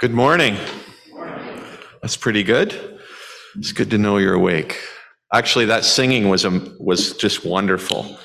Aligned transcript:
Good 0.00 0.14
morning. 0.14 0.56
That's 2.00 2.16
pretty 2.16 2.42
good. 2.42 2.98
It's 3.56 3.72
good 3.72 3.90
to 3.90 3.98
know 3.98 4.16
you're 4.16 4.32
awake. 4.32 4.80
Actually, 5.30 5.66
that 5.66 5.84
singing 5.84 6.30
was 6.30 6.46
um, 6.46 6.74
was 6.80 7.14
just 7.18 7.44
wonderful. 7.44 8.18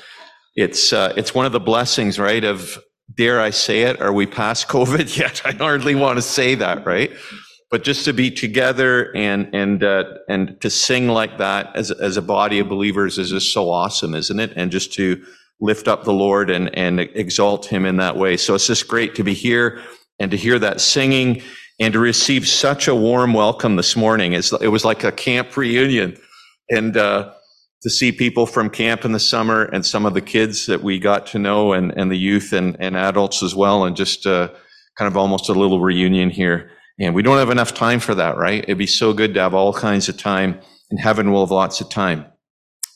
It's 0.55 0.93
uh, 0.93 1.11
it's 1.17 1.35
one 1.35 1.45
of 1.45 1.51
the 1.51 1.59
blessings, 1.59 2.17
right? 2.17 2.45
Of 2.45 2.79
dare 3.13 3.41
I 3.41 3.49
say 3.49 3.81
it? 3.81 3.99
Are 3.99 4.13
we 4.13 4.25
past 4.25 4.67
COVID 4.69 5.17
yet? 5.17 5.41
I 5.43 5.51
hardly 5.51 5.95
want 5.95 6.17
to 6.17 6.21
say 6.21 6.55
that, 6.55 6.85
right? 6.85 7.11
But 7.69 7.83
just 7.83 8.05
to 8.05 8.13
be 8.13 8.31
together 8.31 9.13
and 9.13 9.53
and 9.53 9.83
uh, 9.83 10.05
and 10.29 10.55
to 10.61 10.69
sing 10.69 11.09
like 11.09 11.39
that 11.39 11.75
as 11.75 11.91
as 11.91 12.15
a 12.15 12.21
body 12.21 12.59
of 12.59 12.69
believers 12.69 13.17
is 13.17 13.31
just 13.31 13.51
so 13.51 13.69
awesome, 13.69 14.15
isn't 14.15 14.39
it? 14.39 14.53
And 14.55 14.71
just 14.71 14.93
to 14.93 15.21
lift 15.59 15.89
up 15.89 16.05
the 16.05 16.13
Lord 16.13 16.49
and 16.49 16.73
and 16.73 17.01
exalt 17.01 17.65
Him 17.65 17.85
in 17.85 17.97
that 17.97 18.15
way. 18.15 18.37
So 18.37 18.55
it's 18.55 18.67
just 18.67 18.87
great 18.87 19.13
to 19.15 19.25
be 19.25 19.33
here 19.33 19.81
and 20.19 20.31
to 20.31 20.37
hear 20.37 20.57
that 20.59 20.79
singing 20.79 21.41
and 21.79 21.93
to 21.93 21.99
receive 21.99 22.47
such 22.47 22.87
a 22.87 22.95
warm 22.95 23.33
welcome 23.33 23.75
this 23.75 23.95
morning. 23.95 24.33
It 24.33 24.71
was 24.71 24.85
like 24.85 25.03
a 25.03 25.11
camp 25.11 25.55
reunion. 25.57 26.17
And 26.69 26.95
uh, 26.95 27.33
to 27.83 27.89
see 27.89 28.11
people 28.11 28.45
from 28.45 28.69
camp 28.69 29.05
in 29.05 29.11
the 29.11 29.19
summer 29.19 29.63
and 29.65 29.85
some 29.85 30.05
of 30.05 30.13
the 30.13 30.21
kids 30.21 30.65
that 30.65 30.81
we 30.81 30.99
got 30.99 31.27
to 31.27 31.39
know 31.39 31.73
and, 31.73 31.91
and 31.91 32.09
the 32.09 32.17
youth 32.17 32.53
and, 32.53 32.75
and 32.79 32.95
adults 32.97 33.43
as 33.43 33.53
well, 33.53 33.85
and 33.85 33.95
just 33.95 34.25
uh, 34.25 34.49
kind 34.97 35.07
of 35.07 35.17
almost 35.17 35.49
a 35.49 35.53
little 35.53 35.79
reunion 35.79 36.29
here. 36.29 36.71
And 36.99 37.13
we 37.13 37.21
don't 37.21 37.37
have 37.37 37.49
enough 37.49 37.73
time 37.73 37.99
for 37.99 38.15
that, 38.15 38.37
right? 38.37 38.63
It'd 38.63 38.77
be 38.77 38.87
so 38.87 39.13
good 39.13 39.33
to 39.33 39.41
have 39.41 39.53
all 39.53 39.73
kinds 39.73 40.07
of 40.09 40.17
time, 40.17 40.59
and 40.89 40.99
heaven 40.99 41.31
will 41.31 41.45
have 41.45 41.51
lots 41.51 41.81
of 41.81 41.89
time. 41.89 42.25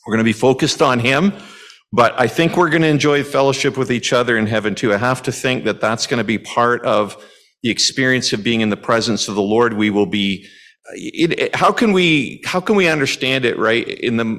We're 0.06 0.14
going 0.14 0.24
to 0.24 0.28
be 0.28 0.32
focused 0.32 0.80
on 0.80 0.98
Him. 0.98 1.34
But 1.92 2.18
I 2.18 2.28
think 2.28 2.56
we're 2.56 2.70
going 2.70 2.82
to 2.82 2.88
enjoy 2.88 3.24
fellowship 3.24 3.76
with 3.76 3.90
each 3.90 4.12
other 4.12 4.38
in 4.38 4.46
heaven 4.46 4.74
too. 4.76 4.94
I 4.94 4.96
have 4.96 5.22
to 5.24 5.32
think 5.32 5.64
that 5.64 5.80
that's 5.80 6.06
going 6.06 6.18
to 6.18 6.24
be 6.24 6.38
part 6.38 6.84
of 6.84 7.16
the 7.62 7.70
experience 7.70 8.32
of 8.32 8.42
being 8.42 8.60
in 8.60 8.70
the 8.70 8.76
presence 8.76 9.28
of 9.28 9.34
the 9.34 9.42
Lord, 9.42 9.74
we 9.74 9.90
will 9.90 10.06
be. 10.06 10.46
It, 10.92 11.38
it, 11.38 11.54
how 11.54 11.70
can 11.70 11.92
we 11.92 12.42
how 12.44 12.60
can 12.60 12.74
we 12.74 12.88
understand 12.88 13.44
it 13.44 13.56
right 13.58 13.86
in 13.86 14.16
the 14.16 14.36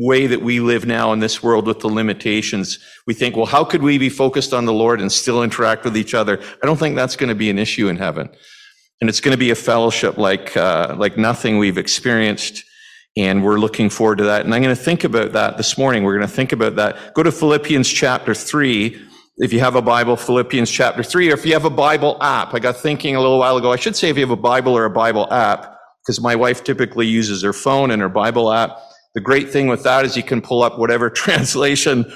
way 0.00 0.26
that 0.26 0.42
we 0.42 0.60
live 0.60 0.84
now 0.84 1.12
in 1.12 1.20
this 1.20 1.42
world 1.42 1.66
with 1.66 1.80
the 1.80 1.88
limitations? 1.88 2.78
We 3.06 3.14
think, 3.14 3.36
well, 3.36 3.46
how 3.46 3.64
could 3.64 3.82
we 3.82 3.96
be 3.96 4.10
focused 4.10 4.52
on 4.52 4.66
the 4.66 4.72
Lord 4.72 5.00
and 5.00 5.10
still 5.10 5.42
interact 5.42 5.84
with 5.84 5.96
each 5.96 6.12
other? 6.12 6.42
I 6.62 6.66
don't 6.66 6.78
think 6.78 6.96
that's 6.96 7.16
going 7.16 7.28
to 7.28 7.34
be 7.34 7.48
an 7.48 7.58
issue 7.58 7.88
in 7.88 7.96
heaven, 7.96 8.28
and 9.00 9.08
it's 9.08 9.20
going 9.20 9.32
to 9.32 9.38
be 9.38 9.50
a 9.50 9.54
fellowship 9.54 10.18
like 10.18 10.56
uh, 10.56 10.94
like 10.98 11.16
nothing 11.16 11.58
we've 11.58 11.78
experienced. 11.78 12.64
And 13.16 13.44
we're 13.44 13.60
looking 13.60 13.90
forward 13.90 14.18
to 14.18 14.24
that. 14.24 14.44
And 14.44 14.52
I'm 14.52 14.60
going 14.60 14.74
to 14.74 14.82
think 14.82 15.04
about 15.04 15.30
that 15.34 15.56
this 15.56 15.78
morning. 15.78 16.02
We're 16.02 16.16
going 16.16 16.28
to 16.28 16.34
think 16.34 16.50
about 16.50 16.74
that. 16.74 17.14
Go 17.14 17.22
to 17.22 17.30
Philippians 17.30 17.88
chapter 17.88 18.34
3 18.34 19.00
if 19.38 19.52
you 19.52 19.60
have 19.60 19.74
a 19.74 19.82
Bible, 19.82 20.16
Philippians 20.16 20.70
chapter 20.70 21.02
3, 21.02 21.30
or 21.30 21.34
if 21.34 21.44
you 21.44 21.52
have 21.54 21.64
a 21.64 21.70
Bible 21.70 22.16
app. 22.20 22.54
I 22.54 22.60
got 22.60 22.76
thinking 22.76 23.16
a 23.16 23.20
little 23.20 23.38
while 23.38 23.56
ago, 23.56 23.72
I 23.72 23.76
should 23.76 23.96
say 23.96 24.08
if 24.08 24.16
you 24.16 24.22
have 24.22 24.30
a 24.30 24.36
Bible 24.36 24.76
or 24.76 24.84
a 24.84 24.90
Bible 24.90 25.32
app, 25.32 25.76
because 26.02 26.20
my 26.20 26.36
wife 26.36 26.62
typically 26.62 27.06
uses 27.06 27.42
her 27.42 27.52
phone 27.52 27.90
and 27.90 28.00
her 28.00 28.08
Bible 28.08 28.52
app. 28.52 28.78
The 29.14 29.20
great 29.20 29.50
thing 29.50 29.66
with 29.66 29.82
that 29.84 30.04
is 30.04 30.16
you 30.16 30.22
can 30.22 30.40
pull 30.40 30.62
up 30.62 30.78
whatever 30.78 31.10
translation 31.10 32.12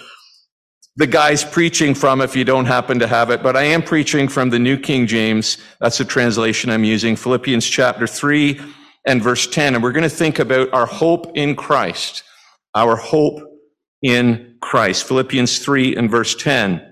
the 0.98 1.06
guy's 1.06 1.44
preaching 1.44 1.94
from 1.94 2.20
if 2.20 2.34
you 2.34 2.44
don't 2.44 2.64
happen 2.64 2.98
to 2.98 3.06
have 3.06 3.30
it, 3.30 3.40
but 3.40 3.56
I 3.56 3.62
am 3.62 3.84
preaching 3.84 4.26
from 4.26 4.50
the 4.50 4.58
New 4.58 4.76
King 4.76 5.06
James. 5.06 5.56
That's 5.80 5.98
the 5.98 6.04
translation 6.04 6.70
I'm 6.70 6.82
using, 6.82 7.14
Philippians 7.14 7.64
chapter 7.64 8.04
3 8.04 8.60
and 9.06 9.22
verse 9.22 9.46
10. 9.46 9.74
And 9.74 9.82
we're 9.82 9.92
going 9.92 10.02
to 10.02 10.08
think 10.08 10.40
about 10.40 10.72
our 10.74 10.86
hope 10.86 11.30
in 11.36 11.54
Christ, 11.54 12.24
our 12.74 12.96
hope 12.96 13.40
in 14.02 14.56
Christ. 14.60 15.06
Philippians 15.06 15.60
3 15.60 15.94
and 15.94 16.10
verse 16.10 16.34
10 16.34 16.87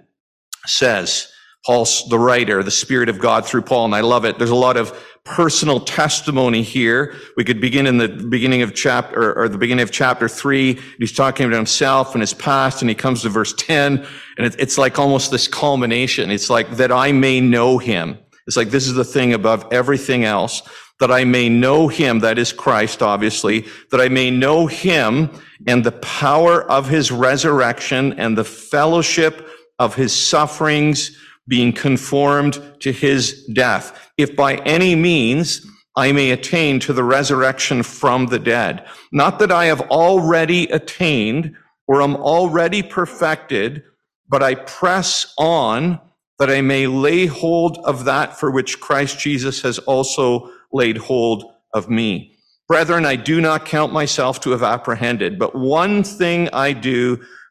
says. 0.69 1.33
Paul's 1.65 2.09
the 2.09 2.19
writer, 2.19 2.63
the 2.63 2.71
Spirit 2.71 3.09
of 3.09 3.19
God 3.19 3.45
through 3.45 3.63
Paul, 3.63 3.87
and 3.87 3.95
I 3.95 4.01
love 4.01 4.25
it. 4.25 4.39
There's 4.39 4.51
a 4.51 4.55
lot 4.55 4.77
of 4.77 4.97
personal 5.25 5.81
testimony 5.81 6.63
here. 6.63 7.17
We 7.37 7.43
could 7.43 7.61
begin 7.61 7.89
in 7.89 7.99
the 7.99 8.07
beginning 8.07 8.63
of 8.63 8.73
chapter, 8.73 9.37
or, 9.37 9.49
the 9.49 9.59
beginning 9.59 9.83
of 9.83 9.91
chapter 9.91 10.29
three. 10.29 10.79
He's 11.01 11.13
talking 11.13 11.45
about 11.45 11.57
himself 11.57 12.15
and 12.15 12.23
his 12.23 12.33
past, 12.33 12.83
and 12.83 12.89
he 12.89 12.95
comes 12.95 13.23
to 13.23 13.29
verse 13.29 13.53
10, 13.55 14.07
and 14.39 14.47
it, 14.47 14.55
it's 14.61 14.79
like 14.79 14.97
almost 14.97 15.33
this 15.33 15.49
culmination. 15.49 16.31
It's 16.31 16.49
like 16.49 16.71
that 16.77 16.93
I 16.93 17.11
may 17.11 17.41
know 17.41 17.79
him. 17.79 18.17
It's 18.47 18.57
like 18.57 18.71
this 18.71 18.87
is 18.87 18.95
the 18.95 19.05
thing 19.05 19.35
above 19.35 19.67
everything 19.73 20.25
else, 20.25 20.63
that 21.01 21.11
I 21.11 21.25
may 21.25 21.49
know 21.49 21.89
him, 21.89 22.21
that 22.21 22.39
is 22.39 22.53
Christ, 22.53 23.03
obviously, 23.03 23.67
that 23.91 24.01
I 24.01 24.09
may 24.09 24.31
know 24.31 24.69
him 24.69 25.31
and 25.67 25.83
the 25.83 25.93
power 25.93 26.63
of 26.71 26.89
his 26.89 27.11
resurrection 27.11 28.13
and 28.15 28.39
the 28.39 28.45
fellowship 28.45 29.49
of 29.79 29.95
his 29.95 30.15
sufferings, 30.15 31.17
being 31.49 31.73
conformed 31.73 32.61
to 32.81 32.93
his 32.93 33.45
death, 33.53 34.11
if 34.19 34.35
by 34.35 34.57
any 34.57 34.95
means 34.95 35.67
I 35.97 36.13
may 36.13 36.31
attain 36.31 36.81
to 36.81 36.93
the 36.93 37.05
resurrection 37.05 37.83
from 37.83 38.27
the 38.27 38.39
dead. 38.39 38.87
Not 39.13 39.39
that 39.39 39.53
I 39.53 39.67
have 39.67 39.81
already 39.83 40.65
attained 40.65 41.55
or 41.87 42.03
am 42.03 42.17
already 42.17 42.83
perfected, 42.83 43.83
but 44.29 44.43
I 44.43 44.57
press 44.57 45.33
on 45.39 46.01
that 46.39 46.51
I 46.51 46.61
may 46.61 46.87
lay 46.87 47.27
hold 47.27 47.79
of 47.85 48.05
that 48.05 48.39
for 48.39 48.51
which 48.51 48.81
Christ 48.81 49.19
Jesus 49.19 49.63
has 49.63 49.79
also 49.81 50.51
laid 50.73 50.99
hold 50.99 51.45
of 51.73 51.89
me. 51.89 52.37
Brethren, 52.69 53.07
I 53.07 53.17
do 53.17 53.41
not 53.41 53.65
count 53.65 53.93
myself 53.93 54.41
to 54.41 54.51
have 54.51 54.63
apprehended, 54.63 55.39
but 55.39 55.55
one 55.55 56.03
thing 56.03 56.49
I 56.53 56.73
do, 56.73 57.25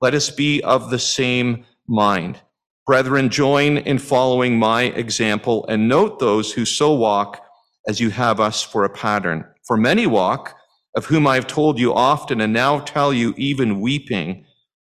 Let 0.00 0.14
us 0.14 0.30
be 0.30 0.62
of 0.62 0.90
the 0.90 0.98
same 0.98 1.66
mind. 1.86 2.40
Brethren, 2.86 3.28
join 3.28 3.78
in 3.78 3.98
following 3.98 4.58
my 4.58 4.84
example 4.84 5.66
and 5.68 5.88
note 5.88 6.18
those 6.18 6.52
who 6.52 6.64
so 6.64 6.94
walk 6.94 7.44
as 7.86 8.00
you 8.00 8.10
have 8.10 8.40
us 8.40 8.62
for 8.62 8.84
a 8.84 8.90
pattern. 8.90 9.44
For 9.66 9.76
many 9.76 10.06
walk, 10.06 10.56
of 10.96 11.06
whom 11.06 11.26
I 11.26 11.36
have 11.36 11.46
told 11.46 11.78
you 11.78 11.94
often 11.94 12.40
and 12.40 12.52
now 12.52 12.80
tell 12.80 13.12
you 13.12 13.34
even 13.36 13.80
weeping, 13.80 14.44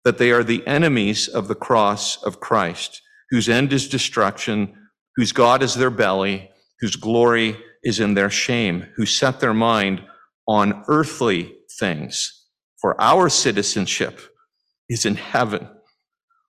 that 0.04 0.18
they 0.18 0.32
are 0.32 0.42
the 0.42 0.66
enemies 0.66 1.28
of 1.28 1.48
the 1.48 1.54
cross 1.54 2.22
of 2.24 2.40
Christ, 2.40 3.00
whose 3.30 3.48
end 3.48 3.72
is 3.72 3.88
destruction, 3.88 4.74
whose 5.16 5.32
God 5.32 5.62
is 5.62 5.74
their 5.74 5.90
belly, 5.90 6.50
whose 6.80 6.96
glory 6.96 7.56
is 7.82 8.00
in 8.00 8.14
their 8.14 8.30
shame, 8.30 8.86
who 8.96 9.06
set 9.06 9.40
their 9.40 9.54
mind 9.54 10.02
on 10.48 10.82
earthly 10.88 11.54
things. 11.78 12.46
For 12.80 13.00
our 13.00 13.28
citizenship 13.28 14.20
is 14.88 15.04
in 15.06 15.16
heaven 15.16 15.68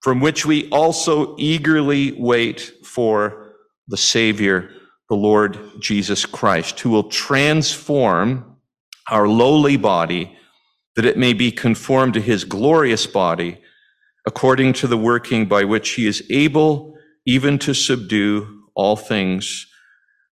from 0.06 0.20
which 0.20 0.46
we 0.46 0.70
also 0.70 1.36
eagerly 1.40 2.12
wait 2.12 2.72
for 2.84 3.54
the 3.88 3.98
Savior, 3.98 4.70
the 5.10 5.16
Lord 5.16 5.58
Jesus 5.80 6.28
Christ, 6.28 6.80
who 6.80 6.92
will 6.92 7.10
transform 7.10 8.58
our 9.10 9.28
lowly 9.28 9.78
body 9.78 10.38
that 10.96 11.06
it 11.06 11.18
may 11.18 11.34
be 11.34 11.52
conformed 11.52 12.14
to 12.14 12.22
his 12.22 12.44
glorious 12.44 13.08
body, 13.08 13.60
according 14.28 14.74
to 14.74 14.86
the 14.86 14.96
working 14.96 15.48
by 15.48 15.64
which 15.64 15.94
he 15.94 16.06
is 16.06 16.24
able 16.30 16.94
even 17.26 17.58
to 17.58 17.74
subdue 17.74 18.64
all 18.76 18.96
things 18.96 19.66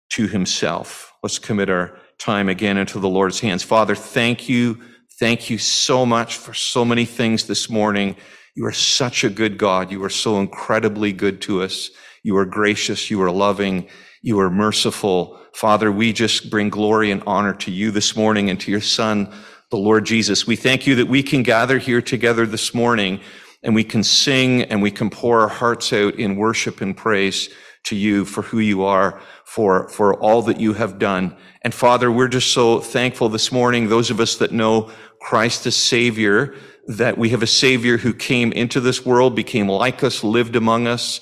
to 0.09 0.27
himself. 0.27 1.11
Let's 1.23 1.39
commit 1.39 1.71
our 1.71 1.97
time 2.19 2.47
again 2.47 2.77
into 2.77 2.99
the 2.99 3.09
Lord's 3.09 3.39
hands. 3.39 3.63
Father, 3.63 3.95
thank 3.95 4.47
you. 4.47 4.79
Thank 5.19 5.51
you 5.51 5.59
so 5.59 6.07
much 6.07 6.37
for 6.37 6.55
so 6.55 6.83
many 6.83 7.05
things 7.05 7.45
this 7.45 7.69
morning. 7.69 8.15
You 8.55 8.65
are 8.65 8.71
such 8.71 9.23
a 9.23 9.29
good 9.29 9.59
God. 9.59 9.91
You 9.91 10.03
are 10.03 10.09
so 10.09 10.39
incredibly 10.39 11.13
good 11.13 11.39
to 11.43 11.61
us. 11.61 11.91
You 12.23 12.35
are 12.37 12.45
gracious. 12.45 13.11
You 13.11 13.21
are 13.21 13.29
loving. 13.29 13.87
You 14.23 14.39
are 14.39 14.49
merciful. 14.49 15.39
Father, 15.53 15.91
we 15.91 16.13
just 16.13 16.49
bring 16.49 16.69
glory 16.69 17.11
and 17.11 17.21
honor 17.27 17.53
to 17.53 17.69
you 17.69 17.91
this 17.91 18.15
morning 18.15 18.49
and 18.49 18.59
to 18.61 18.71
your 18.71 18.81
son, 18.81 19.31
the 19.69 19.77
Lord 19.77 20.03
Jesus. 20.03 20.47
We 20.47 20.55
thank 20.55 20.87
you 20.87 20.95
that 20.95 21.07
we 21.07 21.21
can 21.21 21.43
gather 21.43 21.77
here 21.77 22.01
together 22.01 22.47
this 22.47 22.73
morning 22.73 23.19
and 23.61 23.75
we 23.75 23.83
can 23.83 24.03
sing 24.03 24.63
and 24.63 24.81
we 24.81 24.89
can 24.89 25.11
pour 25.11 25.41
our 25.41 25.47
hearts 25.47 25.93
out 25.93 26.15
in 26.15 26.37
worship 26.37 26.81
and 26.81 26.97
praise 26.97 27.49
to 27.83 27.95
you 27.95 28.25
for 28.25 28.41
who 28.41 28.59
you 28.59 28.83
are, 28.83 29.21
for, 29.53 29.87
for 29.89 30.15
all 30.15 30.41
that 30.41 30.59
you 30.59 30.73
have 30.73 30.97
done. 30.97 31.37
And 31.61 31.75
Father, 31.75 32.11
we're 32.11 32.27
just 32.27 32.53
so 32.53 32.79
thankful 32.79 33.29
this 33.29 33.51
morning, 33.51 33.87
those 33.87 34.09
of 34.09 34.19
us 34.19 34.37
that 34.37 34.51
know 34.51 34.89
Christ 35.21 35.67
as 35.67 35.75
Savior, 35.75 36.55
that 36.87 37.19
we 37.19 37.29
have 37.29 37.43
a 37.43 37.47
Savior 37.47 37.97
who 37.97 38.15
came 38.15 38.51
into 38.51 38.81
this 38.81 39.05
world, 39.05 39.35
became 39.35 39.67
like 39.67 40.03
us, 40.03 40.23
lived 40.23 40.55
among 40.55 40.87
us, 40.87 41.19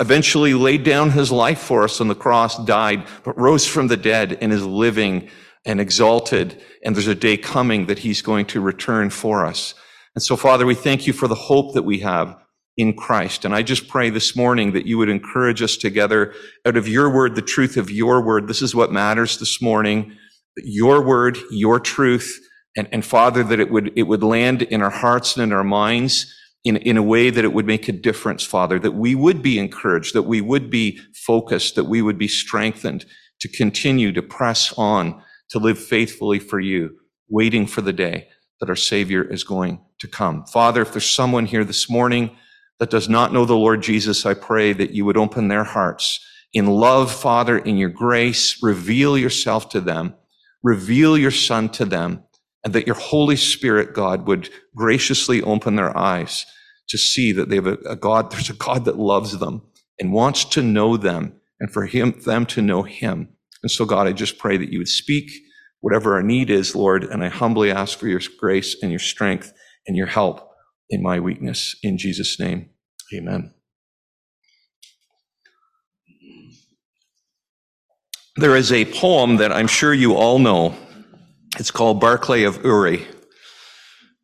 eventually 0.00 0.52
laid 0.52 0.82
down 0.82 1.12
his 1.12 1.30
life 1.30 1.60
for 1.60 1.84
us 1.84 2.00
on 2.00 2.08
the 2.08 2.16
cross, 2.16 2.58
died, 2.64 3.06
but 3.22 3.38
rose 3.38 3.64
from 3.64 3.86
the 3.86 3.96
dead 3.96 4.36
and 4.40 4.52
is 4.52 4.66
living 4.66 5.28
and 5.64 5.80
exalted. 5.80 6.60
And 6.84 6.96
there's 6.96 7.06
a 7.06 7.14
day 7.14 7.36
coming 7.36 7.86
that 7.86 8.00
he's 8.00 8.20
going 8.20 8.46
to 8.46 8.60
return 8.60 9.10
for 9.10 9.46
us. 9.46 9.74
And 10.16 10.24
so, 10.24 10.34
Father, 10.34 10.66
we 10.66 10.74
thank 10.74 11.06
you 11.06 11.12
for 11.12 11.28
the 11.28 11.36
hope 11.36 11.74
that 11.74 11.84
we 11.84 12.00
have 12.00 12.36
in 12.76 12.94
Christ. 12.94 13.44
And 13.44 13.54
I 13.54 13.62
just 13.62 13.88
pray 13.88 14.10
this 14.10 14.34
morning 14.34 14.72
that 14.72 14.86
you 14.86 14.98
would 14.98 15.08
encourage 15.08 15.62
us 15.62 15.76
together 15.76 16.34
out 16.66 16.76
of 16.76 16.88
your 16.88 17.08
word, 17.08 17.36
the 17.36 17.42
truth 17.42 17.76
of 17.76 17.90
your 17.90 18.20
word. 18.20 18.48
This 18.48 18.62
is 18.62 18.74
what 18.74 18.92
matters 18.92 19.38
this 19.38 19.62
morning. 19.62 20.16
Your 20.56 21.04
word, 21.04 21.38
your 21.50 21.78
truth. 21.78 22.40
And, 22.76 22.88
and 22.90 23.04
Father, 23.04 23.44
that 23.44 23.60
it 23.60 23.70
would, 23.70 23.92
it 23.96 24.04
would 24.04 24.22
land 24.22 24.62
in 24.62 24.82
our 24.82 24.90
hearts 24.90 25.36
and 25.36 25.44
in 25.44 25.52
our 25.52 25.64
minds 25.64 26.34
in, 26.64 26.78
in 26.78 26.96
a 26.96 27.02
way 27.02 27.30
that 27.30 27.44
it 27.44 27.52
would 27.52 27.66
make 27.66 27.88
a 27.88 27.92
difference, 27.92 28.42
Father, 28.42 28.78
that 28.78 28.92
we 28.92 29.14
would 29.14 29.42
be 29.42 29.58
encouraged, 29.58 30.14
that 30.14 30.22
we 30.22 30.40
would 30.40 30.70
be 30.70 30.98
focused, 31.14 31.74
that 31.74 31.84
we 31.84 32.02
would 32.02 32.18
be 32.18 32.28
strengthened 32.28 33.04
to 33.40 33.48
continue 33.48 34.12
to 34.12 34.22
press 34.22 34.72
on, 34.78 35.22
to 35.50 35.58
live 35.58 35.78
faithfully 35.78 36.38
for 36.38 36.58
you, 36.58 36.96
waiting 37.28 37.66
for 37.66 37.82
the 37.82 37.92
day 37.92 38.28
that 38.60 38.70
our 38.70 38.76
Savior 38.76 39.22
is 39.22 39.44
going 39.44 39.78
to 39.98 40.08
come. 40.08 40.44
Father, 40.46 40.82
if 40.82 40.92
there's 40.92 41.10
someone 41.10 41.44
here 41.44 41.64
this 41.64 41.90
morning 41.90 42.34
that 42.78 42.90
does 42.90 43.08
not 43.08 43.32
know 43.32 43.44
the 43.44 43.56
Lord 43.56 43.82
Jesus, 43.82 44.26
I 44.26 44.34
pray 44.34 44.72
that 44.72 44.90
you 44.90 45.04
would 45.04 45.16
open 45.16 45.48
their 45.48 45.64
hearts 45.64 46.20
in 46.54 46.66
love, 46.66 47.12
Father, 47.12 47.58
in 47.58 47.76
your 47.76 47.88
grace, 47.88 48.62
reveal 48.62 49.18
yourself 49.18 49.68
to 49.70 49.80
them, 49.80 50.14
reveal 50.62 51.18
your 51.18 51.32
Son 51.32 51.68
to 51.70 51.84
them, 51.84 52.22
and 52.62 52.72
that 52.72 52.86
your 52.86 52.94
Holy 52.94 53.34
Spirit, 53.34 53.92
God, 53.92 54.28
would 54.28 54.48
graciously 54.74 55.42
open 55.42 55.74
their 55.74 55.94
eyes 55.96 56.46
to 56.88 56.96
see 56.96 57.32
that 57.32 57.48
they 57.48 57.56
have 57.56 57.66
a, 57.66 57.78
a 57.84 57.96
God, 57.96 58.30
there's 58.30 58.50
a 58.50 58.54
God 58.54 58.84
that 58.84 58.98
loves 58.98 59.38
them 59.38 59.62
and 59.98 60.12
wants 60.12 60.44
to 60.44 60.62
know 60.62 60.96
them 60.96 61.34
and 61.58 61.72
for 61.72 61.86
him, 61.86 62.20
them 62.24 62.46
to 62.46 62.62
know 62.62 62.84
him. 62.84 63.28
And 63.62 63.70
so, 63.70 63.84
God, 63.84 64.06
I 64.06 64.12
just 64.12 64.38
pray 64.38 64.56
that 64.56 64.70
you 64.70 64.78
would 64.78 64.88
speak 64.88 65.30
whatever 65.80 66.14
our 66.14 66.22
need 66.22 66.50
is, 66.50 66.76
Lord, 66.76 67.02
and 67.02 67.24
I 67.24 67.28
humbly 67.28 67.70
ask 67.70 67.98
for 67.98 68.06
your 68.06 68.20
grace 68.38 68.76
and 68.80 68.90
your 68.92 69.00
strength 69.00 69.52
and 69.86 69.96
your 69.96 70.06
help 70.06 70.50
in 70.94 71.02
my 71.02 71.20
weakness. 71.20 71.76
In 71.82 71.98
Jesus' 71.98 72.38
name, 72.40 72.70
amen. 73.12 73.52
There 78.36 78.56
is 78.56 78.72
a 78.72 78.84
poem 78.86 79.36
that 79.36 79.52
I'm 79.52 79.68
sure 79.68 79.92
you 79.94 80.14
all 80.14 80.38
know. 80.38 80.74
It's 81.58 81.70
called 81.70 82.00
Barclay 82.00 82.44
of 82.44 82.64
Ury. 82.64 83.06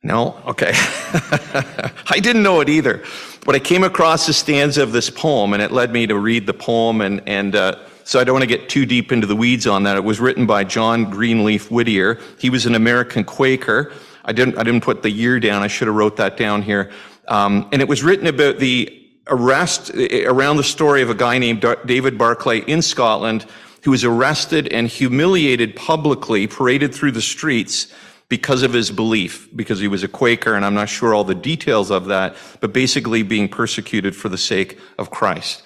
No? 0.03 0.41
Okay. 0.47 0.73
I 0.75 2.19
didn't 2.21 2.43
know 2.43 2.61
it 2.61 2.69
either. 2.69 3.05
But 3.45 3.55
I 3.55 3.59
came 3.59 3.85
across 3.85 4.29
a 4.29 4.33
stanza 4.33 4.83
of 4.83 4.93
this 4.93 5.11
poem, 5.11 5.53
and 5.53 5.63
it 5.63 5.71
led 5.71 5.93
me 5.93 6.07
to 6.07 6.19
read 6.19 6.47
the 6.47 6.55
poem. 6.55 7.01
And, 7.01 7.23
and 7.29 7.55
uh, 7.55 7.77
so 8.05 8.19
I 8.19 8.25
don't 8.25 8.35
want 8.35 8.43
to 8.43 8.49
get 8.49 8.69
too 8.69 8.85
deep 8.85 9.13
into 9.13 9.27
the 9.27 9.37
weeds 9.37 9.67
on 9.67 9.85
that. 9.85 9.97
It 9.97 10.05
was 10.05 10.19
written 10.19 10.47
by 10.47 10.65
John 10.65 11.09
Greenleaf 11.09 11.71
Whittier. 11.71 12.19
He 12.39 12.51
was 12.51 12.67
an 12.67 12.75
American 12.75 13.23
Quaker. 13.25 13.93
I 14.25 14.33
didn't, 14.33 14.59
I 14.59 14.63
didn't 14.63 14.83
put 14.83 15.03
the 15.03 15.11
year 15.11 15.41
down. 15.41 15.63
I 15.63 15.69
should 15.69 15.89
have 15.89 15.97
wrote 15.97 16.17
that 16.17 16.37
down 16.37 16.63
here. 16.63 16.91
Um, 17.29 17.69
and 17.73 17.81
it 17.81 17.89
was 17.89 18.03
written 18.03 18.27
about 18.27 18.59
the 18.59 18.97
arrest 19.29 19.91
around 19.95 20.57
the 20.57 20.65
story 20.65 21.03
of 21.03 21.11
a 21.11 21.15
guy 21.15 21.39
named 21.39 21.65
David 21.87 22.19
Barclay 22.19 22.61
in 22.61 22.83
Scotland 22.83 23.47
who 23.83 23.93
was 23.93 24.05
arrested 24.05 24.69
and 24.69 24.89
humiliated 24.89 25.75
publicly, 25.75 26.47
paraded 26.47 26.95
through 26.95 27.13
the 27.13 27.23
streets 27.23 27.93
because 28.29 28.63
of 28.63 28.73
his 28.73 28.91
belief, 28.91 29.49
because 29.57 29.81
he 29.81 29.89
was 29.89 30.03
a 30.03 30.09
Quaker, 30.09 30.55
and 30.55 30.65
I'm 30.65 30.75
not 30.75 30.89
sure 30.89 31.15
all 31.15 31.25
the 31.25 31.35
details 31.35 31.91
of 31.91 32.07
that, 32.07 32.37
but 32.61 32.73
basically 32.73 33.23
being 33.23 33.49
persecuted 33.49 34.15
for 34.15 34.29
the 34.29 34.39
sake 34.39 34.79
of 34.99 35.11
Christ. 35.11 35.63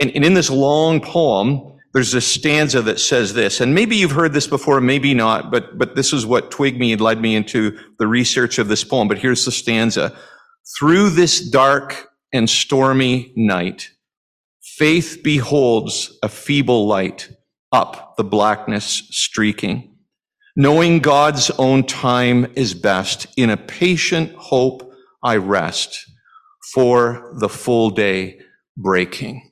And, 0.00 0.10
and 0.14 0.24
in 0.24 0.34
this 0.34 0.50
long 0.50 1.00
poem, 1.00 1.71
there's 1.92 2.14
a 2.14 2.20
stanza 2.20 2.80
that 2.82 2.98
says 2.98 3.34
this, 3.34 3.60
and 3.60 3.74
maybe 3.74 3.96
you've 3.96 4.12
heard 4.12 4.32
this 4.32 4.46
before, 4.46 4.80
maybe 4.80 5.12
not, 5.12 5.50
but, 5.50 5.76
but 5.76 5.94
this 5.94 6.12
is 6.12 6.24
what 6.24 6.50
twigged 6.50 6.78
me 6.78 6.92
and 6.92 7.00
led 7.00 7.20
me 7.20 7.34
into 7.34 7.78
the 7.98 8.06
research 8.06 8.58
of 8.58 8.68
this 8.68 8.82
poem. 8.82 9.08
But 9.08 9.18
here's 9.18 9.44
the 9.44 9.52
stanza. 9.52 10.16
Through 10.78 11.10
this 11.10 11.40
dark 11.50 12.08
and 12.32 12.48
stormy 12.48 13.32
night, 13.36 13.90
faith 14.62 15.20
beholds 15.22 16.18
a 16.22 16.28
feeble 16.28 16.86
light 16.86 17.30
up 17.72 18.16
the 18.16 18.24
blackness 18.24 19.02
streaking. 19.10 19.94
Knowing 20.56 20.98
God's 20.98 21.50
own 21.52 21.84
time 21.84 22.50
is 22.56 22.74
best, 22.74 23.26
in 23.36 23.50
a 23.50 23.56
patient 23.56 24.34
hope 24.34 24.92
I 25.22 25.36
rest 25.36 26.10
for 26.74 27.32
the 27.38 27.48
full 27.48 27.90
day 27.90 28.40
breaking. 28.76 29.51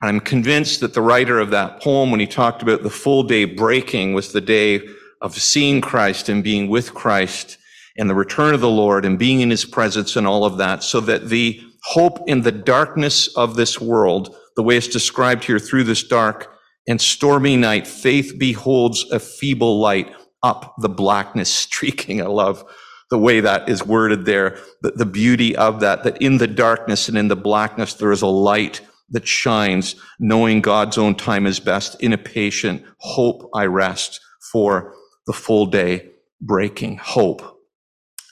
And 0.00 0.08
I'm 0.08 0.20
convinced 0.20 0.80
that 0.80 0.94
the 0.94 1.02
writer 1.02 1.40
of 1.40 1.50
that 1.50 1.82
poem, 1.82 2.10
when 2.10 2.20
he 2.20 2.26
talked 2.26 2.62
about 2.62 2.82
the 2.82 2.90
full 2.90 3.24
day 3.24 3.44
breaking, 3.44 4.14
was 4.14 4.32
the 4.32 4.40
day 4.40 4.86
of 5.20 5.34
seeing 5.34 5.80
Christ 5.80 6.28
and 6.28 6.44
being 6.44 6.68
with 6.68 6.94
Christ 6.94 7.58
and 7.96 8.08
the 8.08 8.14
return 8.14 8.54
of 8.54 8.60
the 8.60 8.70
Lord 8.70 9.04
and 9.04 9.18
being 9.18 9.40
in 9.40 9.50
his 9.50 9.64
presence 9.64 10.14
and 10.14 10.26
all 10.26 10.44
of 10.44 10.58
that, 10.58 10.84
so 10.84 11.00
that 11.00 11.28
the 11.28 11.60
hope 11.82 12.20
in 12.28 12.42
the 12.42 12.52
darkness 12.52 13.28
of 13.36 13.56
this 13.56 13.80
world, 13.80 14.36
the 14.54 14.62
way 14.62 14.76
it's 14.76 14.86
described 14.86 15.42
here 15.42 15.58
through 15.58 15.84
this 15.84 16.04
dark 16.04 16.54
and 16.86 17.00
stormy 17.00 17.56
night, 17.56 17.86
faith 17.86 18.38
beholds 18.38 19.04
a 19.10 19.18
feeble 19.18 19.80
light 19.80 20.14
up 20.44 20.74
the 20.78 20.88
blackness 20.88 21.50
streaking. 21.52 22.22
I 22.22 22.26
love 22.26 22.64
the 23.10 23.18
way 23.18 23.40
that 23.40 23.68
is 23.68 23.84
worded 23.84 24.26
there, 24.26 24.58
the, 24.82 24.92
the 24.92 25.06
beauty 25.06 25.56
of 25.56 25.80
that, 25.80 26.04
that 26.04 26.20
in 26.20 26.38
the 26.38 26.46
darkness 26.46 27.08
and 27.08 27.16
in 27.16 27.28
the 27.28 27.36
blackness, 27.36 27.94
there 27.94 28.12
is 28.12 28.22
a 28.22 28.26
light 28.26 28.80
that 29.10 29.26
shines, 29.26 29.96
knowing 30.18 30.60
God's 30.60 30.98
own 30.98 31.14
time 31.14 31.46
is 31.46 31.60
best. 31.60 32.00
In 32.02 32.12
a 32.12 32.18
patient 32.18 32.84
hope, 32.98 33.48
I 33.54 33.66
rest 33.66 34.20
for 34.52 34.94
the 35.26 35.32
full 35.32 35.66
day 35.66 36.10
breaking 36.40 36.98
hope 36.98 37.58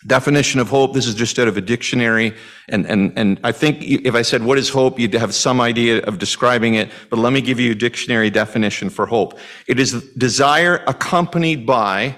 definition 0.07 0.61
of 0.61 0.69
hope. 0.69 0.95
This 0.95 1.07
is 1.07 1.15
just 1.15 1.39
out 1.39 1.49
of 1.49 1.57
a 1.57 1.61
dictionary. 1.61 2.35
And, 2.69 2.87
and, 2.87 3.13
and 3.17 3.41
I 3.43 3.53
think 3.53 3.83
if 3.83 4.15
I 4.15 4.23
said, 4.23 4.43
what 4.43 4.59
is 4.59 4.69
hope? 4.69 4.99
You'd 4.99 5.15
have 5.15 5.35
some 5.35 5.61
idea 5.61 6.03
of 6.03 6.19
describing 6.19 6.75
it. 6.75 6.91
But 7.11 7.19
let 7.19 7.33
me 7.33 7.41
give 7.41 7.59
you 7.59 7.73
a 7.73 7.75
dictionary 7.75 8.31
definition 8.31 8.91
for 8.91 9.07
hope. 9.07 9.39
It 9.67 9.81
is 9.81 10.03
desire 10.15 10.85
accompanied 10.87 11.67
by 11.67 12.17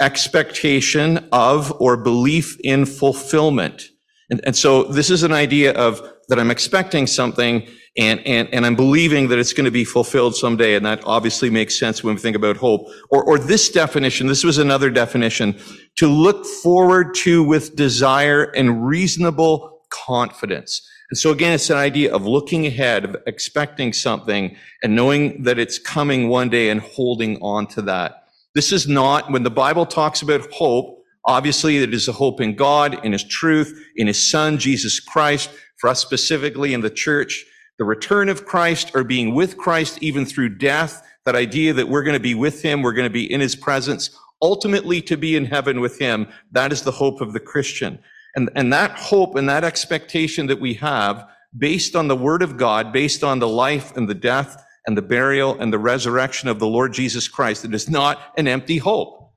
expectation 0.00 1.28
of 1.32 1.72
or 1.80 1.96
belief 1.96 2.58
in 2.64 2.86
fulfillment. 2.86 3.84
And, 4.30 4.40
and 4.44 4.56
so 4.56 4.84
this 4.84 5.10
is 5.10 5.22
an 5.22 5.32
idea 5.32 5.72
of 5.74 6.02
that 6.28 6.38
I'm 6.38 6.50
expecting 6.50 7.06
something 7.06 7.68
and, 7.98 8.20
and, 8.26 8.48
and 8.54 8.64
I'm 8.64 8.74
believing 8.74 9.28
that 9.28 9.38
it's 9.38 9.52
going 9.52 9.66
to 9.66 9.70
be 9.70 9.84
fulfilled 9.84 10.34
someday. 10.34 10.74
And 10.74 10.86
that 10.86 11.02
obviously 11.04 11.50
makes 11.50 11.78
sense 11.78 12.02
when 12.02 12.14
we 12.14 12.20
think 12.20 12.36
about 12.36 12.56
hope. 12.56 12.88
Or, 13.10 13.22
or 13.22 13.38
this 13.38 13.68
definition, 13.68 14.26
this 14.26 14.44
was 14.44 14.58
another 14.58 14.90
definition, 14.90 15.58
to 15.96 16.06
look 16.06 16.46
forward 16.46 17.14
to 17.16 17.42
with 17.42 17.76
desire 17.76 18.44
and 18.44 18.86
reasonable 18.86 19.82
confidence. 19.90 20.88
And 21.10 21.18
so 21.18 21.30
again, 21.30 21.52
it's 21.52 21.68
an 21.68 21.76
idea 21.76 22.14
of 22.14 22.24
looking 22.24 22.64
ahead, 22.66 23.04
of 23.04 23.16
expecting 23.26 23.92
something 23.92 24.56
and 24.82 24.96
knowing 24.96 25.42
that 25.42 25.58
it's 25.58 25.78
coming 25.78 26.30
one 26.30 26.48
day 26.48 26.70
and 26.70 26.80
holding 26.80 27.36
on 27.42 27.66
to 27.68 27.82
that. 27.82 28.24
This 28.54 28.72
is 28.72 28.88
not, 28.88 29.30
when 29.30 29.42
the 29.42 29.50
Bible 29.50 29.84
talks 29.84 30.22
about 30.22 30.50
hope, 30.50 31.04
obviously 31.26 31.76
it 31.76 31.92
is 31.92 32.08
a 32.08 32.12
hope 32.12 32.40
in 32.40 32.54
God, 32.54 33.04
in 33.04 33.12
His 33.12 33.24
truth, 33.24 33.78
in 33.96 34.06
His 34.06 34.30
Son, 34.30 34.56
Jesus 34.56 34.98
Christ, 34.98 35.50
for 35.76 35.90
us 35.90 36.00
specifically 36.00 36.72
in 36.72 36.80
the 36.80 36.88
church 36.88 37.44
the 37.78 37.84
return 37.84 38.28
of 38.28 38.44
Christ 38.44 38.92
or 38.94 39.04
being 39.04 39.34
with 39.34 39.56
Christ 39.56 39.98
even 40.02 40.24
through 40.26 40.50
death, 40.50 41.06
that 41.24 41.34
idea 41.34 41.72
that 41.72 41.88
we're 41.88 42.02
going 42.02 42.16
to 42.16 42.20
be 42.20 42.34
with 42.34 42.62
him, 42.62 42.82
we're 42.82 42.92
going 42.92 43.08
to 43.08 43.10
be 43.10 43.30
in 43.30 43.40
his 43.40 43.56
presence, 43.56 44.10
ultimately 44.40 45.00
to 45.02 45.16
be 45.16 45.36
in 45.36 45.46
heaven 45.46 45.80
with 45.80 45.98
him, 45.98 46.26
that 46.50 46.72
is 46.72 46.82
the 46.82 46.90
hope 46.90 47.20
of 47.20 47.32
the 47.32 47.40
Christian. 47.40 47.98
And, 48.34 48.50
and 48.54 48.72
that 48.72 48.98
hope 48.98 49.36
and 49.36 49.48
that 49.48 49.64
expectation 49.64 50.46
that 50.46 50.60
we 50.60 50.74
have 50.74 51.26
based 51.56 51.94
on 51.94 52.08
the 52.08 52.16
word 52.16 52.42
of 52.42 52.56
God, 52.56 52.92
based 52.92 53.22
on 53.22 53.38
the 53.38 53.48
life 53.48 53.96
and 53.96 54.08
the 54.08 54.14
death 54.14 54.64
and 54.86 54.96
the 54.96 55.02
burial 55.02 55.58
and 55.60 55.72
the 55.72 55.78
resurrection 55.78 56.48
of 56.48 56.58
the 56.58 56.66
Lord 56.66 56.92
Jesus 56.92 57.28
Christ, 57.28 57.64
it 57.64 57.74
is 57.74 57.90
not 57.90 58.32
an 58.36 58.48
empty 58.48 58.78
hope. 58.78 59.32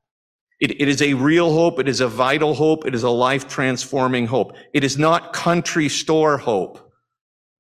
It, 0.62 0.80
it 0.82 0.88
is 0.88 1.02
a 1.02 1.14
real 1.14 1.52
hope. 1.52 1.80
It 1.80 1.90
is 1.90 2.00
a 2.00 2.08
vital 2.08 2.54
hope. 2.54 2.86
It 2.86 2.96
is 2.96 3.04
a 3.04 3.10
life 3.10 3.48
transforming 3.48 4.26
hope. 4.26 4.56
It 4.74 4.84
is 4.84 4.98
not 4.98 5.34
country 5.34 5.90
store 5.90 6.38
hope 6.38 6.85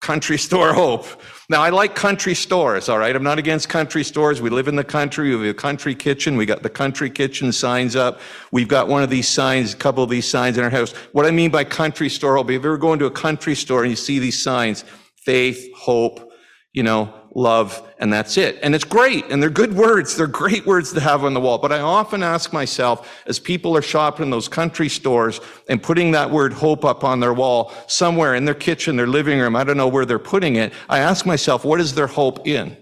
country 0.05 0.37
store 0.37 0.71
hope. 0.71 1.07
Now, 1.49 1.63
I 1.63 1.71
like 1.71 1.95
country 1.95 2.35
stores, 2.35 2.89
all 2.89 2.99
right? 2.99 3.15
I'm 3.15 3.23
not 3.23 3.39
against 3.39 3.69
country 3.69 4.03
stores. 4.03 4.39
We 4.39 4.51
live 4.51 4.67
in 4.67 4.75
the 4.75 4.83
country. 4.83 5.35
We 5.35 5.47
have 5.47 5.55
a 5.55 5.59
country 5.59 5.95
kitchen. 5.95 6.37
We 6.37 6.45
got 6.45 6.61
the 6.61 6.69
country 6.69 7.09
kitchen 7.09 7.51
signs 7.51 7.95
up. 7.95 8.19
We've 8.51 8.67
got 8.67 8.87
one 8.87 9.01
of 9.01 9.09
these 9.09 9.27
signs, 9.27 9.73
a 9.73 9.77
couple 9.77 10.03
of 10.03 10.11
these 10.11 10.29
signs 10.29 10.59
in 10.59 10.63
our 10.63 10.69
house. 10.69 10.91
What 11.13 11.25
I 11.25 11.31
mean 11.31 11.49
by 11.49 11.63
country 11.63 12.09
store 12.09 12.35
hope, 12.35 12.51
if 12.51 12.51
you 12.51 12.59
ever 12.59 12.77
go 12.77 12.93
into 12.93 13.07
a 13.07 13.11
country 13.11 13.55
store 13.55 13.81
and 13.81 13.89
you 13.89 13.95
see 13.95 14.19
these 14.19 14.43
signs, 14.43 14.85
faith, 15.15 15.73
hope, 15.75 16.31
you 16.75 16.83
know, 16.83 17.11
love, 17.33 17.81
and 17.99 18.11
that's 18.11 18.37
it. 18.37 18.59
And 18.61 18.75
it's 18.75 18.83
great. 18.83 19.25
And 19.31 19.41
they're 19.41 19.49
good 19.49 19.73
words. 19.73 20.17
They're 20.17 20.27
great 20.27 20.65
words 20.65 20.91
to 20.91 20.99
have 20.99 21.23
on 21.23 21.33
the 21.33 21.39
wall. 21.39 21.57
But 21.57 21.71
I 21.71 21.79
often 21.79 22.21
ask 22.21 22.51
myself, 22.51 23.09
as 23.27 23.39
people 23.39 23.77
are 23.77 23.81
shopping 23.81 24.25
in 24.25 24.29
those 24.29 24.49
country 24.49 24.89
stores 24.89 25.39
and 25.69 25.81
putting 25.81 26.11
that 26.11 26.29
word 26.29 26.51
hope 26.51 26.83
up 26.83 27.05
on 27.05 27.21
their 27.21 27.33
wall 27.33 27.71
somewhere 27.87 28.35
in 28.35 28.43
their 28.43 28.53
kitchen, 28.53 28.97
their 28.97 29.07
living 29.07 29.39
room, 29.39 29.55
I 29.55 29.63
don't 29.63 29.77
know 29.77 29.87
where 29.87 30.05
they're 30.05 30.19
putting 30.19 30.57
it. 30.57 30.73
I 30.89 30.99
ask 30.99 31.25
myself, 31.25 31.63
what 31.63 31.79
is 31.79 31.95
their 31.95 32.07
hope 32.07 32.45
in? 32.45 32.75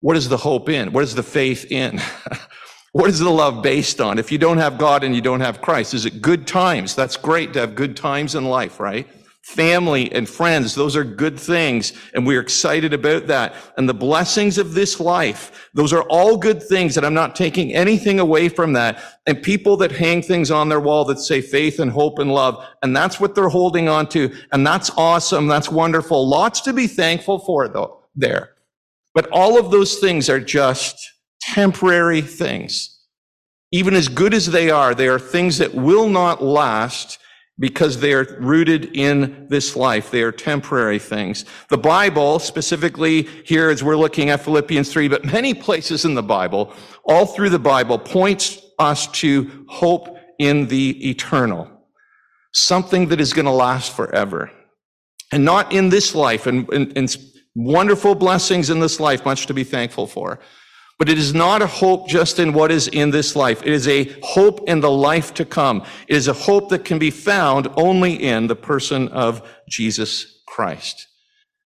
What 0.00 0.16
is 0.16 0.30
the 0.30 0.38
hope 0.38 0.70
in? 0.70 0.90
What 0.92 1.04
is 1.04 1.14
the 1.14 1.22
faith 1.22 1.70
in? 1.70 2.00
what 2.92 3.10
is 3.10 3.18
the 3.18 3.30
love 3.30 3.62
based 3.62 4.00
on? 4.00 4.18
If 4.18 4.32
you 4.32 4.38
don't 4.38 4.58
have 4.58 4.78
God 4.78 5.04
and 5.04 5.14
you 5.14 5.20
don't 5.20 5.40
have 5.40 5.60
Christ, 5.60 5.92
is 5.92 6.06
it 6.06 6.22
good 6.22 6.46
times? 6.46 6.94
That's 6.94 7.18
great 7.18 7.52
to 7.52 7.60
have 7.60 7.74
good 7.74 7.94
times 7.94 8.34
in 8.34 8.46
life, 8.46 8.80
right? 8.80 9.06
Family 9.46 10.10
and 10.10 10.28
friends. 10.28 10.74
Those 10.74 10.96
are 10.96 11.04
good 11.04 11.38
things. 11.38 11.92
And 12.14 12.26
we're 12.26 12.40
excited 12.40 12.92
about 12.92 13.28
that. 13.28 13.54
And 13.76 13.88
the 13.88 13.94
blessings 13.94 14.58
of 14.58 14.74
this 14.74 14.98
life, 14.98 15.70
those 15.72 15.92
are 15.92 16.02
all 16.08 16.36
good 16.36 16.60
things. 16.60 16.96
And 16.96 17.06
I'm 17.06 17.14
not 17.14 17.36
taking 17.36 17.72
anything 17.72 18.18
away 18.18 18.48
from 18.48 18.72
that. 18.72 19.20
And 19.24 19.40
people 19.40 19.76
that 19.76 19.92
hang 19.92 20.20
things 20.20 20.50
on 20.50 20.68
their 20.68 20.80
wall 20.80 21.04
that 21.04 21.20
say 21.20 21.40
faith 21.40 21.78
and 21.78 21.92
hope 21.92 22.18
and 22.18 22.34
love. 22.34 22.66
And 22.82 22.94
that's 22.94 23.20
what 23.20 23.36
they're 23.36 23.48
holding 23.48 23.88
on 23.88 24.08
to. 24.08 24.34
And 24.50 24.66
that's 24.66 24.90
awesome. 24.96 25.46
That's 25.46 25.70
wonderful. 25.70 26.28
Lots 26.28 26.60
to 26.62 26.72
be 26.72 26.88
thankful 26.88 27.38
for 27.38 27.68
though 27.68 28.02
there. 28.16 28.54
But 29.14 29.28
all 29.30 29.60
of 29.60 29.70
those 29.70 29.98
things 29.98 30.28
are 30.28 30.40
just 30.40 31.12
temporary 31.40 32.20
things. 32.20 32.98
Even 33.70 33.94
as 33.94 34.08
good 34.08 34.34
as 34.34 34.46
they 34.46 34.70
are, 34.70 34.92
they 34.92 35.06
are 35.06 35.20
things 35.20 35.58
that 35.58 35.72
will 35.72 36.08
not 36.08 36.42
last 36.42 37.20
because 37.58 38.00
they 38.00 38.12
are 38.12 38.36
rooted 38.38 38.96
in 38.96 39.46
this 39.48 39.76
life. 39.76 40.10
They 40.10 40.22
are 40.22 40.32
temporary 40.32 40.98
things. 40.98 41.44
The 41.68 41.78
Bible, 41.78 42.38
specifically 42.38 43.22
here 43.44 43.70
as 43.70 43.82
we're 43.82 43.96
looking 43.96 44.28
at 44.28 44.42
Philippians 44.42 44.92
3, 44.92 45.08
but 45.08 45.24
many 45.24 45.54
places 45.54 46.04
in 46.04 46.14
the 46.14 46.22
Bible, 46.22 46.72
all 47.04 47.24
through 47.24 47.50
the 47.50 47.58
Bible, 47.58 47.98
points 47.98 48.60
us 48.78 49.06
to 49.08 49.64
hope 49.68 50.18
in 50.38 50.66
the 50.66 51.08
eternal. 51.08 51.70
Something 52.52 53.08
that 53.08 53.20
is 53.20 53.32
going 53.32 53.46
to 53.46 53.52
last 53.52 53.94
forever. 53.96 54.50
And 55.32 55.44
not 55.44 55.72
in 55.72 55.88
this 55.88 56.14
life, 56.14 56.46
and, 56.46 56.68
and, 56.72 56.92
and 56.96 57.16
wonderful 57.54 58.14
blessings 58.14 58.68
in 58.70 58.80
this 58.80 59.00
life, 59.00 59.24
much 59.24 59.46
to 59.46 59.54
be 59.54 59.64
thankful 59.64 60.06
for. 60.06 60.38
But 60.98 61.10
it 61.10 61.18
is 61.18 61.34
not 61.34 61.60
a 61.60 61.66
hope 61.66 62.08
just 62.08 62.38
in 62.38 62.54
what 62.54 62.72
is 62.72 62.88
in 62.88 63.10
this 63.10 63.36
life. 63.36 63.62
It 63.62 63.72
is 63.72 63.86
a 63.86 64.04
hope 64.22 64.66
in 64.68 64.80
the 64.80 64.90
life 64.90 65.34
to 65.34 65.44
come. 65.44 65.84
It 66.08 66.16
is 66.16 66.28
a 66.28 66.32
hope 66.32 66.70
that 66.70 66.84
can 66.86 66.98
be 66.98 67.10
found 67.10 67.68
only 67.76 68.14
in 68.14 68.46
the 68.46 68.56
person 68.56 69.08
of 69.08 69.46
Jesus 69.68 70.42
Christ. 70.46 71.06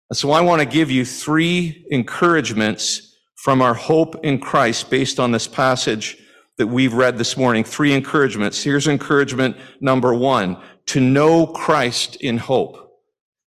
And 0.09 0.17
so 0.17 0.31
I 0.31 0.41
want 0.41 0.61
to 0.61 0.65
give 0.65 0.89
you 0.89 1.05
three 1.05 1.85
encouragements 1.91 3.15
from 3.35 3.61
our 3.61 3.75
hope 3.75 4.25
in 4.25 4.39
Christ 4.39 4.89
based 4.89 5.19
on 5.19 5.31
this 5.31 5.47
passage 5.47 6.17
that 6.57 6.67
we've 6.67 6.93
read 6.93 7.17
this 7.17 7.37
morning. 7.37 7.63
Three 7.63 7.93
encouragements. 7.93 8.63
Here's 8.63 8.87
encouragement 8.87 9.55
number 9.79 10.13
one, 10.13 10.57
to 10.87 10.99
know 10.99 11.45
Christ 11.45 12.15
in 12.15 12.39
hope. 12.39 12.91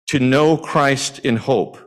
To 0.09 0.19
know 0.19 0.57
Christ 0.57 1.19
in 1.19 1.37
hope. 1.37 1.77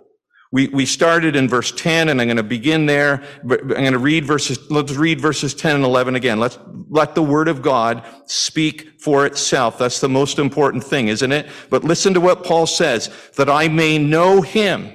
We, 0.54 0.68
we 0.68 0.86
started 0.86 1.34
in 1.34 1.48
verse 1.48 1.72
10 1.72 2.10
and 2.10 2.20
I'm 2.20 2.28
going 2.28 2.36
to 2.36 2.44
begin 2.44 2.86
there. 2.86 3.24
I'm 3.42 3.66
going 3.66 3.90
to 3.90 3.98
read 3.98 4.24
verses, 4.24 4.70
let's 4.70 4.92
read 4.92 5.20
verses 5.20 5.52
10 5.52 5.74
and 5.74 5.84
11 5.84 6.14
again. 6.14 6.38
Let's 6.38 6.60
let 6.88 7.16
the 7.16 7.24
word 7.24 7.48
of 7.48 7.60
God 7.60 8.06
speak 8.26 9.00
for 9.00 9.26
itself. 9.26 9.78
That's 9.78 9.98
the 9.98 10.08
most 10.08 10.38
important 10.38 10.84
thing, 10.84 11.08
isn't 11.08 11.32
it? 11.32 11.48
But 11.70 11.82
listen 11.82 12.14
to 12.14 12.20
what 12.20 12.44
Paul 12.44 12.68
says, 12.68 13.10
that 13.36 13.50
I 13.50 13.66
may 13.66 13.98
know 13.98 14.42
him. 14.42 14.92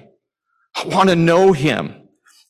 I 0.76 0.88
want 0.88 1.10
to 1.10 1.18
know 1.18 1.52
him 1.52 1.99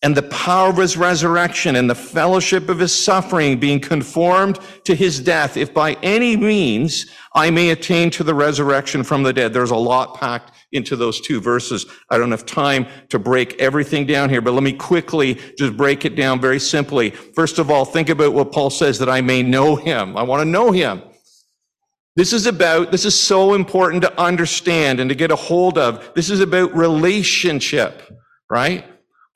and 0.01 0.15
the 0.15 0.23
power 0.23 0.69
of 0.69 0.77
his 0.77 0.95
resurrection 0.95 1.75
and 1.75 1.89
the 1.89 1.95
fellowship 1.95 2.69
of 2.69 2.79
his 2.79 2.93
suffering 2.93 3.59
being 3.59 3.81
conformed 3.81 4.57
to 4.85 4.95
his 4.95 5.19
death, 5.19 5.57
if 5.57 5.73
by 5.73 5.93
any 6.01 6.37
means 6.37 7.07
I 7.35 7.49
may 7.49 7.71
attain 7.71 8.09
to 8.11 8.23
the 8.23 8.33
resurrection 8.33 9.03
from 9.03 9.23
the 9.23 9.33
dead. 9.33 9.53
There's 9.53 9.71
a 9.71 9.75
lot 9.75 10.15
packed 10.15 10.53
into 10.71 10.95
those 10.95 11.19
two 11.19 11.41
verses. 11.41 11.85
I 12.09 12.17
don't 12.17 12.31
have 12.31 12.45
time 12.45 12.87
to 13.09 13.19
break 13.19 13.59
everything 13.59 14.05
down 14.05 14.29
here, 14.29 14.41
but 14.41 14.53
let 14.53 14.63
me 14.63 14.73
quickly 14.73 15.35
just 15.57 15.75
break 15.75 16.05
it 16.05 16.15
down 16.15 16.39
very 16.39 16.59
simply. 16.59 17.09
First 17.09 17.59
of 17.59 17.69
all, 17.69 17.83
think 17.83 18.07
about 18.09 18.33
what 18.33 18.53
Paul 18.53 18.69
says 18.69 18.99
that 18.99 19.09
I 19.09 19.19
may 19.19 19.43
know 19.43 19.75
him. 19.75 20.15
I 20.15 20.23
want 20.23 20.41
to 20.41 20.45
know 20.45 20.71
him. 20.71 21.01
This 22.15 22.33
is 22.33 22.47
about, 22.47 22.91
this 22.91 23.05
is 23.05 23.19
so 23.19 23.53
important 23.53 24.01
to 24.03 24.21
understand 24.21 24.99
and 24.99 25.09
to 25.09 25.15
get 25.15 25.31
a 25.31 25.35
hold 25.35 25.77
of. 25.77 26.13
This 26.15 26.29
is 26.29 26.39
about 26.39 26.75
relationship, 26.75 28.01
right? 28.49 28.85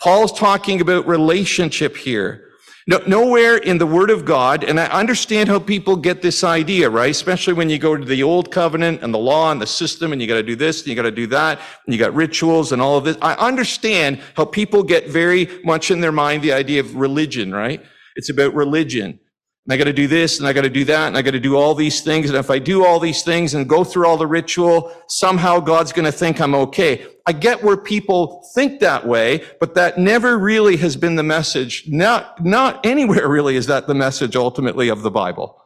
Paul's 0.04 0.38
talking 0.38 0.82
about 0.82 1.08
relationship 1.08 1.96
here. 1.96 2.50
No, 2.88 3.02
nowhere 3.08 3.56
in 3.56 3.78
the 3.78 3.88
Word 3.88 4.10
of 4.10 4.26
God, 4.26 4.66
and 4.66 4.78
I 4.78 4.88
understand 4.88 5.48
how 5.48 5.60
people 5.60 5.96
get 5.96 6.22
this 6.22 6.44
idea, 6.44 6.90
right? 6.90 7.10
Especially 7.10 7.54
when 7.54 7.70
you 7.70 7.80
go 7.80 7.96
to 7.96 8.04
the 8.04 8.22
Old 8.22 8.52
Covenant 8.52 9.02
and 9.02 9.14
the 9.14 9.18
law 9.18 9.50
and 9.54 9.62
the 9.62 9.66
system, 9.66 10.12
and 10.12 10.22
you 10.22 10.28
got 10.28 10.34
to 10.34 10.44
do 10.44 10.58
this 10.58 10.82
and 10.82 10.90
you 10.90 10.96
got 10.96 11.04
to 11.04 11.12
do 11.12 11.28
that, 11.28 11.62
and 11.86 11.96
you 11.96 11.98
got 11.98 12.14
rituals 12.14 12.74
and 12.74 12.82
all 12.82 12.98
of 12.98 13.06
this. 13.06 13.16
I 13.22 13.36
understand 13.36 14.20
how 14.36 14.44
people 14.44 14.84
get 14.84 15.08
very 15.08 15.48
much 15.64 15.90
in 15.90 16.02
their 16.02 16.12
mind 16.12 16.44
the 16.44 16.52
idea 16.52 16.82
of 16.82 16.98
religion, 16.98 17.54
right? 17.54 17.82
It's 18.18 18.30
about 18.30 18.54
religion. 18.54 19.22
And 19.66 19.74
I 19.74 19.78
got 19.78 19.86
to 19.86 19.94
do 19.94 20.08
this 20.08 20.40
and 20.40 20.48
I 20.48 20.52
got 20.52 20.64
to 20.64 20.70
do 20.70 20.84
that 20.86 21.08
and 21.08 21.18
I 21.18 21.22
got 21.22 21.32
to 21.32 21.40
do 21.40 21.56
all 21.56 21.74
these 21.74 22.02
things. 22.02 22.30
And 22.30 22.38
if 22.38 22.50
I 22.50 22.60
do 22.60 22.86
all 22.86 23.00
these 23.00 23.24
things 23.24 23.54
and 23.54 23.68
go 23.68 23.86
through 23.86 24.06
all 24.08 24.18
the 24.18 24.28
ritual, 24.28 24.94
somehow 25.08 25.62
God's 25.62 25.94
going 25.94 26.06
to 26.06 26.12
think 26.12 26.42
I'm 26.42 26.54
okay. 26.54 27.06
I 27.26 27.32
get 27.32 27.64
where 27.64 27.78
people 27.78 28.46
think 28.54 28.82
that 28.82 29.08
way, 29.08 29.46
but 29.62 29.76
that 29.76 29.98
never 29.98 30.38
really 30.38 30.76
has 30.78 30.98
been 30.98 31.16
the 31.16 31.24
message. 31.24 31.86
Not, 31.88 32.44
not 32.44 32.86
anywhere 32.86 33.30
really 33.30 33.56
is 33.56 33.68
that 33.68 33.88
the 33.88 33.96
message 33.96 34.36
ultimately 34.36 34.90
of 34.90 35.02
the 35.02 35.12
Bible. 35.12 35.58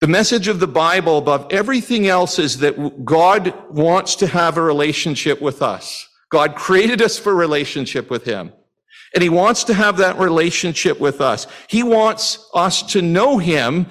The 0.00 0.08
message 0.08 0.48
of 0.48 0.58
the 0.58 0.66
Bible 0.66 1.18
above 1.18 1.46
everything 1.52 2.08
else 2.08 2.38
is 2.38 2.58
that 2.58 3.04
God 3.04 3.54
wants 3.70 4.16
to 4.16 4.26
have 4.26 4.56
a 4.56 4.62
relationship 4.62 5.40
with 5.42 5.60
us. 5.60 6.08
God 6.30 6.56
created 6.56 7.02
us 7.02 7.18
for 7.18 7.34
relationship 7.34 8.10
with 8.10 8.24
Him. 8.24 8.52
And 9.14 9.22
he 9.22 9.28
wants 9.28 9.64
to 9.64 9.74
have 9.74 9.96
that 9.98 10.18
relationship 10.18 10.98
with 10.98 11.20
us. 11.20 11.46
He 11.68 11.82
wants 11.82 12.48
us 12.54 12.82
to 12.92 13.02
know 13.02 13.38
him 13.38 13.86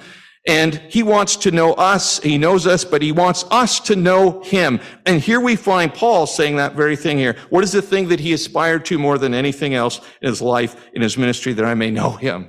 and 0.46 0.74
he 0.88 1.04
wants 1.04 1.36
to 1.36 1.52
know 1.52 1.74
us. 1.74 2.18
He 2.18 2.36
knows 2.36 2.66
us, 2.66 2.84
but 2.84 3.00
he 3.00 3.12
wants 3.12 3.44
us 3.52 3.78
to 3.80 3.94
know 3.94 4.42
him. 4.42 4.80
And 5.06 5.20
here 5.20 5.38
we 5.38 5.54
find 5.54 5.94
Paul 5.94 6.26
saying 6.26 6.56
that 6.56 6.74
very 6.74 6.96
thing 6.96 7.16
here. 7.16 7.36
What 7.50 7.62
is 7.62 7.70
the 7.70 7.82
thing 7.82 8.08
that 8.08 8.18
he 8.18 8.32
aspired 8.32 8.84
to 8.86 8.98
more 8.98 9.18
than 9.18 9.34
anything 9.34 9.74
else 9.74 10.00
in 10.20 10.28
his 10.28 10.42
life, 10.42 10.88
in 10.94 11.02
his 11.02 11.16
ministry, 11.16 11.52
that 11.52 11.64
I 11.64 11.74
may 11.74 11.92
know 11.92 12.10
him? 12.10 12.48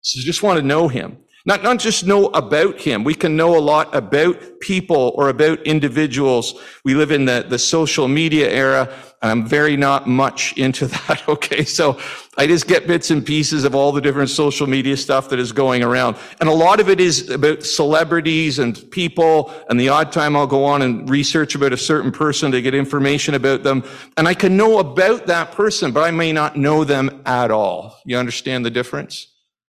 So 0.00 0.20
just 0.22 0.42
want 0.42 0.58
to 0.58 0.64
know 0.64 0.88
him. 0.88 1.18
Not, 1.46 1.62
not 1.62 1.78
just 1.78 2.04
know 2.04 2.26
about 2.26 2.80
him. 2.80 3.04
We 3.04 3.14
can 3.14 3.36
know 3.36 3.56
a 3.56 3.60
lot 3.60 3.94
about 3.94 4.58
people 4.58 5.12
or 5.14 5.28
about 5.28 5.60
individuals. 5.62 6.60
We 6.84 6.94
live 6.94 7.12
in 7.12 7.24
the, 7.24 7.46
the 7.48 7.58
social 7.58 8.08
media 8.08 8.50
era. 8.50 8.92
I'm 9.22 9.46
very 9.46 9.76
not 9.76 10.08
much 10.08 10.52
into 10.58 10.88
that. 10.88 11.22
Okay. 11.28 11.64
So 11.64 12.00
I 12.36 12.48
just 12.48 12.66
get 12.66 12.88
bits 12.88 13.12
and 13.12 13.24
pieces 13.24 13.62
of 13.62 13.76
all 13.76 13.92
the 13.92 14.00
different 14.00 14.30
social 14.30 14.66
media 14.66 14.96
stuff 14.96 15.28
that 15.28 15.38
is 15.38 15.52
going 15.52 15.84
around. 15.84 16.16
And 16.40 16.48
a 16.48 16.52
lot 16.52 16.80
of 16.80 16.88
it 16.88 17.00
is 17.00 17.30
about 17.30 17.62
celebrities 17.62 18.58
and 18.58 18.90
people. 18.90 19.52
And 19.70 19.78
the 19.78 19.88
odd 19.88 20.10
time 20.10 20.34
I'll 20.34 20.48
go 20.48 20.64
on 20.64 20.82
and 20.82 21.08
research 21.08 21.54
about 21.54 21.72
a 21.72 21.76
certain 21.76 22.10
person 22.10 22.50
to 22.50 22.60
get 22.60 22.74
information 22.74 23.34
about 23.34 23.62
them. 23.62 23.84
And 24.16 24.26
I 24.26 24.34
can 24.34 24.56
know 24.56 24.80
about 24.80 25.26
that 25.26 25.52
person, 25.52 25.92
but 25.92 26.02
I 26.02 26.10
may 26.10 26.32
not 26.32 26.56
know 26.56 26.82
them 26.82 27.22
at 27.24 27.52
all. 27.52 28.00
You 28.04 28.18
understand 28.18 28.66
the 28.66 28.70
difference? 28.70 29.28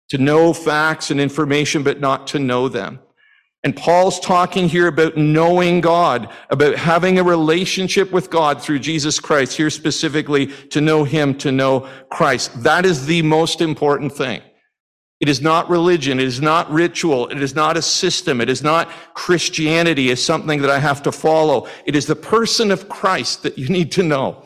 To 0.09 0.17
know 0.17 0.53
facts 0.53 1.11
and 1.11 1.19
information, 1.19 1.83
but 1.83 1.99
not 1.99 2.27
to 2.27 2.39
know 2.39 2.67
them. 2.67 2.99
And 3.63 3.75
Paul's 3.75 4.19
talking 4.21 4.69
here 4.69 4.87
about 4.87 5.17
knowing 5.17 5.81
God, 5.81 6.29
about 6.49 6.75
having 6.75 7.19
a 7.19 7.23
relationship 7.23 8.11
with 8.11 8.29
God 8.29 8.61
through 8.61 8.79
Jesus 8.79 9.19
Christ, 9.19 9.57
here 9.57 9.69
specifically 9.69 10.47
to 10.69 10.79
know 10.79 11.03
Him, 11.03 11.37
to 11.39 11.51
know 11.51 11.89
Christ. 12.09 12.63
That 12.63 12.85
is 12.85 13.05
the 13.05 13.21
most 13.21 13.59
important 13.59 14.13
thing. 14.13 14.41
It 15.19 15.27
is 15.27 15.41
not 15.41 15.69
religion. 15.69 16.21
It 16.21 16.25
is 16.25 16.41
not 16.41 16.71
ritual. 16.71 17.27
It 17.27 17.41
is 17.41 17.53
not 17.53 17.75
a 17.75 17.81
system. 17.81 18.39
It 18.39 18.49
is 18.49 18.63
not 18.63 18.89
Christianity 19.13 20.09
as 20.11 20.23
something 20.23 20.61
that 20.61 20.69
I 20.69 20.79
have 20.79 21.03
to 21.03 21.11
follow. 21.11 21.67
It 21.85 21.97
is 21.97 22.05
the 22.05 22.15
person 22.15 22.71
of 22.71 22.87
Christ 22.87 23.43
that 23.43 23.57
you 23.57 23.67
need 23.67 23.91
to 23.93 24.03
know. 24.03 24.41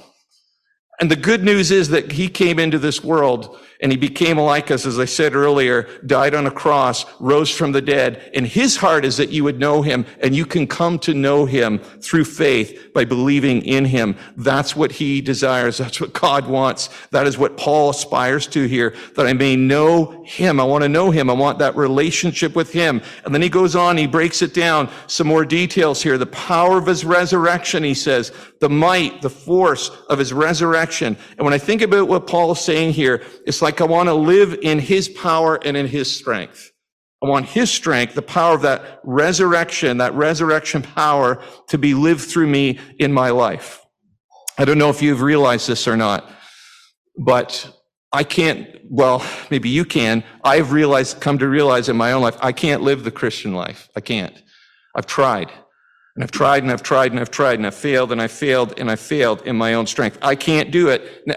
And 0.99 1.11
the 1.11 1.15
good 1.15 1.43
news 1.43 1.69
is 1.69 1.89
that 1.89 2.11
He 2.13 2.27
came 2.27 2.57
into 2.57 2.79
this 2.79 3.03
world 3.03 3.59
and 3.83 3.91
he 3.91 3.97
became 3.97 4.37
like 4.39 4.71
us, 4.71 4.85
as 4.85 4.97
I 4.97 5.03
said 5.03 5.35
earlier, 5.35 5.89
died 6.05 6.33
on 6.33 6.47
a 6.47 6.51
cross, 6.51 7.05
rose 7.19 7.49
from 7.53 7.73
the 7.73 7.81
dead. 7.81 8.31
And 8.33 8.47
his 8.47 8.77
heart 8.77 9.03
is 9.03 9.17
that 9.17 9.29
you 9.29 9.43
would 9.43 9.59
know 9.59 9.81
him 9.81 10.05
and 10.21 10.33
you 10.33 10.45
can 10.45 10.65
come 10.65 10.97
to 10.99 11.13
know 11.13 11.45
him 11.45 11.79
through 11.79 12.23
faith 12.23 12.93
by 12.93 13.03
believing 13.03 13.61
in 13.63 13.83
him. 13.83 14.15
That's 14.37 14.73
what 14.73 14.93
he 14.93 15.19
desires. 15.19 15.79
That's 15.79 15.99
what 15.99 16.13
God 16.13 16.47
wants. 16.47 16.89
That 17.11 17.27
is 17.27 17.37
what 17.37 17.57
Paul 17.57 17.89
aspires 17.89 18.47
to 18.47 18.63
here, 18.63 18.95
that 19.17 19.27
I 19.27 19.33
may 19.33 19.57
know 19.57 20.23
him. 20.23 20.61
I 20.61 20.63
want 20.63 20.83
to 20.83 20.89
know 20.89 21.11
him. 21.11 21.29
I 21.29 21.33
want 21.33 21.59
that 21.59 21.75
relationship 21.75 22.55
with 22.55 22.71
him. 22.71 23.01
And 23.25 23.35
then 23.35 23.41
he 23.41 23.49
goes 23.49 23.75
on, 23.75 23.97
he 23.97 24.07
breaks 24.07 24.41
it 24.41 24.53
down, 24.53 24.89
some 25.07 25.27
more 25.27 25.43
details 25.43 26.01
here. 26.01 26.17
The 26.17 26.27
power 26.27 26.77
of 26.77 26.87
his 26.87 27.03
resurrection, 27.03 27.83
he 27.83 27.95
says, 27.95 28.31
the 28.61 28.69
might, 28.69 29.21
the 29.21 29.29
force 29.29 29.89
of 30.07 30.19
his 30.19 30.31
resurrection. 30.31 31.17
And 31.37 31.43
when 31.43 31.53
I 31.53 31.57
think 31.57 31.81
about 31.81 32.07
what 32.07 32.27
Paul 32.27 32.53
is 32.53 32.61
saying 32.61 32.93
here, 32.93 33.21
it's 33.45 33.61
like 33.61 33.72
I 33.81 33.85
want 33.85 34.09
to 34.09 34.13
live 34.13 34.57
in 34.61 34.79
his 34.79 35.09
power 35.09 35.59
and 35.63 35.77
in 35.77 35.87
his 35.87 36.15
strength. 36.15 36.71
I 37.23 37.27
want 37.27 37.45
his 37.45 37.71
strength, 37.71 38.15
the 38.15 38.21
power 38.21 38.53
of 38.53 38.61
that 38.63 38.99
resurrection, 39.03 39.97
that 39.99 40.13
resurrection 40.13 40.81
power 40.81 41.41
to 41.69 41.77
be 41.77 41.93
lived 41.93 42.21
through 42.21 42.47
me 42.47 42.79
in 42.99 43.13
my 43.13 43.29
life. 43.29 43.81
I 44.57 44.65
don't 44.65 44.77
know 44.77 44.89
if 44.89 45.01
you've 45.01 45.21
realized 45.21 45.67
this 45.67 45.87
or 45.87 45.95
not, 45.95 46.29
but 47.17 47.73
I 48.11 48.23
can't, 48.23 48.67
well, 48.89 49.25
maybe 49.49 49.69
you 49.69 49.85
can. 49.85 50.23
I've 50.43 50.73
realized, 50.73 51.21
come 51.21 51.39
to 51.39 51.47
realize 51.47 51.87
in 51.87 51.95
my 51.95 52.11
own 52.11 52.21
life, 52.21 52.37
I 52.41 52.51
can't 52.51 52.81
live 52.81 53.03
the 53.03 53.11
Christian 53.11 53.53
life. 53.53 53.89
I 53.95 54.01
can't. 54.01 54.39
I've 54.95 55.07
tried. 55.07 55.49
And 56.15 56.23
I've 56.23 56.31
tried 56.31 56.61
and 56.61 56.71
I've 56.71 56.83
tried 56.83 57.11
and 57.11 57.19
I've 57.19 57.31
tried 57.31 57.57
and 57.57 57.65
I've 57.65 57.73
failed 57.73 58.11
and 58.11 58.21
I've 58.21 58.31
failed 58.31 58.77
and 58.77 58.91
I've 58.91 58.99
failed 58.99 59.41
in 59.47 59.55
my 59.55 59.73
own 59.73 59.87
strength. 59.87 60.19
I 60.21 60.35
can't 60.35 60.69
do 60.69 60.89
it. 60.89 61.27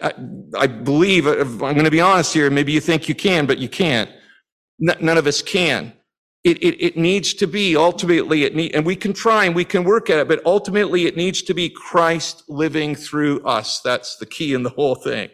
I 0.54 0.66
believe, 0.66 1.26
uh, 1.26 1.40
I'm 1.40 1.74
going 1.74 1.84
to 1.84 1.90
be 1.90 2.00
honest 2.00 2.34
here, 2.34 2.50
maybe 2.50 2.72
you 2.72 2.80
think 2.80 3.08
you 3.08 3.14
can, 3.14 3.46
but 3.46 3.58
you 3.58 3.70
can't. 3.70 4.10
None 4.78 5.16
of 5.16 5.26
us 5.26 5.40
can. 5.40 5.94
It, 6.44 6.62
it, 6.62 6.84
it 6.84 6.96
needs 6.96 7.32
to 7.34 7.46
be 7.46 7.74
ultimately, 7.74 8.44
it 8.44 8.54
need, 8.54 8.74
and 8.74 8.84
we 8.84 8.96
can 8.96 9.14
try 9.14 9.46
and 9.46 9.54
we 9.54 9.64
can 9.64 9.82
work 9.82 10.10
at 10.10 10.18
it, 10.18 10.28
but 10.28 10.44
ultimately 10.44 11.06
it 11.06 11.16
needs 11.16 11.40
to 11.42 11.54
be 11.54 11.70
Christ 11.70 12.44
living 12.48 12.94
through 12.94 13.42
us. 13.44 13.80
That's 13.80 14.16
the 14.16 14.26
key 14.26 14.52
in 14.52 14.62
the 14.62 14.70
whole 14.70 14.94
thing. 14.94 15.30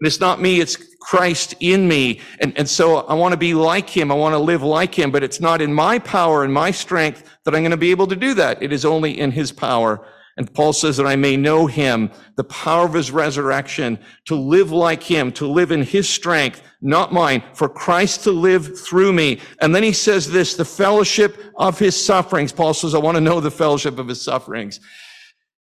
And 0.00 0.06
it's 0.06 0.20
not 0.20 0.40
me, 0.40 0.60
it's 0.60 0.76
Christ 1.00 1.54
in 1.60 1.88
me. 1.88 2.20
And, 2.40 2.56
and 2.56 2.68
so 2.68 2.98
I 2.98 3.14
want 3.14 3.32
to 3.32 3.38
be 3.38 3.54
like 3.54 3.90
him. 3.90 4.12
I 4.12 4.14
want 4.14 4.34
to 4.34 4.38
live 4.38 4.62
like 4.62 4.94
him, 4.94 5.10
but 5.10 5.24
it's 5.24 5.40
not 5.40 5.60
in 5.60 5.72
my 5.74 5.98
power 5.98 6.44
and 6.44 6.52
my 6.52 6.70
strength 6.70 7.24
that 7.44 7.54
I'm 7.54 7.62
going 7.62 7.70
to 7.72 7.76
be 7.76 7.90
able 7.90 8.06
to 8.06 8.16
do 8.16 8.34
that. 8.34 8.62
It 8.62 8.72
is 8.72 8.84
only 8.84 9.18
in 9.18 9.32
his 9.32 9.50
power. 9.50 10.06
And 10.36 10.52
Paul 10.54 10.72
says 10.72 10.96
that 10.98 11.06
I 11.06 11.16
may 11.16 11.36
know 11.36 11.66
him, 11.66 12.12
the 12.36 12.44
power 12.44 12.86
of 12.86 12.92
his 12.92 13.10
resurrection, 13.10 13.98
to 14.26 14.36
live 14.36 14.70
like 14.70 15.02
him, 15.02 15.32
to 15.32 15.48
live 15.48 15.72
in 15.72 15.82
his 15.82 16.08
strength, 16.08 16.62
not 16.80 17.12
mine, 17.12 17.42
for 17.54 17.68
Christ 17.68 18.22
to 18.22 18.30
live 18.30 18.78
through 18.78 19.12
me. 19.12 19.40
And 19.60 19.74
then 19.74 19.82
he 19.82 19.92
says 19.92 20.30
this, 20.30 20.54
the 20.54 20.64
fellowship 20.64 21.36
of 21.56 21.80
his 21.80 22.00
sufferings. 22.00 22.52
Paul 22.52 22.72
says, 22.72 22.94
I 22.94 22.98
want 22.98 23.16
to 23.16 23.20
know 23.20 23.40
the 23.40 23.50
fellowship 23.50 23.98
of 23.98 24.06
his 24.06 24.22
sufferings. 24.22 24.78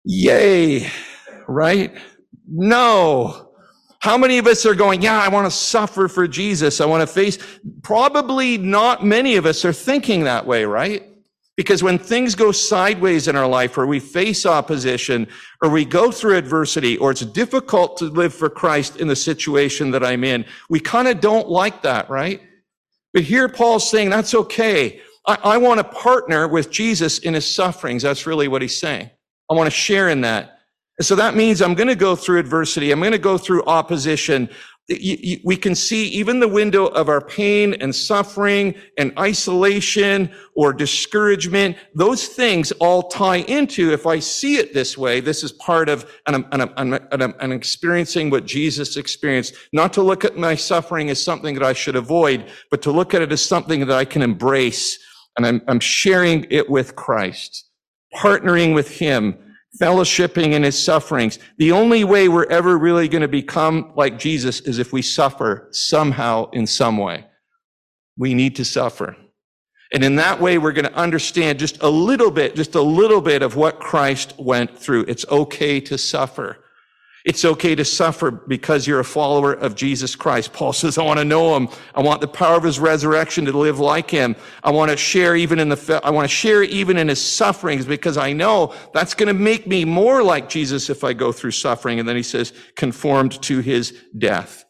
Yay, 0.04 0.90
right? 1.48 1.96
No. 2.46 3.45
How 4.06 4.16
many 4.16 4.38
of 4.38 4.46
us 4.46 4.64
are 4.64 4.76
going, 4.76 5.02
yeah, 5.02 5.20
I 5.20 5.26
want 5.26 5.48
to 5.48 5.50
suffer 5.50 6.06
for 6.06 6.28
Jesus. 6.28 6.80
I 6.80 6.86
want 6.86 7.00
to 7.00 7.12
face, 7.12 7.38
probably 7.82 8.56
not 8.56 9.04
many 9.04 9.34
of 9.34 9.46
us 9.46 9.64
are 9.64 9.72
thinking 9.72 10.22
that 10.22 10.46
way, 10.46 10.64
right? 10.64 11.02
Because 11.56 11.82
when 11.82 11.98
things 11.98 12.36
go 12.36 12.52
sideways 12.52 13.26
in 13.26 13.34
our 13.34 13.48
life, 13.48 13.76
or 13.76 13.84
we 13.84 13.98
face 13.98 14.46
opposition, 14.46 15.26
or 15.60 15.70
we 15.70 15.84
go 15.84 16.12
through 16.12 16.36
adversity, 16.36 16.96
or 16.98 17.10
it's 17.10 17.22
difficult 17.22 17.96
to 17.96 18.04
live 18.04 18.32
for 18.32 18.48
Christ 18.48 18.98
in 18.98 19.08
the 19.08 19.16
situation 19.16 19.90
that 19.90 20.04
I'm 20.04 20.22
in, 20.22 20.44
we 20.70 20.78
kind 20.78 21.08
of 21.08 21.20
don't 21.20 21.48
like 21.48 21.82
that, 21.82 22.08
right? 22.08 22.40
But 23.12 23.24
here 23.24 23.48
Paul's 23.48 23.90
saying 23.90 24.10
that's 24.10 24.36
okay. 24.36 25.00
I, 25.26 25.36
I 25.42 25.56
want 25.56 25.78
to 25.78 25.84
partner 25.84 26.46
with 26.46 26.70
Jesus 26.70 27.18
in 27.18 27.34
his 27.34 27.52
sufferings. 27.52 28.04
That's 28.04 28.24
really 28.24 28.46
what 28.46 28.62
he's 28.62 28.78
saying. 28.78 29.10
I 29.50 29.54
want 29.54 29.66
to 29.66 29.76
share 29.76 30.10
in 30.10 30.20
that. 30.20 30.55
So 31.00 31.14
that 31.16 31.36
means 31.36 31.60
I'm 31.60 31.74
going 31.74 31.88
to 31.88 31.94
go 31.94 32.16
through 32.16 32.38
adversity. 32.38 32.90
I'm 32.90 33.00
going 33.00 33.12
to 33.12 33.18
go 33.18 33.36
through 33.36 33.64
opposition. 33.64 34.48
We 34.88 35.56
can 35.56 35.74
see 35.74 36.06
even 36.08 36.38
the 36.38 36.48
window 36.48 36.86
of 36.86 37.08
our 37.08 37.20
pain 37.20 37.74
and 37.74 37.94
suffering 37.94 38.74
and 38.96 39.12
isolation 39.18 40.30
or 40.54 40.72
discouragement. 40.72 41.76
Those 41.94 42.28
things 42.28 42.70
all 42.72 43.08
tie 43.08 43.38
into, 43.38 43.92
if 43.92 44.06
I 44.06 44.20
see 44.20 44.56
it 44.56 44.72
this 44.72 44.96
way, 44.96 45.20
this 45.20 45.42
is 45.42 45.52
part 45.52 45.88
of, 45.88 46.10
and 46.26 46.36
I'm, 46.36 46.46
and 46.52 46.62
I'm, 46.62 46.94
and 46.94 47.22
I'm, 47.22 47.34
I'm 47.40 47.52
experiencing 47.52 48.30
what 48.30 48.46
Jesus 48.46 48.96
experienced. 48.96 49.54
Not 49.72 49.92
to 49.94 50.02
look 50.02 50.24
at 50.24 50.38
my 50.38 50.54
suffering 50.54 51.10
as 51.10 51.22
something 51.22 51.54
that 51.54 51.64
I 51.64 51.72
should 51.72 51.96
avoid, 51.96 52.46
but 52.70 52.80
to 52.82 52.92
look 52.92 53.12
at 53.12 53.20
it 53.20 53.32
as 53.32 53.44
something 53.44 53.80
that 53.80 53.90
I 53.90 54.04
can 54.04 54.22
embrace. 54.22 54.98
And 55.36 55.44
I'm, 55.44 55.62
I'm 55.68 55.80
sharing 55.80 56.46
it 56.48 56.70
with 56.70 56.96
Christ, 56.96 57.68
partnering 58.14 58.72
with 58.72 58.88
him 58.88 59.36
fellowshipping 59.80 60.52
in 60.52 60.62
his 60.62 60.82
sufferings. 60.82 61.38
The 61.58 61.72
only 61.72 62.04
way 62.04 62.28
we're 62.28 62.46
ever 62.46 62.78
really 62.78 63.08
going 63.08 63.22
to 63.22 63.28
become 63.28 63.92
like 63.96 64.18
Jesus 64.18 64.60
is 64.60 64.78
if 64.78 64.92
we 64.92 65.02
suffer 65.02 65.68
somehow 65.72 66.50
in 66.50 66.66
some 66.66 66.96
way. 66.96 67.26
We 68.16 68.34
need 68.34 68.56
to 68.56 68.64
suffer. 68.64 69.16
And 69.92 70.02
in 70.02 70.16
that 70.16 70.40
way, 70.40 70.58
we're 70.58 70.72
going 70.72 70.86
to 70.86 70.94
understand 70.94 71.58
just 71.58 71.82
a 71.82 71.88
little 71.88 72.30
bit, 72.30 72.56
just 72.56 72.74
a 72.74 72.82
little 72.82 73.20
bit 73.20 73.42
of 73.42 73.56
what 73.56 73.78
Christ 73.78 74.34
went 74.38 74.76
through. 74.76 75.04
It's 75.06 75.24
okay 75.28 75.80
to 75.80 75.96
suffer. 75.96 76.64
It's 77.26 77.44
okay 77.44 77.74
to 77.74 77.84
suffer 77.84 78.30
because 78.30 78.86
you're 78.86 79.00
a 79.00 79.04
follower 79.04 79.52
of 79.52 79.74
Jesus 79.74 80.14
Christ. 80.14 80.52
Paul 80.52 80.72
says, 80.72 80.96
I 80.96 81.02
want 81.02 81.18
to 81.18 81.24
know 81.24 81.56
him. 81.56 81.68
I 81.92 82.00
want 82.00 82.20
the 82.20 82.28
power 82.28 82.56
of 82.56 82.62
his 82.62 82.78
resurrection 82.78 83.44
to 83.46 83.52
live 83.52 83.80
like 83.80 84.08
him. 84.08 84.36
I 84.62 84.70
want 84.70 84.92
to 84.92 84.96
share 84.96 85.34
even 85.34 85.58
in 85.58 85.68
the, 85.68 86.00
I 86.04 86.10
want 86.10 86.30
to 86.30 86.34
share 86.34 86.62
even 86.62 86.96
in 86.96 87.08
his 87.08 87.20
sufferings 87.20 87.84
because 87.84 88.16
I 88.16 88.32
know 88.32 88.72
that's 88.94 89.12
going 89.12 89.26
to 89.26 89.34
make 89.34 89.66
me 89.66 89.84
more 89.84 90.22
like 90.22 90.48
Jesus 90.48 90.88
if 90.88 91.02
I 91.02 91.14
go 91.14 91.32
through 91.32 91.50
suffering. 91.50 91.98
And 91.98 92.08
then 92.08 92.14
he 92.14 92.22
says, 92.22 92.52
conformed 92.76 93.42
to 93.42 93.58
his 93.58 93.92
death. 94.16 94.64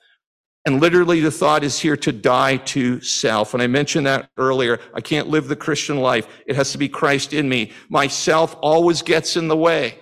And 0.64 0.80
literally 0.80 1.20
the 1.20 1.30
thought 1.30 1.62
is 1.62 1.78
here 1.78 1.96
to 1.98 2.10
die 2.10 2.56
to 2.56 3.02
self. 3.02 3.52
And 3.52 3.62
I 3.62 3.66
mentioned 3.66 4.06
that 4.06 4.30
earlier. 4.38 4.80
I 4.94 5.02
can't 5.02 5.28
live 5.28 5.48
the 5.48 5.56
Christian 5.56 5.98
life. 5.98 6.26
It 6.46 6.56
has 6.56 6.72
to 6.72 6.78
be 6.78 6.88
Christ 6.88 7.34
in 7.34 7.50
me. 7.50 7.72
Myself 7.90 8.56
always 8.62 9.02
gets 9.02 9.36
in 9.36 9.48
the 9.48 9.56
way. 9.58 10.00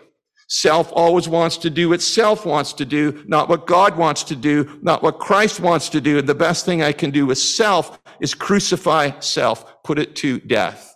Self 0.48 0.92
always 0.92 1.28
wants 1.28 1.57
to 1.59 1.70
do 1.70 1.88
what 1.88 2.02
self 2.02 2.44
wants 2.44 2.72
to 2.74 2.85
do, 2.85 3.24
not 3.26 3.48
what 3.48 3.66
God 3.66 3.96
wants 3.96 4.22
to 4.24 4.37
do, 4.37 4.78
not 4.83 5.02
what 5.02 5.18
Christ 5.18 5.61
wants 5.61 5.88
to 5.90 6.00
do. 6.00 6.18
And 6.18 6.28
the 6.28 6.35
best 6.35 6.66
thing 6.66 6.83
I 6.83 6.92
can 6.92 7.11
do 7.11 7.26
with 7.26 7.38
self 7.38 7.98
is 8.20 8.35
crucify 8.35 9.18
self, 9.20 9.83
put 9.83 9.98
it 9.98 10.14
to 10.16 10.40
death. 10.40 10.94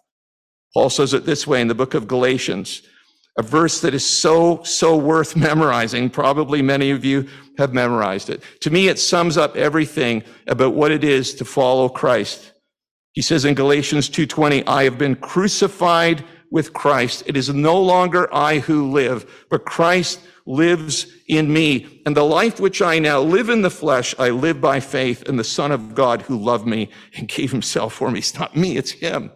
Paul 0.75 0.91
says 0.91 1.15
it 1.15 1.25
this 1.25 1.47
way 1.47 1.61
in 1.61 1.69
the 1.69 1.75
book 1.75 1.95
of 1.95 2.07
Galatians, 2.07 2.83
a 3.39 3.43
verse 3.43 3.81
that 3.81 3.95
is 3.95 4.05
so, 4.05 4.63
so 4.65 4.97
worth 4.97 5.35
memorizing. 5.49 6.11
Probably 6.11 6.61
many 6.61 6.91
of 6.91 7.05
you 7.05 7.27
have 7.57 7.73
memorized 7.73 8.29
it. 8.29 8.43
To 8.61 8.71
me, 8.71 8.89
it 8.89 8.99
sums 8.99 9.39
up 9.39 9.57
everything 9.57 10.23
about 10.47 10.75
what 10.75 10.91
it 10.91 11.05
is 11.05 11.35
to 11.35 11.45
follow 11.45 11.89
Christ. 11.89 12.53
He 13.13 13.23
says 13.23 13.45
in 13.45 13.55
Galatians 13.55 14.11
2:20, 14.11 14.63
I 14.67 14.85
have 14.85 14.99
been 14.99 15.17
crucified 15.17 16.23
with 16.51 16.73
Christ. 16.73 17.23
It 17.27 17.37
is 17.37 17.49
no 17.51 17.81
longer 17.81 18.33
I 18.35 18.59
who 18.59 18.91
live, 18.91 19.47
but 19.51 19.65
Christ 19.65 20.21
lives 20.47 21.07
in 21.29 21.53
me. 21.53 22.03
And 22.07 22.17
the 22.17 22.25
life 22.25 22.59
which 22.59 22.81
I 22.81 22.99
now 22.99 23.21
live 23.21 23.51
in 23.51 23.63
the 23.63 23.71
flesh, 23.71 24.15
I 24.19 24.31
live 24.31 24.61
by 24.61 24.81
faith 24.81 25.23
in 25.25 25.37
the 25.37 25.45
Son 25.45 25.71
of 25.71 25.95
God 25.95 26.23
who 26.23 26.39
loved 26.39 26.67
me 26.67 26.89
and 27.17 27.29
gave 27.37 27.51
himself 27.51 27.95
for 27.95 28.11
me. 28.11 28.19
It's 28.19 28.39
not 28.39 28.57
me, 28.57 28.77
it's 28.77 28.93
him. 28.93 29.31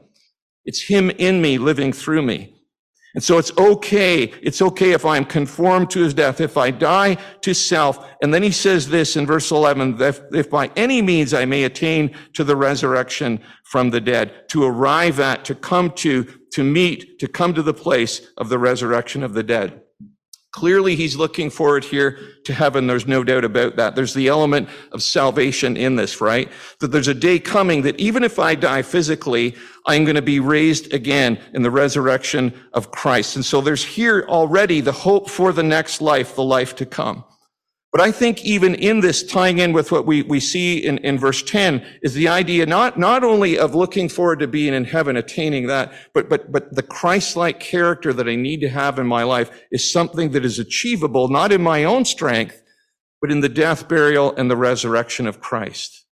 It's 0.64 0.82
him 0.82 1.10
in 1.10 1.42
me 1.42 1.58
living 1.58 1.92
through 1.92 2.22
me. 2.22 2.54
And 3.14 3.22
so 3.22 3.36
it's 3.36 3.52
okay. 3.58 4.32
It's 4.42 4.62
okay 4.62 4.92
if 4.92 5.04
I'm 5.04 5.26
conformed 5.26 5.90
to 5.90 6.00
his 6.00 6.14
death, 6.14 6.40
if 6.40 6.56
I 6.56 6.70
die 6.70 7.18
to 7.42 7.54
self. 7.54 8.08
And 8.22 8.32
then 8.32 8.42
he 8.42 8.50
says 8.50 8.88
this 8.88 9.16
in 9.16 9.26
verse 9.26 9.50
11, 9.50 9.98
that 9.98 10.28
if 10.32 10.48
by 10.48 10.70
any 10.76 11.02
means 11.02 11.34
I 11.34 11.44
may 11.44 11.64
attain 11.64 12.16
to 12.32 12.44
the 12.44 12.56
resurrection 12.56 13.40
from 13.64 13.90
the 13.90 14.00
dead, 14.00 14.48
to 14.48 14.64
arrive 14.64 15.20
at, 15.20 15.44
to 15.44 15.54
come 15.54 15.90
to, 15.96 16.26
to 16.52 16.64
meet, 16.64 17.18
to 17.18 17.28
come 17.28 17.54
to 17.54 17.62
the 17.62 17.74
place 17.74 18.28
of 18.36 18.48
the 18.48 18.58
resurrection 18.58 19.22
of 19.22 19.34
the 19.34 19.42
dead. 19.42 19.82
Clearly, 20.52 20.96
he's 20.96 21.16
looking 21.16 21.48
forward 21.48 21.82
here 21.82 22.18
to 22.44 22.52
heaven. 22.52 22.86
There's 22.86 23.06
no 23.06 23.24
doubt 23.24 23.42
about 23.42 23.76
that. 23.76 23.96
There's 23.96 24.12
the 24.12 24.28
element 24.28 24.68
of 24.92 25.02
salvation 25.02 25.78
in 25.78 25.96
this, 25.96 26.20
right? 26.20 26.50
That 26.80 26.88
there's 26.88 27.08
a 27.08 27.14
day 27.14 27.38
coming 27.38 27.80
that 27.82 27.98
even 27.98 28.22
if 28.22 28.38
I 28.38 28.54
die 28.54 28.82
physically, 28.82 29.56
I'm 29.86 30.04
going 30.04 30.16
to 30.16 30.22
be 30.22 30.40
raised 30.40 30.92
again 30.92 31.38
in 31.54 31.62
the 31.62 31.70
resurrection 31.70 32.52
of 32.74 32.90
Christ. 32.90 33.36
And 33.36 33.44
so 33.44 33.62
there's 33.62 33.82
here 33.82 34.26
already 34.28 34.82
the 34.82 34.92
hope 34.92 35.30
for 35.30 35.54
the 35.54 35.62
next 35.62 36.02
life, 36.02 36.34
the 36.34 36.44
life 36.44 36.76
to 36.76 36.86
come. 36.86 37.24
But 37.92 38.00
I 38.00 38.10
think 38.10 38.42
even 38.42 38.74
in 38.74 39.00
this, 39.00 39.22
tying 39.22 39.58
in 39.58 39.74
with 39.74 39.92
what 39.92 40.06
we, 40.06 40.22
we 40.22 40.40
see 40.40 40.78
in, 40.78 40.96
in 40.98 41.18
verse 41.18 41.42
10, 41.42 41.84
is 42.02 42.14
the 42.14 42.26
idea 42.26 42.64
not, 42.64 42.98
not 42.98 43.22
only 43.22 43.58
of 43.58 43.74
looking 43.74 44.08
forward 44.08 44.38
to 44.38 44.48
being 44.48 44.72
in 44.72 44.84
heaven, 44.84 45.18
attaining 45.18 45.66
that, 45.66 45.92
but, 46.14 46.30
but, 46.30 46.50
but 46.50 46.74
the 46.74 46.82
Christ-like 46.82 47.60
character 47.60 48.14
that 48.14 48.26
I 48.26 48.34
need 48.34 48.62
to 48.62 48.70
have 48.70 48.98
in 48.98 49.06
my 49.06 49.24
life 49.24 49.50
is 49.70 49.92
something 49.92 50.30
that 50.30 50.42
is 50.42 50.58
achievable, 50.58 51.28
not 51.28 51.52
in 51.52 51.62
my 51.62 51.84
own 51.84 52.06
strength, 52.06 52.62
but 53.20 53.30
in 53.30 53.40
the 53.40 53.48
death, 53.50 53.88
burial, 53.88 54.34
and 54.36 54.50
the 54.50 54.56
resurrection 54.56 55.26
of 55.26 55.42
Christ. 55.42 56.06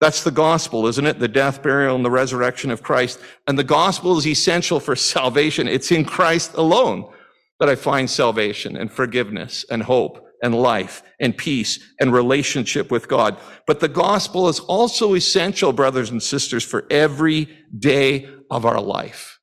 That's 0.00 0.24
the 0.24 0.30
gospel, 0.30 0.86
isn't 0.86 1.06
it? 1.06 1.18
The 1.18 1.28
death, 1.28 1.62
burial, 1.62 1.94
and 1.94 2.04
the 2.04 2.10
resurrection 2.10 2.70
of 2.70 2.82
Christ. 2.82 3.20
And 3.46 3.58
the 3.58 3.64
gospel 3.64 4.16
is 4.16 4.26
essential 4.26 4.80
for 4.80 4.96
salvation. 5.14 5.68
It's 5.68 5.92
in 5.92 6.06
Christ 6.06 6.54
alone 6.54 7.12
that 7.60 7.68
I 7.68 7.74
find 7.74 8.08
salvation 8.08 8.78
and 8.78 8.90
forgiveness 8.90 9.66
and 9.70 9.82
hope 9.82 10.24
and 10.42 10.54
life 10.54 11.02
and 11.20 11.36
peace 11.36 11.78
and 12.00 12.12
relationship 12.12 12.90
with 12.90 13.08
God. 13.08 13.38
But 13.66 13.80
the 13.80 13.88
gospel 13.88 14.48
is 14.48 14.60
also 14.60 15.14
essential, 15.14 15.72
brothers 15.72 16.10
and 16.10 16.22
sisters, 16.22 16.64
for 16.64 16.86
every 16.90 17.48
day 17.76 18.28
of 18.50 18.64
our 18.64 18.80
life. 18.80 19.38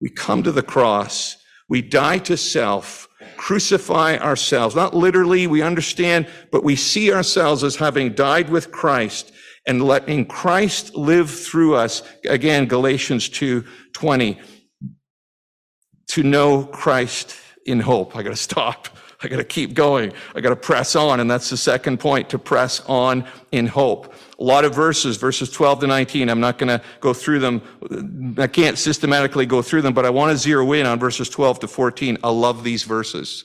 We 0.00 0.10
come 0.10 0.42
to 0.42 0.52
the 0.52 0.62
cross. 0.62 1.36
We 1.68 1.82
die 1.82 2.18
to 2.18 2.36
self, 2.36 3.08
crucify 3.36 4.16
ourselves. 4.16 4.74
Not 4.74 4.94
literally, 4.94 5.46
we 5.46 5.62
understand, 5.62 6.28
but 6.50 6.64
we 6.64 6.74
see 6.74 7.12
ourselves 7.12 7.62
as 7.62 7.76
having 7.76 8.12
died 8.14 8.50
with 8.50 8.72
Christ 8.72 9.32
and 9.66 9.84
letting 9.84 10.26
Christ 10.26 10.96
live 10.96 11.30
through 11.30 11.76
us. 11.76 12.02
Again, 12.24 12.66
Galatians 12.66 13.28
2 13.28 13.64
20. 13.92 14.40
To 16.08 16.22
know 16.24 16.64
Christ 16.64 17.36
in 17.66 17.78
hope. 17.78 18.16
I 18.16 18.24
got 18.24 18.30
to 18.30 18.36
stop. 18.36 18.88
I 19.22 19.28
got 19.28 19.36
to 19.36 19.44
keep 19.44 19.74
going. 19.74 20.12
I 20.34 20.40
got 20.40 20.50
to 20.50 20.56
press 20.56 20.96
on. 20.96 21.20
And 21.20 21.30
that's 21.30 21.50
the 21.50 21.56
second 21.56 22.00
point 22.00 22.30
to 22.30 22.38
press 22.38 22.80
on 22.86 23.26
in 23.52 23.66
hope. 23.66 24.14
A 24.38 24.42
lot 24.42 24.64
of 24.64 24.74
verses, 24.74 25.18
verses 25.18 25.50
12 25.50 25.80
to 25.80 25.86
19. 25.86 26.30
I'm 26.30 26.40
not 26.40 26.56
going 26.56 26.68
to 26.68 26.82
go 27.00 27.12
through 27.12 27.40
them. 27.40 28.36
I 28.38 28.46
can't 28.46 28.78
systematically 28.78 29.44
go 29.44 29.60
through 29.60 29.82
them, 29.82 29.92
but 29.92 30.06
I 30.06 30.10
want 30.10 30.32
to 30.32 30.38
zero 30.38 30.72
in 30.72 30.86
on 30.86 30.98
verses 30.98 31.28
12 31.28 31.60
to 31.60 31.68
14. 31.68 32.18
I 32.24 32.30
love 32.30 32.64
these 32.64 32.84
verses. 32.84 33.44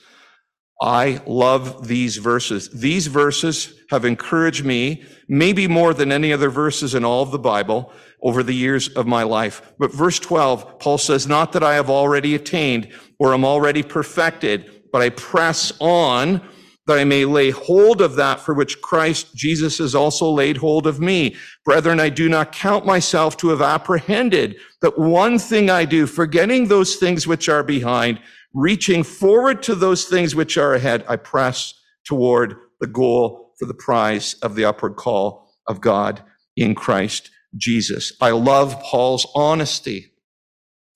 I 0.82 1.22
love 1.26 1.88
these 1.88 2.18
verses. 2.18 2.70
These 2.70 3.08
verses 3.08 3.74
have 3.92 4.04
encouraged 4.04 4.66
me, 4.66 5.04
maybe 5.28 5.68
more 5.68 5.94
than 5.94 6.12
any 6.12 6.34
other 6.34 6.50
verses 6.50 6.96
in 6.96 7.06
all 7.06 7.24
of 7.24 7.32
the 7.32 7.40
Bible 7.40 7.94
over 8.22 8.44
the 8.44 8.54
years 8.54 8.90
of 8.90 9.08
my 9.08 9.24
life. 9.24 9.62
But 9.80 9.94
verse 9.94 10.20
12, 10.20 10.80
Paul 10.80 10.98
says, 10.98 11.28
not 11.28 11.54
that 11.54 11.64
I 11.64 11.76
have 11.76 11.90
already 11.90 12.36
attained 12.36 12.92
or 13.20 13.34
am 13.34 13.46
already 13.46 13.84
perfected, 13.84 14.75
but 14.92 15.02
I 15.02 15.10
press 15.10 15.74
on 15.80 16.42
that 16.88 17.00
I 17.00 17.04
may 17.04 17.26
lay 17.26 17.50
hold 17.50 18.02
of 18.02 18.16
that 18.16 18.40
for 18.40 18.54
which 18.54 18.82
Christ 18.82 19.36
Jesus 19.36 19.80
has 19.80 19.96
also 19.96 20.30
laid 20.30 20.58
hold 20.58 20.86
of 20.86 21.00
me. 21.00 21.36
Brethren, 21.64 22.00
I 22.00 22.10
do 22.10 22.30
not 22.30 22.52
count 22.52 22.86
myself 22.86 23.38
to 23.38 23.50
have 23.50 23.62
apprehended 23.62 24.58
that 24.82 24.98
one 24.98 25.40
thing 25.40 25.70
I 25.70 25.86
do, 25.86 26.06
forgetting 26.06 26.68
those 26.68 26.96
things 26.96 27.26
which 27.26 27.50
are 27.50 27.64
behind, 27.64 28.20
reaching 28.54 29.04
forward 29.04 29.64
to 29.64 29.74
those 29.76 30.06
things 30.06 30.36
which 30.36 30.58
are 30.58 30.76
ahead, 30.76 31.04
I 31.10 31.16
press 31.16 31.74
toward 32.06 32.56
the 32.80 32.88
goal 32.88 33.54
for 33.58 33.66
the 33.66 33.74
prize 33.74 34.36
of 34.44 34.56
the 34.56 34.66
upward 34.66 34.96
call 34.96 35.50
of 35.68 35.82
God 35.82 36.24
in 36.56 36.76
Christ 36.76 37.32
Jesus. 37.58 38.14
I 38.22 38.32
love 38.32 38.80
Paul's 38.82 39.26
honesty. 39.34 40.12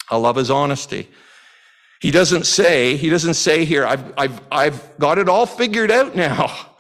I 0.10 0.17
love 0.17 0.36
his 0.36 0.52
honesty. 0.52 1.10
He 2.00 2.12
doesn't 2.12 2.46
say, 2.46 2.96
he 2.96 3.10
doesn't 3.10 3.34
say 3.34 3.66
here, 3.66 3.86
I've, 3.86 4.14
I've, 4.18 4.42
I've 4.52 4.98
got 5.00 5.18
it 5.18 5.28
all 5.28 5.46
figured 5.46 5.92
out 5.92 6.16
now. 6.16 6.76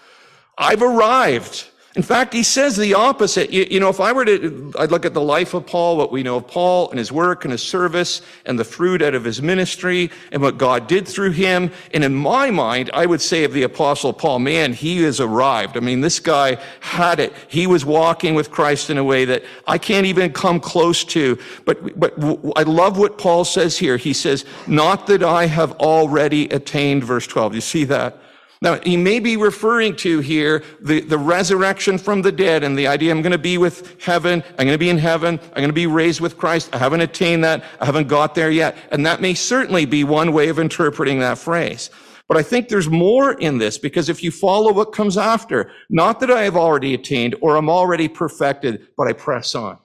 I've 0.57 0.81
arrived. 0.81 1.67
In 1.95 2.03
fact, 2.03 2.35
he 2.35 2.43
says 2.43 2.77
the 2.77 2.93
opposite. 2.93 3.49
You, 3.49 3.65
you, 3.69 3.79
know, 3.79 3.89
if 3.89 3.99
I 3.99 4.11
were 4.11 4.23
to, 4.23 4.71
I'd 4.77 4.91
look 4.91 5.07
at 5.07 5.15
the 5.15 5.21
life 5.21 5.55
of 5.55 5.65
Paul, 5.65 5.97
what 5.97 6.11
we 6.11 6.21
know 6.21 6.35
of 6.35 6.47
Paul 6.47 6.87
and 6.91 6.99
his 6.99 7.11
work 7.11 7.45
and 7.45 7.51
his 7.51 7.63
service 7.63 8.21
and 8.45 8.59
the 8.59 8.63
fruit 8.63 9.01
out 9.01 9.15
of 9.15 9.23
his 9.23 9.41
ministry 9.41 10.11
and 10.31 10.39
what 10.39 10.59
God 10.59 10.85
did 10.85 11.07
through 11.07 11.31
him. 11.31 11.71
And 11.91 12.03
in 12.03 12.13
my 12.13 12.51
mind, 12.51 12.91
I 12.93 13.07
would 13.07 13.21
say 13.21 13.43
of 13.43 13.53
the 13.53 13.63
apostle 13.63 14.13
Paul, 14.13 14.37
man, 14.37 14.73
he 14.73 15.01
has 15.01 15.19
arrived. 15.19 15.77
I 15.77 15.79
mean, 15.79 16.01
this 16.01 16.19
guy 16.19 16.57
had 16.79 17.19
it. 17.19 17.33
He 17.47 17.65
was 17.65 17.83
walking 17.85 18.35
with 18.35 18.51
Christ 18.51 18.91
in 18.91 18.99
a 18.99 19.03
way 19.03 19.25
that 19.25 19.43
I 19.65 19.79
can't 19.79 20.05
even 20.05 20.31
come 20.31 20.59
close 20.59 21.03
to. 21.05 21.39
But, 21.65 21.99
but 21.99 22.13
I 22.55 22.63
love 22.63 22.99
what 22.99 23.17
Paul 23.17 23.45
says 23.45 23.79
here. 23.79 23.97
He 23.97 24.13
says, 24.13 24.45
not 24.67 25.07
that 25.07 25.23
I 25.23 25.47
have 25.47 25.71
already 25.73 26.49
attained, 26.49 27.03
verse 27.03 27.25
12. 27.25 27.55
You 27.55 27.61
see 27.61 27.83
that? 27.85 28.15
Now, 28.61 28.77
he 28.81 28.97
may 28.97 29.19
be 29.19 29.37
referring 29.37 29.95
to 29.97 30.19
here 30.19 30.63
the, 30.81 30.99
the 30.99 31.17
resurrection 31.17 31.97
from 31.97 32.21
the 32.21 32.31
dead 32.31 32.61
and 32.61 32.77
the 32.77 32.87
idea 32.87 33.11
I'm 33.11 33.21
going 33.21 33.31
to 33.31 33.37
be 33.37 33.57
with 33.57 34.01
heaven. 34.01 34.43
I'm 34.57 34.65
going 34.65 34.73
to 34.73 34.77
be 34.77 34.89
in 34.89 34.97
heaven. 34.97 35.39
I'm 35.41 35.55
going 35.55 35.69
to 35.69 35.73
be 35.73 35.87
raised 35.87 36.19
with 36.19 36.37
Christ. 36.37 36.69
I 36.73 36.77
haven't 36.77 36.99
attained 36.99 37.43
that. 37.45 37.63
I 37.79 37.85
haven't 37.85 38.09
got 38.09 38.35
there 38.35 38.51
yet. 38.51 38.75
And 38.91 39.05
that 39.05 39.21
may 39.21 39.33
certainly 39.33 39.85
be 39.85 40.03
one 40.03 40.33
way 40.33 40.49
of 40.49 40.59
interpreting 40.59 41.19
that 41.19 41.37
phrase. 41.37 41.89
But 42.27 42.35
I 42.35 42.43
think 42.43 42.67
there's 42.67 42.89
more 42.89 43.31
in 43.31 43.59
this 43.59 43.77
because 43.77 44.09
if 44.09 44.21
you 44.21 44.29
follow 44.29 44.73
what 44.73 44.91
comes 44.91 45.17
after, 45.17 45.71
not 45.89 46.19
that 46.19 46.29
I 46.29 46.43
have 46.43 46.57
already 46.57 46.93
attained 46.93 47.35
or 47.41 47.55
I'm 47.55 47.69
already 47.69 48.09
perfected, 48.09 48.87
but 48.97 49.07
I 49.07 49.13
press 49.13 49.55
on. 49.55 49.79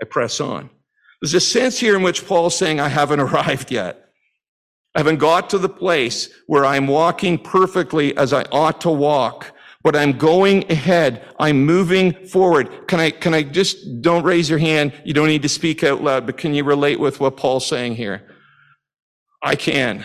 I 0.00 0.06
press 0.06 0.40
on. 0.40 0.70
There's 1.20 1.34
a 1.34 1.40
sense 1.40 1.78
here 1.78 1.94
in 1.94 2.02
which 2.02 2.26
Paul's 2.26 2.56
saying, 2.56 2.80
I 2.80 2.88
haven't 2.88 3.20
arrived 3.28 3.70
yet. 3.70 4.05
I 4.96 5.00
haven't 5.00 5.18
got 5.18 5.50
to 5.50 5.58
the 5.58 5.68
place 5.68 6.30
where 6.46 6.64
I'm 6.64 6.86
walking 6.86 7.36
perfectly 7.36 8.16
as 8.16 8.32
I 8.32 8.44
ought 8.50 8.80
to 8.80 8.90
walk, 8.90 9.52
but 9.82 9.94
I'm 9.94 10.16
going 10.16 10.72
ahead. 10.72 11.22
I'm 11.38 11.66
moving 11.66 12.14
forward. 12.28 12.88
Can 12.88 12.98
I, 13.00 13.10
can 13.10 13.34
I 13.34 13.42
just, 13.42 14.00
don't 14.00 14.24
raise 14.24 14.48
your 14.48 14.58
hand. 14.58 14.94
You 15.04 15.12
don't 15.12 15.28
need 15.28 15.42
to 15.42 15.50
speak 15.50 15.84
out 15.84 16.02
loud, 16.02 16.24
but 16.24 16.38
can 16.38 16.54
you 16.54 16.64
relate 16.64 16.98
with 16.98 17.20
what 17.20 17.36
Paul's 17.36 17.66
saying 17.66 17.96
here? 17.96 18.26
I 19.42 19.54
can. 19.54 20.02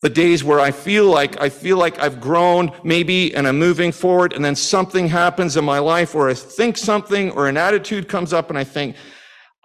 The 0.00 0.08
days 0.08 0.42
where 0.42 0.58
I 0.58 0.70
feel 0.70 1.04
like, 1.04 1.38
I 1.38 1.50
feel 1.50 1.76
like 1.76 1.98
I've 1.98 2.18
grown 2.18 2.72
maybe 2.82 3.34
and 3.34 3.46
I'm 3.46 3.58
moving 3.58 3.92
forward 3.92 4.32
and 4.32 4.42
then 4.42 4.56
something 4.56 5.06
happens 5.06 5.58
in 5.58 5.66
my 5.66 5.80
life 5.80 6.14
or 6.14 6.30
I 6.30 6.34
think 6.34 6.78
something 6.78 7.30
or 7.32 7.46
an 7.46 7.58
attitude 7.58 8.08
comes 8.08 8.32
up 8.32 8.48
and 8.48 8.58
I 8.58 8.64
think, 8.64 8.96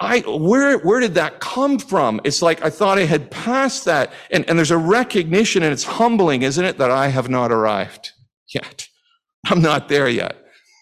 I, 0.01 0.19
where, 0.21 0.77
where 0.79 0.99
did 0.99 1.15
that 1.15 1.39
come 1.41 1.77
from? 1.77 2.21
It's 2.23 2.41
like 2.41 2.63
I 2.63 2.69
thought 2.69 2.97
I 2.97 3.05
had 3.05 3.29
passed 3.31 3.85
that. 3.85 4.13
And, 4.31 4.47
and 4.49 4.57
there's 4.57 4.71
a 4.71 4.77
recognition 4.77 5.62
and 5.62 5.73
it's 5.73 5.83
humbling, 5.83 6.41
isn't 6.43 6.63
it, 6.63 6.77
that 6.77 6.89
I 6.89 7.07
have 7.07 7.29
not 7.29 7.51
arrived 7.51 8.13
yet. 8.47 8.88
I'm 9.47 9.62
not 9.62 9.89
there 9.89 10.07
yet. 10.07 10.38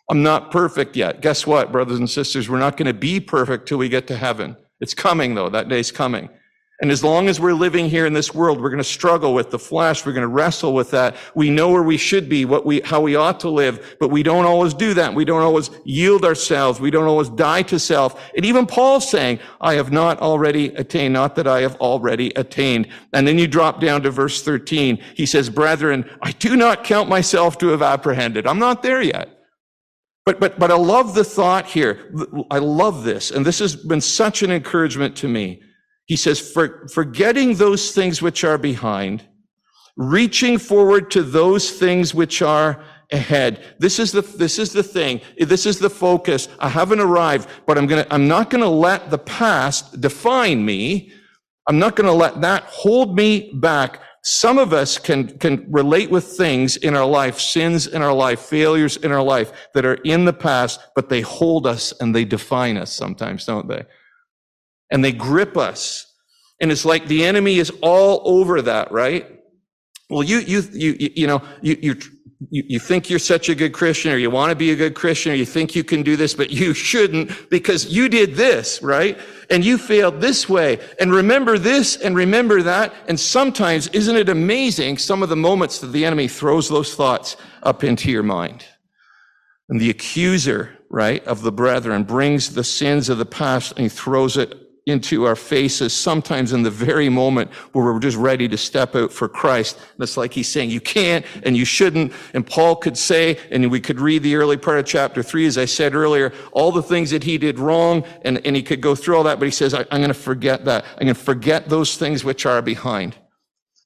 I'm 0.10 0.24
not 0.24 0.52
perfect 0.52 0.96
yet. 0.96 1.22
Guess 1.22 1.48
what, 1.48 1.72
brothers 1.72 2.00
and 2.00 2.10
sisters? 2.10 2.48
We're 2.48 2.60
not 2.60 2.78
going 2.78 2.88
to 2.88 2.94
be 2.94 3.20
perfect 3.20 3.68
till 3.68 3.78
we 3.78 3.90
get 3.90 4.08
to 4.08 4.16
heaven. 4.16 4.56
It's 4.80 4.94
coming 4.94 5.36
though. 5.36 5.50
That 5.50 5.68
day's 5.68 5.92
coming. 5.92 6.30
And 6.80 6.92
as 6.92 7.04
long 7.04 7.28
as 7.28 7.40
we're 7.40 7.56
living 7.56 7.90
here 7.90 8.06
in 8.06 8.14
this 8.14 8.36
world, 8.36 8.62
we're 8.62 8.70
going 8.70 8.78
to 8.78 8.84
struggle 8.84 9.34
with 9.34 9.50
the 9.50 9.58
flesh. 9.58 10.06
We're 10.06 10.14
going 10.14 10.22
to 10.22 10.28
wrestle 10.28 10.74
with 10.76 10.92
that. 10.92 11.16
We 11.34 11.50
know 11.50 11.72
where 11.72 11.82
we 11.82 11.98
should 11.98 12.30
be, 12.30 12.46
what 12.46 12.68
we, 12.68 12.82
how 12.82 13.02
we 13.02 13.16
ought 13.16 13.40
to 13.40 13.50
live, 13.50 13.98
but 14.00 14.10
we 14.10 14.22
don't 14.22 14.46
always 14.46 14.76
do 14.76 14.94
that. 14.94 15.16
We 15.16 15.26
don't 15.26 15.42
always 15.42 15.72
yield 15.86 16.24
ourselves. 16.24 16.80
We 16.80 16.92
don't 16.92 17.08
always 17.08 17.30
die 17.30 17.64
to 17.64 17.80
self. 17.80 18.24
And 18.36 18.46
even 18.46 18.68
Paul's 18.68 19.10
saying, 19.10 19.40
I 19.60 19.74
have 19.74 19.92
not 19.92 20.20
already 20.20 20.68
attained, 20.76 21.16
not 21.16 21.36
that 21.38 21.48
I 21.48 21.62
have 21.62 21.76
already 21.78 22.32
attained. 22.36 22.90
And 23.12 23.28
then 23.28 23.40
you 23.40 23.48
drop 23.48 23.82
down 23.82 24.04
to 24.04 24.12
verse 24.12 24.44
13. 24.44 25.02
He 25.16 25.26
says, 25.26 25.50
brethren, 25.50 26.08
I 26.22 26.32
do 26.34 26.56
not 26.56 26.84
count 26.84 27.10
myself 27.10 27.58
to 27.58 27.70
have 27.70 27.82
apprehended. 27.82 28.46
I'm 28.46 28.60
not 28.60 28.84
there 28.84 29.02
yet. 29.02 29.30
But, 30.28 30.40
but, 30.40 30.60
but 30.60 30.70
I 30.70 30.76
love 30.76 31.16
the 31.16 31.24
thought 31.24 31.66
here. 31.66 32.14
I 32.52 32.60
love 32.60 33.04
this. 33.04 33.32
And 33.32 33.44
this 33.44 33.58
has 33.60 33.76
been 33.76 34.02
such 34.02 34.44
an 34.44 34.52
encouragement 34.52 35.16
to 35.18 35.28
me 35.28 35.64
he 36.08 36.16
says, 36.16 36.40
For, 36.40 36.88
forgetting 36.88 37.56
those 37.56 37.92
things 37.92 38.22
which 38.22 38.44
are 38.44 38.58
behind, 38.58 39.24
reaching 39.98 40.58
forward 40.58 41.12
to 41.12 41.22
those 41.22 41.70
things 41.70 42.16
which 42.16 42.42
are 42.42 42.84
ahead. 43.12 43.64
This 43.80 44.00
is 44.00 44.12
the, 44.12 44.22
this 44.22 44.58
is 44.58 44.72
the 44.74 44.84
thing. 44.84 45.22
This 45.38 45.66
is 45.66 45.80
the 45.80 45.90
focus. 45.90 46.48
I 46.60 46.70
haven't 46.70 47.00
arrived, 47.00 47.50
but 47.66 47.78
I'm 47.78 47.88
gonna, 47.88 48.08
I'm 48.10 48.28
not 48.28 48.50
gonna 48.50 48.70
let 48.70 49.10
the 49.10 49.18
past 49.18 50.00
define 50.02 50.66
me. 50.66 51.12
I'm 51.68 51.80
not 51.80 51.96
gonna 51.96 52.14
let 52.14 52.42
that 52.42 52.64
hold 52.64 53.16
me 53.16 53.52
back. 53.56 54.02
Some 54.24 54.58
of 54.58 54.74
us 54.74 54.98
can, 54.98 55.38
can 55.40 55.66
relate 55.72 56.10
with 56.10 56.26
things 56.26 56.78
in 56.78 56.96
our 56.96 57.06
life, 57.06 57.40
sins 57.40 57.88
in 57.88 58.02
our 58.02 58.14
life, 58.14 58.42
failures 58.42 58.98
in 58.98 59.12
our 59.12 59.24
life 59.24 59.52
that 59.74 59.86
are 59.86 59.96
in 60.04 60.26
the 60.26 60.34
past, 60.34 60.82
but 60.96 61.08
they 61.08 61.22
hold 61.22 61.66
us 61.66 61.94
and 62.02 62.14
they 62.14 62.26
define 62.26 62.78
us 62.78 62.92
sometimes, 62.92 63.46
don't 63.46 63.70
they? 63.70 63.84
And 64.90 65.04
they 65.04 65.12
grip 65.12 65.58
us. 65.58 66.06
And 66.60 66.72
it's 66.72 66.86
like 66.86 67.08
the 67.08 67.26
enemy 67.26 67.60
is 67.60 67.72
all 67.82 68.22
over 68.26 68.62
that, 68.64 68.92
right? 68.92 69.28
Well, 70.10 70.24
you, 70.24 70.40
you, 70.40 70.62
you, 70.72 71.12
you 71.16 71.28
know, 71.28 71.42
you, 71.62 71.78
you, 71.82 71.96
you 72.50 72.80
think 72.80 73.10
you're 73.10 73.20
such 73.20 73.50
a 73.50 73.56
good 73.56 73.74
Christian 73.74 74.12
or 74.12 74.18
you 74.18 74.30
want 74.30 74.52
to 74.52 74.56
be 74.56 74.72
a 74.72 74.76
good 74.76 74.94
Christian 74.94 75.32
or 75.32 75.36
you 75.36 75.46
think 75.46 75.76
you 75.76 75.84
can 75.84 76.04
do 76.04 76.16
this, 76.16 76.34
but 76.34 76.50
you 76.52 76.74
shouldn't 76.90 77.50
because 77.50 77.88
you 77.88 78.08
did 78.08 78.36
this, 78.36 78.82
right? 78.82 79.18
And 79.50 79.66
you 79.66 79.78
failed 79.78 80.22
this 80.22 80.48
way. 80.48 80.80
And 81.00 81.12
remember 81.12 81.58
this 81.58 81.98
and 81.98 82.16
remember 82.16 82.62
that. 82.64 82.94
And 83.08 83.20
sometimes, 83.20 83.88
isn't 83.88 84.16
it 84.16 84.30
amazing 84.30 84.98
some 84.98 85.24
of 85.24 85.30
the 85.30 85.36
moments 85.36 85.80
that 85.80 85.88
the 85.88 86.06
enemy 86.06 86.28
throws 86.28 86.70
those 86.70 86.96
thoughts 86.96 87.36
up 87.64 87.84
into 87.84 88.12
your 88.12 88.24
mind? 88.24 88.66
And 89.70 89.82
the 89.82 89.90
accuser, 89.90 90.78
right, 90.90 91.24
of 91.26 91.42
the 91.42 91.52
brethren 91.52 92.04
brings 92.04 92.54
the 92.54 92.64
sins 92.64 93.10
of 93.10 93.18
the 93.18 93.26
past 93.26 93.74
and 93.74 93.82
he 93.82 93.90
throws 93.90 94.38
it 94.38 94.67
into 94.88 95.26
our 95.26 95.36
faces, 95.36 95.94
sometimes 95.94 96.54
in 96.54 96.64
the 96.64 96.72
very 96.72 97.10
moment 97.10 97.52
where 97.74 97.86
we're 97.86 98.00
just 98.00 98.18
ready 98.18 98.48
to 98.48 98.58
step 98.58 98.96
out 98.96 99.12
for 99.12 99.28
Christ. 99.28 99.78
And 99.78 100.02
it's 100.02 100.16
like 100.16 100.34
he's 100.34 100.48
saying, 100.48 100.70
you 100.70 100.80
can't 100.80 101.26
and 101.44 101.56
you 101.58 101.66
shouldn't. 101.66 102.14
And 102.34 102.48
Paul 102.48 102.78
could 102.78 102.98
say, 102.98 103.38
and 103.52 103.70
we 103.70 103.82
could 103.82 104.00
read 104.00 104.24
the 104.24 104.36
early 104.36 104.56
part 104.56 104.80
of 104.80 104.86
chapter 104.86 105.22
three, 105.22 105.46
as 105.46 105.58
I 105.58 105.66
said 105.66 105.94
earlier, 105.94 106.34
all 106.54 106.72
the 106.72 106.82
things 106.82 107.12
that 107.12 107.24
he 107.24 107.38
did 107.38 107.60
wrong, 107.60 108.06
and, 108.22 108.44
and 108.46 108.56
he 108.56 108.64
could 108.64 108.82
go 108.82 108.96
through 108.96 109.18
all 109.18 109.24
that, 109.24 109.40
but 109.40 109.46
he 109.46 109.52
says, 109.52 109.74
I'm 109.74 109.86
going 109.90 110.08
to 110.08 110.14
forget 110.14 110.64
that. 110.66 110.86
I'm 110.94 111.04
going 111.04 111.16
to 111.16 111.22
forget 111.22 111.68
those 111.68 111.98
things 111.98 112.24
which 112.24 112.46
are 112.46 112.62
behind. 112.62 113.16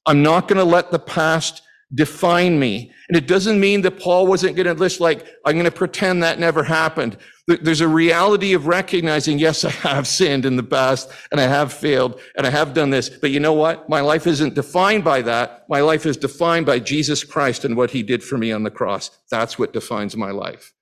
I'm 0.06 0.22
not 0.22 0.46
going 0.46 0.58
to 0.58 0.64
let 0.64 0.92
the 0.92 0.98
past 1.00 1.62
define 1.94 2.58
me. 2.58 2.92
And 3.08 3.16
it 3.16 3.26
doesn't 3.26 3.60
mean 3.60 3.82
that 3.82 4.00
Paul 4.00 4.26
wasn't 4.26 4.56
going 4.56 4.66
to 4.66 4.74
list 4.74 5.00
like, 5.00 5.26
I'm 5.44 5.54
going 5.54 5.64
to 5.64 5.70
pretend 5.70 6.22
that 6.22 6.38
never 6.38 6.62
happened. 6.62 7.18
There's 7.48 7.80
a 7.80 7.88
reality 7.88 8.52
of 8.52 8.66
recognizing, 8.66 9.38
yes, 9.38 9.64
I 9.64 9.70
have 9.70 10.06
sinned 10.06 10.46
in 10.46 10.56
the 10.56 10.62
past 10.62 11.10
and 11.32 11.40
I 11.40 11.44
have 11.44 11.72
failed 11.72 12.20
and 12.36 12.46
I 12.46 12.50
have 12.50 12.72
done 12.72 12.90
this. 12.90 13.08
But 13.08 13.32
you 13.32 13.40
know 13.40 13.52
what? 13.52 13.88
My 13.88 14.00
life 14.00 14.28
isn't 14.28 14.54
defined 14.54 15.02
by 15.02 15.22
that. 15.22 15.66
My 15.68 15.80
life 15.80 16.06
is 16.06 16.16
defined 16.16 16.66
by 16.66 16.78
Jesus 16.78 17.24
Christ 17.24 17.64
and 17.64 17.76
what 17.76 17.90
he 17.90 18.04
did 18.04 18.22
for 18.22 18.38
me 18.38 18.52
on 18.52 18.62
the 18.62 18.70
cross. 18.70 19.10
That's 19.30 19.58
what 19.58 19.72
defines 19.72 20.16
my 20.16 20.30
life 20.30 20.72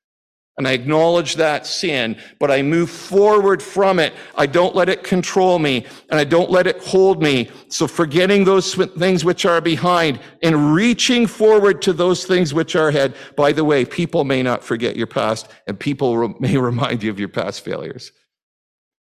and 0.61 0.69
I 0.69 0.73
acknowledge 0.73 1.37
that 1.37 1.67
sin, 1.67 2.19
but 2.39 2.51
I 2.51 2.61
move 2.61 2.91
forward 2.91 3.63
from 3.63 3.99
it. 3.99 4.13
I 4.35 4.45
don't 4.45 4.75
let 4.75 4.91
it 4.91 5.03
control 5.03 5.59
me 5.59 5.87
and 6.11 6.21
I 6.21 6.25
don't 6.25 6.51
let 6.51 6.67
it 6.67 6.83
hold 6.83 7.23
me. 7.23 7.51
So 7.69 7.87
forgetting 7.87 8.45
those 8.45 8.75
things 8.75 9.25
which 9.25 9.47
are 9.47 9.63
behind 9.63 10.21
and 10.43 10.75
reaching 10.75 11.27
forward 11.27 11.81
to 11.81 11.95
those 11.95 12.27
things 12.27 12.53
which 12.53 12.77
are 12.77 12.89
ahead. 12.89 13.15
By 13.37 13.53
the 13.53 13.65
way, 13.65 13.87
people 13.87 14.25
may 14.25 14.43
not 14.43 14.63
forget 14.63 14.97
your 14.97 15.07
past 15.07 15.49
and 15.67 15.81
people 15.81 16.29
may 16.41 16.59
remind 16.59 17.03
you 17.03 17.11
of 17.11 17.19
your 17.19 17.31
past 17.31 17.65
failures. 17.65 18.13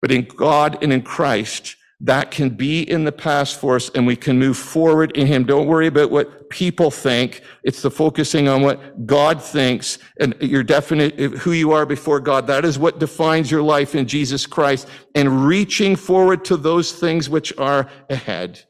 But 0.00 0.12
in 0.12 0.26
God 0.26 0.78
and 0.84 0.92
in 0.92 1.02
Christ, 1.02 1.74
that 2.02 2.30
can 2.30 2.48
be 2.48 2.82
in 2.82 3.04
the 3.04 3.12
past 3.12 3.60
for 3.60 3.76
us 3.76 3.90
and 3.94 4.06
we 4.06 4.16
can 4.16 4.38
move 4.38 4.56
forward 4.56 5.14
in 5.16 5.26
him. 5.26 5.44
Don't 5.44 5.66
worry 5.66 5.86
about 5.86 6.10
what 6.10 6.48
people 6.48 6.90
think. 6.90 7.42
It's 7.62 7.82
the 7.82 7.90
focusing 7.90 8.48
on 8.48 8.62
what 8.62 9.06
God 9.06 9.42
thinks 9.42 9.98
and 10.18 10.34
your 10.40 10.62
definite, 10.62 11.20
uh, 11.20 11.28
who 11.38 11.52
you 11.52 11.72
are 11.72 11.84
before 11.84 12.18
God. 12.18 12.46
That 12.46 12.64
is 12.64 12.78
what 12.78 12.98
defines 12.98 13.50
your 13.50 13.62
life 13.62 13.94
in 13.94 14.06
Jesus 14.06 14.46
Christ 14.46 14.88
and 15.14 15.46
reaching 15.46 15.94
forward 15.94 16.42
to 16.46 16.56
those 16.56 16.92
things 16.92 17.28
which 17.28 17.56
are 17.58 17.86
ahead. 18.08 18.64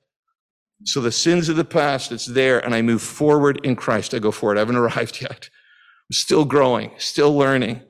So 0.85 1.01
the 1.01 1.13
sins 1.13 1.49
of 1.49 1.57
the 1.57 1.65
past, 1.65 2.11
it's 2.11 2.27
there 2.27 2.59
and 2.65 2.75
I 2.75 2.83
move 2.83 3.03
forward 3.03 3.61
in 3.65 3.77
Christ. 3.77 4.13
I 4.13 4.19
go 4.19 4.33
forward. 4.33 4.59
I 4.59 4.61
haven't 4.61 4.77
arrived 4.77 5.23
yet. 5.23 5.49
I'm 6.11 6.15
still 6.15 6.45
growing, 6.45 6.91
still 6.99 7.37
learning, 7.37 7.81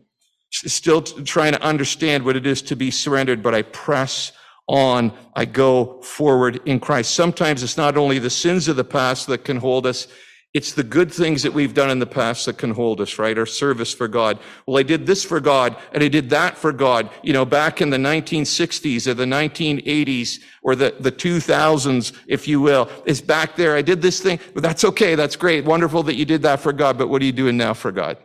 still 0.50 1.00
trying 1.00 1.52
to 1.52 1.62
understand 1.62 2.26
what 2.26 2.36
it 2.36 2.46
is 2.46 2.60
to 2.62 2.76
be 2.76 2.90
surrendered, 2.90 3.42
but 3.42 3.54
I 3.54 3.62
press 3.62 4.32
on, 4.70 5.12
I 5.34 5.44
go 5.46 6.00
forward 6.00 6.60
in 6.64 6.78
Christ. 6.78 7.14
Sometimes 7.14 7.62
it's 7.62 7.76
not 7.76 7.96
only 7.96 8.20
the 8.20 8.30
sins 8.30 8.68
of 8.68 8.76
the 8.76 8.84
past 8.84 9.26
that 9.26 9.44
can 9.44 9.56
hold 9.56 9.84
us, 9.84 10.06
it's 10.54 10.72
the 10.72 10.82
good 10.84 11.12
things 11.12 11.42
that 11.42 11.52
we've 11.52 11.74
done 11.74 11.90
in 11.90 11.98
the 11.98 12.06
past 12.06 12.46
that 12.46 12.58
can 12.58 12.70
hold 12.70 13.00
us, 13.00 13.18
right? 13.18 13.36
Our 13.36 13.46
service 13.46 13.92
for 13.92 14.08
God. 14.08 14.38
Well, 14.66 14.78
I 14.78 14.82
did 14.82 15.06
this 15.06 15.24
for 15.24 15.40
God 15.40 15.76
and 15.92 16.02
I 16.02 16.08
did 16.08 16.30
that 16.30 16.56
for 16.56 16.72
God. 16.72 17.10
You 17.22 17.32
know, 17.32 17.44
back 17.44 17.80
in 17.80 17.90
the 17.90 17.96
1960s 17.96 19.06
or 19.06 19.14
the 19.14 19.24
1980s 19.24 20.40
or 20.62 20.74
the, 20.74 20.94
the 20.98 21.12
2000s, 21.12 22.12
if 22.26 22.48
you 22.48 22.60
will, 22.60 22.88
is 23.06 23.20
back 23.20 23.54
there. 23.56 23.76
I 23.76 23.82
did 23.82 24.02
this 24.02 24.20
thing, 24.20 24.40
but 24.54 24.62
that's 24.62 24.84
okay. 24.84 25.14
That's 25.14 25.36
great. 25.36 25.64
Wonderful 25.64 26.04
that 26.04 26.14
you 26.14 26.24
did 26.24 26.42
that 26.42 26.60
for 26.60 26.72
God. 26.72 26.98
But 26.98 27.08
what 27.08 27.22
are 27.22 27.26
you 27.26 27.32
doing 27.32 27.56
now 27.56 27.74
for 27.74 27.92
God? 27.92 28.18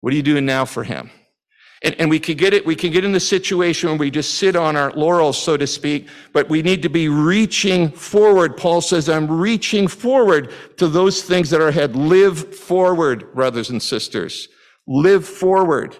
What 0.00 0.12
are 0.12 0.16
you 0.16 0.22
doing 0.22 0.46
now 0.46 0.64
for 0.64 0.84
Him? 0.84 1.10
And, 1.82 1.94
and 2.00 2.10
we 2.10 2.18
can 2.18 2.36
get 2.36 2.54
it, 2.54 2.66
we 2.66 2.74
can 2.74 2.90
get 2.90 3.04
in 3.04 3.12
the 3.12 3.20
situation 3.20 3.88
where 3.90 3.98
we 3.98 4.10
just 4.10 4.34
sit 4.34 4.56
on 4.56 4.76
our 4.76 4.90
laurels, 4.92 5.40
so 5.40 5.56
to 5.56 5.66
speak, 5.66 6.08
but 6.32 6.48
we 6.48 6.60
need 6.60 6.82
to 6.82 6.88
be 6.88 7.08
reaching 7.08 7.90
forward. 7.90 8.56
Paul 8.56 8.80
says, 8.80 9.08
I'm 9.08 9.30
reaching 9.30 9.86
forward 9.86 10.52
to 10.78 10.88
those 10.88 11.22
things 11.22 11.50
that 11.50 11.60
are 11.60 11.68
ahead. 11.68 11.94
Live 11.94 12.54
forward, 12.54 13.32
brothers 13.32 13.70
and 13.70 13.80
sisters. 13.80 14.48
Live 14.88 15.26
forward. 15.26 15.96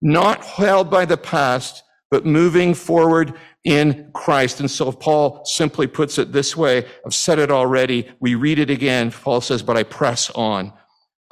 Not 0.00 0.44
held 0.44 0.90
by 0.90 1.04
the 1.04 1.16
past, 1.18 1.82
but 2.10 2.24
moving 2.24 2.72
forward 2.72 3.34
in 3.64 4.10
Christ. 4.14 4.60
And 4.60 4.70
so 4.70 4.90
Paul 4.92 5.44
simply 5.44 5.86
puts 5.86 6.16
it 6.16 6.32
this 6.32 6.56
way. 6.56 6.86
I've 7.04 7.14
said 7.14 7.38
it 7.38 7.50
already. 7.50 8.08
We 8.20 8.34
read 8.34 8.58
it 8.58 8.70
again. 8.70 9.10
Paul 9.10 9.42
says, 9.42 9.62
but 9.62 9.76
I 9.76 9.82
press 9.82 10.30
on. 10.30 10.72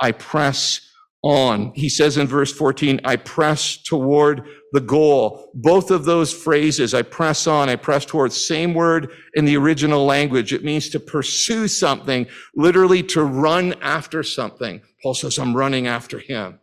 I 0.01 0.13
press 0.13 0.81
on. 1.23 1.73
He 1.75 1.89
says 1.89 2.17
in 2.17 2.27
verse 2.27 2.53
14, 2.53 3.01
I 3.05 3.17
press 3.17 3.77
toward 3.77 4.47
the 4.73 4.81
goal. 4.81 5.51
Both 5.55 5.91
of 5.91 6.05
those 6.05 6.33
phrases, 6.33 6.95
I 6.95 7.03
press 7.03 7.47
on, 7.47 7.69
I 7.69 7.77
press 7.77 8.05
towards, 8.05 8.37
same 8.37 8.75
word 8.75 9.11
in 9.35 9.45
the 9.45 9.57
original 9.57 10.05
language. 10.05 10.53
It 10.53 10.65
means 10.65 10.89
to 10.91 11.01
pursue 11.01 11.69
something, 11.69 12.27
literally 12.55 13.03
to 13.05 13.25
run 13.25 13.75
after 13.83 14.23
something. 14.23 14.83
Paul 15.03 15.15
says, 15.15 15.39
I'm 15.39 15.57
running 15.57 15.87
after 15.87 16.19
him. 16.19 16.61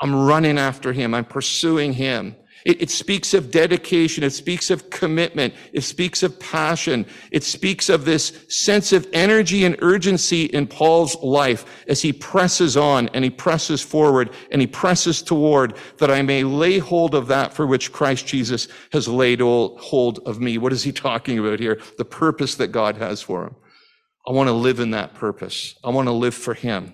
I'm 0.00 0.26
running 0.26 0.58
after 0.58 0.92
him. 0.92 1.14
I'm 1.14 1.26
pursuing 1.26 1.92
him. 1.92 2.36
It, 2.64 2.82
it, 2.82 2.90
speaks 2.90 3.32
of 3.32 3.50
dedication. 3.50 4.22
It 4.22 4.30
speaks 4.30 4.70
of 4.70 4.90
commitment. 4.90 5.54
It 5.72 5.82
speaks 5.82 6.22
of 6.22 6.38
passion. 6.38 7.06
It 7.30 7.42
speaks 7.42 7.88
of 7.88 8.04
this 8.04 8.44
sense 8.48 8.92
of 8.92 9.08
energy 9.12 9.64
and 9.64 9.76
urgency 9.80 10.44
in 10.44 10.66
Paul's 10.66 11.16
life 11.22 11.64
as 11.88 12.02
he 12.02 12.12
presses 12.12 12.76
on 12.76 13.08
and 13.14 13.24
he 13.24 13.30
presses 13.30 13.80
forward 13.80 14.30
and 14.50 14.60
he 14.60 14.66
presses 14.66 15.22
toward 15.22 15.76
that 15.98 16.10
I 16.10 16.22
may 16.22 16.44
lay 16.44 16.78
hold 16.78 17.14
of 17.14 17.28
that 17.28 17.54
for 17.54 17.66
which 17.66 17.92
Christ 17.92 18.26
Jesus 18.26 18.68
has 18.92 19.08
laid 19.08 19.40
hold 19.40 20.18
of 20.26 20.40
me. 20.40 20.58
What 20.58 20.72
is 20.72 20.82
he 20.82 20.92
talking 20.92 21.38
about 21.38 21.60
here? 21.60 21.80
The 21.96 22.04
purpose 22.04 22.56
that 22.56 22.68
God 22.68 22.96
has 22.96 23.22
for 23.22 23.44
him. 23.44 23.56
I 24.26 24.32
want 24.32 24.48
to 24.48 24.52
live 24.52 24.80
in 24.80 24.90
that 24.90 25.14
purpose. 25.14 25.74
I 25.82 25.90
want 25.90 26.08
to 26.08 26.12
live 26.12 26.34
for 26.34 26.54
him. 26.54 26.92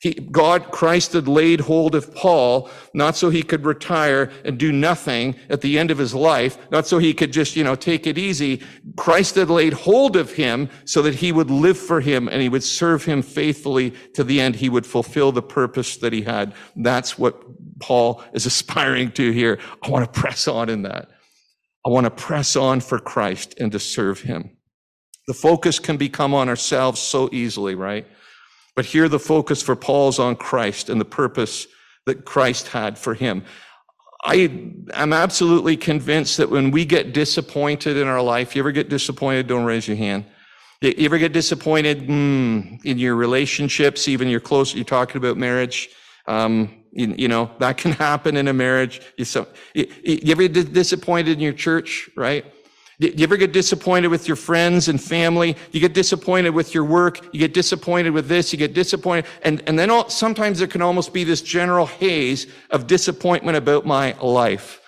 He, 0.00 0.14
God, 0.14 0.70
Christ 0.70 1.14
had 1.14 1.26
laid 1.26 1.60
hold 1.60 1.96
of 1.96 2.14
Paul, 2.14 2.70
not 2.94 3.16
so 3.16 3.30
he 3.30 3.42
could 3.42 3.64
retire 3.64 4.30
and 4.44 4.56
do 4.56 4.70
nothing 4.70 5.34
at 5.50 5.60
the 5.60 5.76
end 5.76 5.90
of 5.90 5.98
his 5.98 6.14
life, 6.14 6.56
not 6.70 6.86
so 6.86 6.98
he 6.98 7.12
could 7.12 7.32
just, 7.32 7.56
you 7.56 7.64
know, 7.64 7.74
take 7.74 8.06
it 8.06 8.16
easy. 8.16 8.62
Christ 8.96 9.34
had 9.34 9.50
laid 9.50 9.72
hold 9.72 10.14
of 10.14 10.32
him 10.32 10.68
so 10.84 11.02
that 11.02 11.16
he 11.16 11.32
would 11.32 11.50
live 11.50 11.76
for 11.76 12.00
him 12.00 12.28
and 12.28 12.40
he 12.40 12.48
would 12.48 12.62
serve 12.62 13.04
him 13.04 13.22
faithfully 13.22 13.92
to 14.14 14.22
the 14.22 14.40
end. 14.40 14.54
He 14.54 14.68
would 14.68 14.86
fulfill 14.86 15.32
the 15.32 15.42
purpose 15.42 15.96
that 15.96 16.12
he 16.12 16.22
had. 16.22 16.54
That's 16.76 17.18
what 17.18 17.42
Paul 17.80 18.22
is 18.32 18.46
aspiring 18.68 19.10
to 19.12 19.32
here. 19.32 19.58
I 19.82 19.90
want 19.90 20.12
to 20.12 20.20
press 20.20 20.46
on 20.46 20.68
in 20.68 20.82
that. 20.82 21.08
I 21.84 21.90
want 21.90 22.04
to 22.04 22.10
press 22.10 22.54
on 22.54 22.80
for 22.80 23.00
Christ 23.00 23.56
and 23.58 23.72
to 23.72 23.80
serve 23.80 24.20
him. 24.20 24.50
The 25.26 25.34
focus 25.34 25.80
can 25.80 25.96
become 25.96 26.34
on 26.34 26.48
ourselves 26.48 27.00
so 27.00 27.28
easily, 27.32 27.74
right? 27.74 28.06
But 28.78 28.86
here 28.86 29.08
the 29.08 29.18
focus 29.18 29.60
for 29.60 29.74
Paul's 29.74 30.20
on 30.20 30.36
Christ 30.36 30.88
and 30.88 31.00
the 31.00 31.04
purpose 31.04 31.66
that 32.06 32.24
Christ 32.24 32.68
had 32.68 32.96
for 32.96 33.12
him. 33.12 33.42
I 34.22 34.36
am 34.94 35.12
absolutely 35.12 35.76
convinced 35.76 36.36
that 36.36 36.48
when 36.48 36.70
we 36.70 36.84
get 36.84 37.12
disappointed 37.12 37.96
in 37.96 38.06
our 38.06 38.22
life, 38.22 38.54
you 38.54 38.62
ever 38.62 38.70
get 38.70 38.88
disappointed? 38.88 39.48
Don't 39.48 39.64
raise 39.64 39.88
your 39.88 39.96
hand. 39.96 40.26
You 40.80 40.94
ever 40.96 41.18
get 41.18 41.32
disappointed 41.32 42.06
mm, 42.06 42.84
in 42.84 42.98
your 42.98 43.16
relationships, 43.16 44.06
even 44.06 44.28
your 44.28 44.38
close, 44.38 44.72
you're 44.76 44.84
talking 44.84 45.16
about 45.16 45.36
marriage? 45.36 45.88
Um, 46.28 46.84
you, 46.92 47.12
you, 47.18 47.26
know, 47.26 47.50
that 47.58 47.78
can 47.78 47.90
happen 48.06 48.36
in 48.36 48.46
a 48.46 48.52
marriage. 48.52 49.00
You, 49.16 49.24
so, 49.24 49.48
you, 49.74 49.92
you 50.04 50.30
ever 50.30 50.46
get 50.46 50.72
disappointed 50.72 51.32
in 51.32 51.40
your 51.40 51.52
church, 51.52 52.08
right? 52.14 52.44
Do 53.00 53.06
you 53.08 53.22
ever 53.22 53.36
get 53.36 53.52
disappointed 53.52 54.08
with 54.08 54.26
your 54.26 54.36
friends 54.36 54.88
and 54.88 55.00
family? 55.00 55.56
You 55.70 55.78
get 55.78 55.94
disappointed 55.94 56.50
with 56.50 56.74
your 56.74 56.82
work. 56.82 57.22
You 57.32 57.38
get 57.38 57.54
disappointed 57.54 58.10
with 58.10 58.26
this. 58.26 58.52
You 58.52 58.58
get 58.58 58.74
disappointed. 58.74 59.26
And, 59.42 59.62
and 59.68 59.78
then 59.78 59.88
all, 59.88 60.08
sometimes 60.08 60.58
there 60.58 60.66
can 60.66 60.82
almost 60.82 61.12
be 61.12 61.22
this 61.22 61.40
general 61.40 61.86
haze 61.86 62.48
of 62.70 62.88
disappointment 62.88 63.56
about 63.56 63.86
my 63.86 64.18
life. 64.20 64.80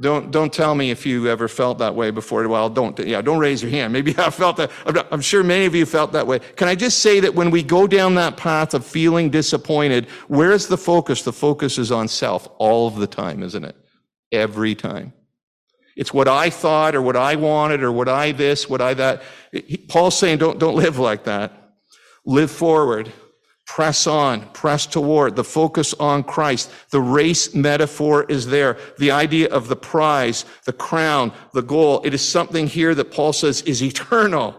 Don't, 0.00 0.30
don't 0.30 0.52
tell 0.52 0.74
me 0.74 0.90
if 0.90 1.04
you 1.04 1.28
ever 1.28 1.46
felt 1.46 1.78
that 1.78 1.94
way 1.94 2.10
before. 2.10 2.46
Well, 2.48 2.70
don't, 2.70 2.98
yeah, 2.98 3.20
don't 3.20 3.38
raise 3.38 3.62
your 3.62 3.70
hand. 3.70 3.92
Maybe 3.92 4.14
I 4.18 4.30
felt 4.30 4.56
that. 4.56 4.70
I'm 5.10 5.20
sure 5.20 5.42
many 5.42 5.66
of 5.66 5.74
you 5.74 5.84
felt 5.84 6.12
that 6.12 6.26
way. 6.26 6.38
Can 6.56 6.68
I 6.68 6.74
just 6.74 7.00
say 7.00 7.20
that 7.20 7.34
when 7.34 7.50
we 7.50 7.62
go 7.62 7.86
down 7.86 8.14
that 8.14 8.38
path 8.38 8.72
of 8.72 8.84
feeling 8.84 9.28
disappointed, 9.28 10.06
where's 10.28 10.68
the 10.68 10.78
focus? 10.78 11.22
The 11.22 11.32
focus 11.34 11.76
is 11.76 11.92
on 11.92 12.08
self 12.08 12.48
all 12.56 12.86
of 12.86 12.96
the 12.96 13.06
time, 13.06 13.42
isn't 13.42 13.64
it? 13.64 13.76
Every 14.32 14.74
time. 14.74 15.12
It's 15.98 16.14
what 16.14 16.28
I 16.28 16.48
thought 16.48 16.94
or 16.94 17.02
what 17.02 17.16
I 17.16 17.34
wanted 17.34 17.82
or 17.82 17.90
what 17.90 18.08
I 18.08 18.30
this, 18.30 18.68
what 18.68 18.80
I 18.80 18.94
that. 18.94 19.20
Paul's 19.88 20.16
saying, 20.16 20.38
don't, 20.38 20.58
don't 20.60 20.76
live 20.76 20.98
like 20.98 21.24
that. 21.24 21.52
Live 22.24 22.52
forward. 22.52 23.12
Press 23.66 24.06
on, 24.06 24.48
press 24.52 24.86
toward, 24.86 25.34
the 25.34 25.44
focus 25.44 25.94
on 25.94 26.22
Christ. 26.22 26.70
The 26.90 27.00
race 27.00 27.52
metaphor 27.52 28.24
is 28.24 28.46
there. 28.46 28.78
The 28.98 29.10
idea 29.10 29.48
of 29.48 29.66
the 29.66 29.76
prize, 29.76 30.44
the 30.64 30.72
crown, 30.72 31.32
the 31.52 31.62
goal. 31.62 32.00
It 32.04 32.14
is 32.14 32.26
something 32.26 32.68
here 32.68 32.94
that 32.94 33.10
Paul 33.10 33.32
says 33.32 33.62
is 33.62 33.82
eternal. 33.82 34.54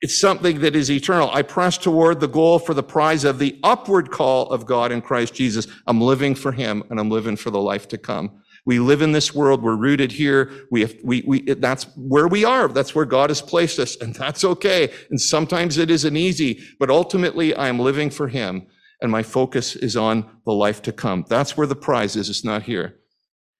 It's 0.00 0.18
something 0.18 0.60
that 0.60 0.76
is 0.76 0.90
eternal. 0.90 1.30
I 1.32 1.42
press 1.42 1.76
toward 1.78 2.20
the 2.20 2.28
goal 2.28 2.60
for 2.60 2.74
the 2.74 2.82
prize 2.82 3.24
of 3.24 3.40
the 3.40 3.58
upward 3.64 4.10
call 4.10 4.48
of 4.50 4.66
God 4.66 4.92
in 4.92 5.02
Christ 5.02 5.34
Jesus. 5.34 5.66
I'm 5.88 6.00
living 6.00 6.36
for 6.36 6.52
him 6.52 6.84
and 6.88 7.00
I'm 7.00 7.10
living 7.10 7.36
for 7.36 7.50
the 7.50 7.60
life 7.60 7.88
to 7.88 7.98
come. 7.98 8.39
We 8.66 8.78
live 8.78 9.02
in 9.02 9.12
this 9.12 9.34
world. 9.34 9.62
We're 9.62 9.76
rooted 9.76 10.12
here. 10.12 10.50
We 10.70 10.82
have, 10.82 10.94
we, 11.02 11.22
we, 11.26 11.40
that's 11.54 11.84
where 11.96 12.28
we 12.28 12.44
are. 12.44 12.68
That's 12.68 12.94
where 12.94 13.04
God 13.04 13.30
has 13.30 13.40
placed 13.40 13.78
us. 13.78 13.96
And 13.96 14.14
that's 14.14 14.44
okay. 14.44 14.92
And 15.10 15.20
sometimes 15.20 15.78
it 15.78 15.90
isn't 15.90 16.16
easy, 16.16 16.62
but 16.78 16.90
ultimately 16.90 17.54
I 17.54 17.68
am 17.68 17.78
living 17.78 18.10
for 18.10 18.28
him 18.28 18.66
and 19.00 19.10
my 19.10 19.22
focus 19.22 19.76
is 19.76 19.96
on 19.96 20.28
the 20.44 20.52
life 20.52 20.82
to 20.82 20.92
come. 20.92 21.24
That's 21.28 21.56
where 21.56 21.66
the 21.66 21.76
prize 21.76 22.16
is. 22.16 22.28
It's 22.28 22.44
not 22.44 22.62
here. 22.62 22.96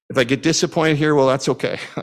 If 0.09 0.17
I 0.17 0.23
get 0.23 0.43
disappointed 0.43 0.97
here, 0.97 1.15
well, 1.15 1.27
that's 1.27 1.49
okay. 1.49 1.79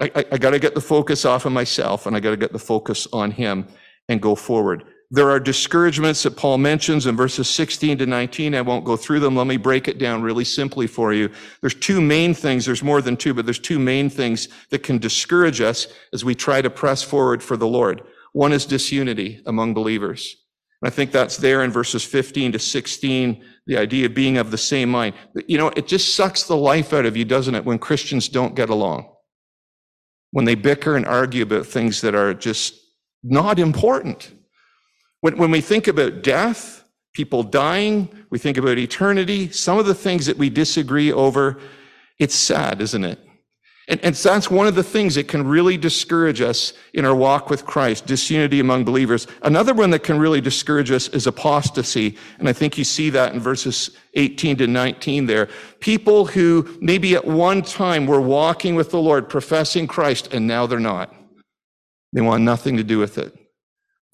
I, 0.00 0.10
I, 0.14 0.24
I 0.32 0.38
got 0.38 0.50
to 0.50 0.58
get 0.58 0.74
the 0.74 0.80
focus 0.80 1.24
off 1.24 1.44
of 1.44 1.52
myself 1.52 2.06
and 2.06 2.16
I 2.16 2.20
got 2.20 2.30
to 2.30 2.36
get 2.36 2.52
the 2.52 2.58
focus 2.58 3.06
on 3.12 3.30
him 3.30 3.66
and 4.08 4.22
go 4.22 4.34
forward. 4.34 4.84
There 5.10 5.30
are 5.30 5.38
discouragements 5.38 6.24
that 6.24 6.36
Paul 6.36 6.58
mentions 6.58 7.06
in 7.06 7.16
verses 7.16 7.48
16 7.48 7.98
to 7.98 8.06
19. 8.06 8.54
I 8.56 8.60
won't 8.60 8.84
go 8.84 8.96
through 8.96 9.20
them. 9.20 9.36
Let 9.36 9.46
me 9.46 9.56
break 9.56 9.86
it 9.86 9.98
down 9.98 10.22
really 10.22 10.44
simply 10.44 10.88
for 10.88 11.12
you. 11.12 11.30
There's 11.60 11.74
two 11.74 12.00
main 12.00 12.34
things. 12.34 12.66
There's 12.66 12.82
more 12.82 13.00
than 13.00 13.16
two, 13.16 13.32
but 13.32 13.46
there's 13.46 13.60
two 13.60 13.78
main 13.78 14.10
things 14.10 14.48
that 14.70 14.82
can 14.82 14.98
discourage 14.98 15.60
us 15.60 15.86
as 16.12 16.24
we 16.24 16.34
try 16.34 16.60
to 16.60 16.70
press 16.70 17.04
forward 17.04 17.40
for 17.40 17.56
the 17.56 17.68
Lord. 17.68 18.02
One 18.32 18.52
is 18.52 18.66
disunity 18.66 19.42
among 19.46 19.74
believers. 19.74 20.36
And 20.82 20.88
I 20.88 20.90
think 20.90 21.12
that's 21.12 21.36
there 21.36 21.62
in 21.62 21.70
verses 21.70 22.04
15 22.04 22.52
to 22.52 22.58
16, 22.58 23.44
the 23.66 23.78
idea 23.78 24.06
of 24.06 24.14
being 24.14 24.38
of 24.38 24.50
the 24.50 24.58
same 24.58 24.90
mind. 24.90 25.14
You 25.46 25.56
know, 25.56 25.68
it 25.68 25.86
just 25.86 26.16
sucks 26.16 26.42
the 26.42 26.56
life 26.56 26.92
out 26.92 27.06
of 27.06 27.16
you, 27.16 27.24
doesn't 27.24 27.54
it, 27.54 27.64
when 27.64 27.78
Christians 27.78 28.28
don't 28.28 28.56
get 28.56 28.70
along? 28.70 29.10
When 30.32 30.44
they 30.44 30.56
bicker 30.56 30.96
and 30.96 31.06
argue 31.06 31.44
about 31.44 31.66
things 31.66 32.00
that 32.00 32.16
are 32.16 32.34
just 32.34 32.74
not 33.22 33.58
important. 33.58 34.32
When, 35.26 35.38
when 35.38 35.50
we 35.50 35.60
think 35.60 35.88
about 35.88 36.22
death, 36.22 36.84
people 37.12 37.42
dying, 37.42 38.08
we 38.30 38.38
think 38.38 38.58
about 38.58 38.78
eternity, 38.78 39.50
some 39.50 39.76
of 39.76 39.84
the 39.84 39.92
things 39.92 40.26
that 40.26 40.38
we 40.38 40.48
disagree 40.50 41.12
over, 41.12 41.58
it's 42.20 42.36
sad, 42.36 42.80
isn't 42.80 43.02
it? 43.02 43.18
And, 43.88 43.98
and 44.04 44.14
that's 44.14 44.52
one 44.52 44.68
of 44.68 44.76
the 44.76 44.84
things 44.84 45.16
that 45.16 45.26
can 45.26 45.44
really 45.44 45.76
discourage 45.76 46.40
us 46.40 46.74
in 46.94 47.04
our 47.04 47.12
walk 47.12 47.50
with 47.50 47.66
Christ, 47.66 48.06
disunity 48.06 48.60
among 48.60 48.84
believers. 48.84 49.26
Another 49.42 49.74
one 49.74 49.90
that 49.90 50.04
can 50.04 50.16
really 50.16 50.40
discourage 50.40 50.92
us 50.92 51.08
is 51.08 51.26
apostasy. 51.26 52.16
And 52.38 52.48
I 52.48 52.52
think 52.52 52.78
you 52.78 52.84
see 52.84 53.10
that 53.10 53.34
in 53.34 53.40
verses 53.40 53.90
18 54.14 54.58
to 54.58 54.68
19 54.68 55.26
there. 55.26 55.48
People 55.80 56.26
who 56.26 56.78
maybe 56.80 57.16
at 57.16 57.24
one 57.24 57.62
time 57.62 58.06
were 58.06 58.20
walking 58.20 58.76
with 58.76 58.92
the 58.92 59.00
Lord, 59.02 59.28
professing 59.28 59.88
Christ, 59.88 60.32
and 60.32 60.46
now 60.46 60.68
they're 60.68 60.78
not. 60.78 61.12
They 62.12 62.20
want 62.20 62.44
nothing 62.44 62.76
to 62.76 62.84
do 62.84 63.00
with 63.00 63.18
it. 63.18 63.36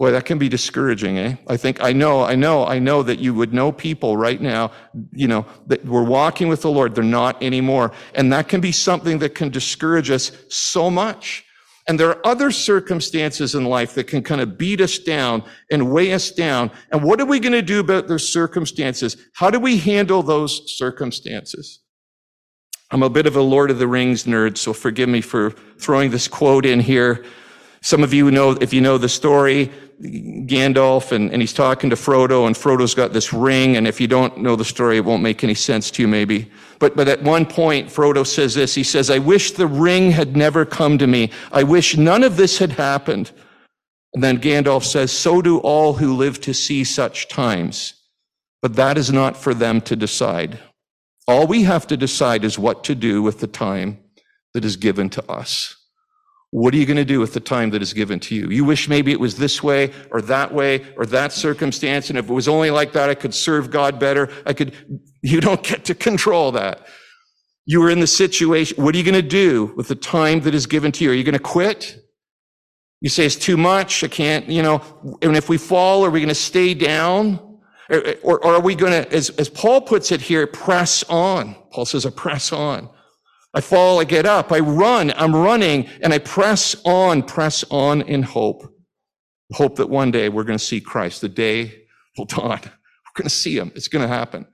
Boy, 0.03 0.11
that 0.11 0.25
can 0.25 0.37
be 0.37 0.49
discouraging, 0.49 1.17
eh? 1.17 1.37
I 1.47 1.57
think, 1.57 1.81
I 1.81 1.93
know, 1.93 2.25
I 2.25 2.35
know, 2.35 2.67
I 2.67 2.81
know 2.81 3.05
that 3.05 3.21
you 3.21 3.33
would 3.35 3.55
know 3.55 3.71
people 3.71 4.17
right 4.17 4.41
now, 4.41 4.73
you 5.13 5.29
know, 5.29 5.47
that 5.69 5.85
we're 5.85 6.03
walking 6.03 6.49
with 6.49 6.63
the 6.63 6.73
Lord. 6.73 6.97
They're 6.97 7.05
not 7.05 7.41
anymore. 7.41 7.93
And 8.17 8.33
that 8.33 8.49
can 8.49 8.61
be 8.61 8.73
something 8.73 9.21
that 9.21 9.37
can 9.37 9.49
discourage 9.49 10.11
us 10.11 10.33
so 10.49 10.91
much. 10.91 11.45
And 11.87 12.01
there 12.01 12.09
are 12.09 12.27
other 12.27 12.51
circumstances 12.51 13.55
in 13.55 13.65
life 13.65 13.95
that 13.95 14.09
can 14.09 14.25
kind 14.25 14.41
of 14.41 14.59
beat 14.59 14.81
us 14.81 14.99
down 14.99 15.45
and 15.71 15.93
weigh 15.93 16.13
us 16.13 16.33
down. 16.33 16.73
And 16.91 17.05
what 17.05 17.21
are 17.21 17.27
we 17.27 17.39
going 17.39 17.53
to 17.53 17.63
do 17.63 17.79
about 17.79 18.09
those 18.09 18.29
circumstances? 18.29 19.17
How 19.35 19.51
do 19.51 19.61
we 19.61 19.79
handle 19.79 20.25
those 20.25 20.77
circumstances? 20.77 21.79
I'm 22.91 23.05
a 23.05 23.09
bit 23.09 23.27
of 23.27 23.37
a 23.37 23.41
Lord 23.41 23.71
of 23.71 23.79
the 23.79 23.87
Rings 23.87 24.25
nerd, 24.25 24.59
so 24.59 24.73
forgive 24.73 25.09
me 25.09 25.21
for 25.21 25.51
throwing 25.79 26.11
this 26.11 26.27
quote 26.27 26.67
in 26.67 26.81
here. 26.81 27.25
Some 27.83 28.03
of 28.03 28.15
you 28.15 28.31
know, 28.31 28.53
if 28.53 28.73
you 28.73 28.81
know 28.81 28.97
the 28.97 29.09
story, 29.09 29.71
Gandalf 30.01 31.13
and, 31.13 31.31
and 31.33 31.41
he's 31.41 31.53
talking 31.53 31.91
to 31.91 31.97
Frodo 31.97 32.47
and 32.47 32.57
Frodo's 32.57 32.95
got 32.95 33.13
this 33.13 33.33
ring. 33.33 33.77
And 33.77 33.87
if 33.87 34.01
you 34.01 34.07
don't 34.07 34.39
know 34.39 34.57
the 34.57 34.65
story, 34.65 34.97
it 34.97 35.05
won't 35.05 35.23
make 35.23 35.45
any 35.45 35.55
sense 35.55 35.91
to 35.93 36.03
you 36.03 36.09
maybe. 36.09 36.51
But, 36.79 36.97
but 36.97 37.09
at 37.09 37.23
one 37.23 37.47
point, 37.47 37.89
Frodo 37.89 38.27
says 38.27 38.55
this. 38.55 38.75
He 38.75 38.83
says, 38.83 39.11
I 39.11 39.19
wish 39.19 39.53
the 39.53 39.67
ring 39.67 40.11
had 40.11 40.37
never 40.37 40.65
come 40.65 40.99
to 40.99 41.07
me. 41.07 41.31
I 41.53 41.63
wish 41.63 41.97
none 41.97 42.25
of 42.25 42.37
this 42.37 42.59
had 42.59 42.73
happened. 42.73 43.31
And 44.15 44.23
then 44.23 44.39
Gandalf 44.41 44.85
says, 44.85 45.11
so 45.11 45.41
do 45.41 45.59
all 45.59 45.95
who 45.95 46.17
live 46.17 46.41
to 46.43 46.55
see 46.55 46.85
such 46.85 47.29
times. 47.29 47.95
But 48.61 48.77
that 48.77 48.99
is 48.99 49.13
not 49.13 49.37
for 49.37 49.55
them 49.55 49.81
to 49.83 49.97
decide. 49.97 50.59
All 51.27 51.47
we 51.47 51.63
have 51.63 51.87
to 51.89 51.97
decide 51.97 52.45
is 52.45 52.59
what 52.59 52.85
to 52.85 52.95
do 52.95 53.23
with 53.23 53.41
the 53.41 53.47
time 53.47 53.99
that 54.55 54.65
is 54.65 54.77
given 54.77 55.09
to 55.11 55.31
us. 55.31 55.82
What 56.53 56.75
are 56.75 56.77
you 56.77 56.85
going 56.85 56.99
to 56.99 57.05
do 57.05 57.19
with 57.19 57.33
the 57.33 57.41
time 57.41 57.71
that 57.71 57.81
is 57.81 57.95
given 57.95 58.21
to 58.21 58.35
you? 58.35 58.51
You 58.51 58.67
wish 58.67 58.87
maybe 58.87 59.11
it 59.11 59.19
was 59.19 59.37
this 59.37 59.63
way 59.63 59.91
or 60.11 60.21
that 60.21 60.53
way 60.53 60.85
or 60.99 61.07
that 61.07 61.33
circumstance. 61.33 62.11
And 62.11 62.19
if 62.19 62.29
it 62.29 62.33
was 62.33 62.47
only 62.47 62.71
like 62.71 62.93
that, 62.93 63.09
I 63.09 63.15
could 63.15 63.33
serve 63.33 63.71
God 63.71 63.99
better. 63.99 64.29
I 64.45 64.53
could, 64.53 64.75
you 65.23 65.41
don't 65.41 65.63
get 65.63 65.87
to 65.87 65.95
control 65.95 66.53
that. 66.53 66.87
You 67.65 67.83
are 67.83 67.89
in 67.89 68.01
the 68.01 68.07
situation. 68.07 68.85
What 68.85 68.95
are 68.95 68.99
you 68.99 69.05
going 69.05 69.15
to 69.15 69.23
do 69.23 69.73
with 69.79 69.89
the 69.89 69.95
time 69.95 70.41
that 70.43 70.55
is 70.55 70.67
given 70.67 70.93
to 70.93 71.05
you? 71.05 71.13
Are 71.13 71.15
you 71.15 71.25
going 71.25 71.33
to 71.33 71.39
quit? 71.39 71.99
You 73.01 73.09
say 73.09 73.25
it's 73.25 73.37
too 73.37 73.57
much. 73.57 74.05
I 74.05 74.09
can't, 74.09 74.47
you 74.47 74.63
know, 74.63 74.83
and 75.23 75.35
if 75.35 75.49
we 75.49 75.57
fall, 75.57 76.05
are 76.05 76.11
we 76.11 76.21
going 76.21 76.29
to 76.29 76.35
stay 76.35 76.75
down? 76.75 77.41
Or, 77.89 78.15
or, 78.23 78.45
or 78.45 78.55
are 78.57 78.61
we 78.61 78.75
going 78.75 78.93
to, 78.93 79.11
as, 79.11 79.31
as 79.31 79.49
Paul 79.49 79.81
puts 79.81 80.13
it 80.13 80.21
here, 80.21 80.47
press 80.47 81.03
on? 81.05 81.57
Paul 81.71 81.87
says, 81.87 82.05
I 82.05 82.11
press 82.11 82.53
on. 82.53 82.91
I 83.55 83.61
fall, 83.61 84.01
I 84.01 84.05
get 84.05 84.25
up, 84.25 84.51
I 84.51 84.61
run, 84.61 85.13
I'm 85.17 85.37
running, 85.37 85.87
and 86.03 86.13
I 86.13 86.19
press 86.19 86.75
on, 86.85 87.23
press 87.23 87.65
on 87.71 88.03
in 88.03 88.23
hope. 88.23 88.75
Hope 89.53 89.77
that 89.77 89.91
one 89.91 90.11
day 90.11 90.31
we're 90.31 90.45
going 90.45 90.59
to 90.59 90.65
see 90.65 90.81
Christ. 90.81 91.21
The 91.21 91.29
day 91.29 91.85
will 92.17 92.25
dawn. 92.25 92.61
We're 93.15 93.25
going 93.25 93.29
to 93.29 93.35
see 93.35 93.59
him. 93.59 93.71
It's 93.75 93.89
going 93.89 94.01
to 94.01 94.09
happen. 94.09 94.47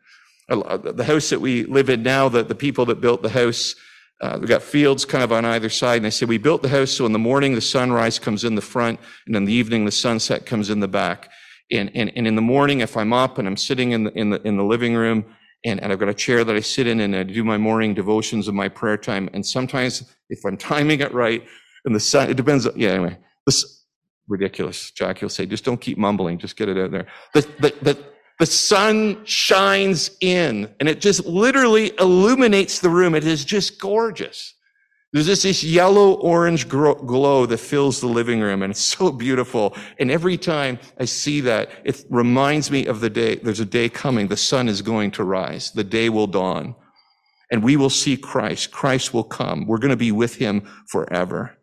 The 0.48 1.04
house 1.06 1.30
that 1.30 1.40
we 1.40 1.64
live 1.66 1.90
in 1.90 2.02
now, 2.02 2.28
the, 2.28 2.42
the 2.42 2.56
people 2.56 2.84
that 2.86 3.00
built 3.00 3.22
the 3.22 3.28
house, 3.28 3.76
uh, 4.20 4.38
we 4.40 4.48
got 4.48 4.62
fields 4.62 5.04
kind 5.04 5.22
of 5.22 5.30
on 5.30 5.44
either 5.44 5.68
side. 5.68 5.98
And 5.98 6.04
they 6.04 6.10
said, 6.10 6.28
we 6.28 6.38
built 6.38 6.62
the 6.62 6.68
house 6.68 6.90
so 6.90 7.06
in 7.06 7.12
the 7.12 7.20
morning 7.20 7.54
the 7.54 7.60
sunrise 7.60 8.18
comes 8.18 8.42
in 8.42 8.56
the 8.56 8.60
front, 8.60 8.98
and 9.26 9.36
in 9.36 9.44
the 9.44 9.52
evening 9.52 9.84
the 9.84 9.92
sunset 9.92 10.44
comes 10.44 10.70
in 10.70 10.80
the 10.80 10.88
back. 10.88 11.30
And, 11.70 11.92
and, 11.94 12.10
and 12.16 12.26
in 12.26 12.34
the 12.34 12.42
morning, 12.42 12.80
if 12.80 12.96
I'm 12.96 13.12
up 13.12 13.38
and 13.38 13.46
I'm 13.46 13.56
sitting 13.56 13.92
in 13.92 14.04
the, 14.04 14.18
in 14.18 14.30
the, 14.30 14.42
in 14.42 14.56
the 14.56 14.64
living 14.64 14.96
room, 14.96 15.24
and, 15.64 15.82
and 15.82 15.92
I've 15.92 15.98
got 15.98 16.08
a 16.08 16.14
chair 16.14 16.44
that 16.44 16.54
I 16.54 16.60
sit 16.60 16.86
in 16.86 17.00
and 17.00 17.14
I 17.16 17.22
do 17.24 17.44
my 17.44 17.58
morning 17.58 17.94
devotions 17.94 18.48
and 18.48 18.56
my 18.56 18.68
prayer 18.68 18.96
time. 18.96 19.28
And 19.32 19.44
sometimes 19.44 20.04
if 20.30 20.44
I'm 20.44 20.56
timing 20.56 21.00
it 21.00 21.12
right 21.12 21.44
and 21.84 21.94
the 21.94 22.00
sun, 22.00 22.30
it 22.30 22.36
depends. 22.36 22.66
Yeah, 22.76 22.90
anyway, 22.90 23.18
this 23.46 23.84
ridiculous. 24.28 24.90
Jack, 24.92 25.20
you'll 25.20 25.30
say, 25.30 25.46
just 25.46 25.64
don't 25.64 25.80
keep 25.80 25.98
mumbling. 25.98 26.38
Just 26.38 26.56
get 26.56 26.68
it 26.68 26.78
out 26.78 26.90
there. 26.90 27.06
The, 27.34 27.40
the, 27.60 27.74
the, 27.82 28.04
the 28.38 28.46
sun 28.46 29.24
shines 29.24 30.10
in 30.20 30.72
and 30.78 30.88
it 30.88 31.00
just 31.00 31.26
literally 31.26 31.92
illuminates 31.98 32.78
the 32.78 32.90
room. 32.90 33.14
It 33.14 33.24
is 33.24 33.44
just 33.44 33.80
gorgeous. 33.80 34.54
There's 35.12 35.26
just 35.26 35.42
this 35.42 35.64
yellow 35.64 36.14
orange 36.14 36.68
glow 36.68 37.46
that 37.46 37.58
fills 37.58 38.00
the 38.00 38.06
living 38.06 38.40
room 38.40 38.62
and 38.62 38.70
it's 38.70 38.84
so 38.84 39.10
beautiful. 39.10 39.74
And 39.98 40.10
every 40.10 40.36
time 40.36 40.78
I 41.00 41.06
see 41.06 41.40
that, 41.42 41.70
it 41.84 42.04
reminds 42.10 42.70
me 42.70 42.86
of 42.86 43.00
the 43.00 43.08
day. 43.08 43.36
There's 43.36 43.60
a 43.60 43.64
day 43.64 43.88
coming. 43.88 44.28
The 44.28 44.36
sun 44.36 44.68
is 44.68 44.82
going 44.82 45.12
to 45.12 45.24
rise. 45.24 45.70
The 45.72 45.84
day 45.84 46.10
will 46.10 46.26
dawn 46.26 46.74
and 47.50 47.62
we 47.62 47.76
will 47.76 47.90
see 47.90 48.16
Christ. 48.16 48.70
Christ 48.70 49.14
will 49.14 49.24
come. 49.24 49.66
We're 49.66 49.78
going 49.78 49.90
to 49.90 49.96
be 49.96 50.12
with 50.12 50.36
him 50.36 50.68
forever. 50.88 51.56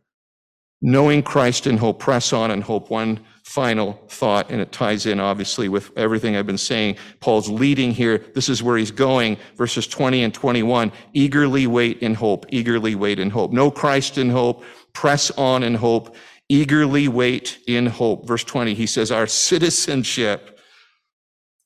Knowing 0.82 1.24
Christ 1.24 1.68
in 1.68 1.78
hope, 1.78 2.00
press 2.00 2.34
on 2.34 2.52
and 2.52 2.64
hope. 2.64 2.90
One 2.90 3.20
final 3.46 3.94
thought, 4.10 4.50
and 4.50 4.60
it 4.60 4.72
ties 4.72 5.06
in 5.06 5.20
obviously 5.20 5.70
with 5.70 5.92
everything 5.96 6.36
I've 6.36 6.48
been 6.48 6.58
saying. 6.58 6.98
Paul's 7.20 7.48
leading 7.48 7.92
here. 7.92 8.18
This 8.34 8.50
is 8.50 8.64
where 8.64 8.76
he's 8.76 8.92
going. 8.92 9.38
Verses 9.56 9.86
20 9.86 10.24
and 10.24 10.34
21. 10.34 10.92
Eagerly 11.14 11.68
wait 11.68 12.00
in 12.00 12.16
hope. 12.16 12.48
Eagerly 12.50 12.96
wait 12.96 13.20
in 13.20 13.30
hope. 13.30 13.54
Know 13.54 13.70
Christ 13.70 14.18
in 14.18 14.32
hope. 14.32 14.64
Press 14.94 15.30
on 15.32 15.62
in 15.62 15.76
hope. 15.76 16.16
Eagerly 16.50 17.08
wait 17.08 17.60
in 17.68 17.86
hope. 17.86 18.28
Verse 18.28 18.44
20, 18.44 18.74
he 18.74 18.88
says, 18.88 19.12
Our 19.12 19.28
citizenship, 19.28 20.60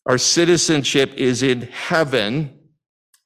our 0.05 0.17
citizenship 0.17 1.13
is 1.15 1.43
in 1.43 1.61
heaven, 1.61 2.59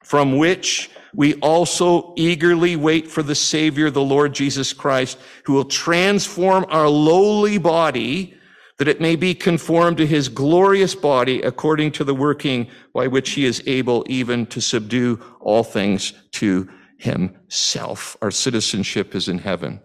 from 0.03 0.37
which 0.37 0.91
we 1.15 1.33
also 1.35 2.13
eagerly 2.17 2.75
wait 2.75 3.07
for 3.07 3.23
the 3.23 3.35
Savior, 3.35 3.89
the 3.89 4.01
Lord 4.01 4.33
Jesus 4.33 4.73
Christ, 4.73 5.17
who 5.45 5.53
will 5.53 5.65
transform 5.65 6.65
our 6.69 6.87
lowly 6.87 7.57
body 7.57 8.37
that 8.83 8.89
it 8.89 8.99
may 8.99 9.15
be 9.15 9.33
conformed 9.33 9.95
to 9.95 10.05
his 10.05 10.27
glorious 10.27 10.93
body 10.93 11.41
according 11.41 11.89
to 11.89 12.03
the 12.03 12.13
working 12.13 12.67
by 12.93 13.07
which 13.07 13.29
he 13.29 13.45
is 13.45 13.63
able 13.65 14.05
even 14.09 14.45
to 14.45 14.59
subdue 14.59 15.17
all 15.39 15.63
things 15.63 16.11
to 16.31 16.69
himself. 16.97 18.17
Our 18.21 18.29
citizenship 18.29 19.15
is 19.15 19.29
in 19.29 19.37
heaven. 19.37 19.79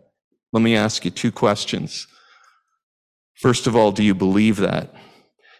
Let 0.53 0.65
me 0.65 0.75
ask 0.75 1.05
you 1.05 1.13
two 1.13 1.31
questions. 1.31 2.09
First 3.35 3.69
of 3.69 3.77
all, 3.77 3.93
do 3.93 4.03
you 4.03 4.17
believe 4.17 4.57
that? 4.57 4.93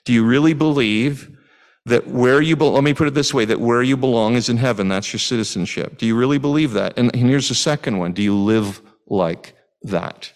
Do 0.05 0.13
you 0.13 0.25
really 0.25 0.53
believe 0.53 1.31
that 1.85 2.09
where 2.09 2.43
you 2.43 2.57
belong, 2.57 2.75
let 2.75 2.83
me 2.83 2.93
put 2.93 3.07
it 3.07 3.15
this 3.15 3.33
way, 3.33 3.45
that 3.45 3.61
where 3.61 3.85
you 3.85 3.97
belong 3.97 4.35
is 4.35 4.49
in 4.49 4.57
heaven. 4.57 4.89
That's 4.89 5.13
your 5.13 5.21
citizenship. 5.21 5.97
Do 5.97 6.07
you 6.07 6.17
really 6.17 6.39
believe 6.39 6.73
that? 6.73 6.99
And, 6.99 7.15
and 7.15 7.31
here's 7.31 7.49
the 7.49 7.55
second 7.55 7.99
one. 7.99 8.15
Do 8.15 8.21
you 8.21 8.35
live 8.35 8.83
like 9.07 9.55
that? 9.85 10.33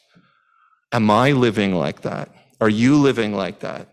Am 0.93 1.11
I 1.11 1.33
living 1.33 1.75
like 1.75 2.03
that? 2.03 2.33
Are 2.63 2.69
you 2.69 2.97
living 2.97 3.35
like 3.35 3.59
that? 3.59 3.89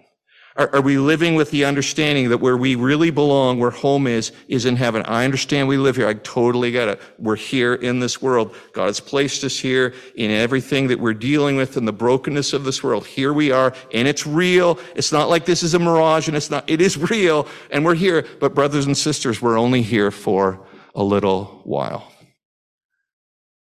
Are, 0.56 0.76
are, 0.76 0.82
we 0.82 1.00
living 1.00 1.34
with 1.34 1.50
the 1.50 1.66
understanding 1.66 2.30
that 2.30 2.38
where 2.38 2.56
we 2.56 2.76
really 2.76 3.10
belong, 3.10 3.58
where 3.58 3.72
home 3.72 4.06
is, 4.06 4.32
is 4.48 4.66
in 4.66 4.76
heaven? 4.76 5.02
I 5.08 5.26
understand 5.26 5.68
we 5.68 5.78
live 5.78 5.96
here. 5.96 6.08
I 6.08 6.14
totally 6.14 6.70
get 6.70 6.88
it. 6.88 7.02
We're 7.18 7.36
here 7.36 7.74
in 7.74 8.00
this 8.00 8.22
world. 8.22 8.54
God 8.74 8.86
has 8.86 9.00
placed 9.00 9.44
us 9.44 9.58
here 9.58 9.96
in 10.14 10.30
everything 10.30 10.86
that 10.90 11.00
we're 11.00 11.16
dealing 11.16 11.56
with 11.56 11.78
in 11.78 11.86
the 11.86 11.92
brokenness 11.92 12.54
of 12.54 12.64
this 12.64 12.84
world. 12.84 13.08
Here 13.08 13.34
we 13.34 13.50
are, 13.50 13.74
and 13.92 14.08
it's 14.08 14.28
real. 14.28 14.78
It's 14.96 15.12
not 15.12 15.30
like 15.30 15.46
this 15.46 15.64
is 15.64 15.74
a 15.74 15.80
mirage, 15.80 16.28
and 16.28 16.38
it's 16.38 16.52
not, 16.52 16.70
it 16.70 16.80
is 16.80 16.96
real, 17.10 17.48
and 17.72 17.84
we're 17.84 17.96
here. 17.96 18.24
But 18.40 18.54
brothers 18.54 18.86
and 18.86 18.96
sisters, 18.96 19.42
we're 19.42 19.58
only 19.58 19.82
here 19.82 20.12
for 20.12 20.64
a 20.94 21.04
little 21.04 21.62
while. 21.64 22.14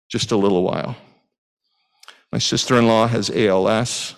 Just 0.09 0.33
a 0.33 0.37
little 0.37 0.63
while. 0.63 0.97
My 2.33 2.39
sister-in-law 2.39 3.07
has 3.07 3.29
ALS 3.29 4.16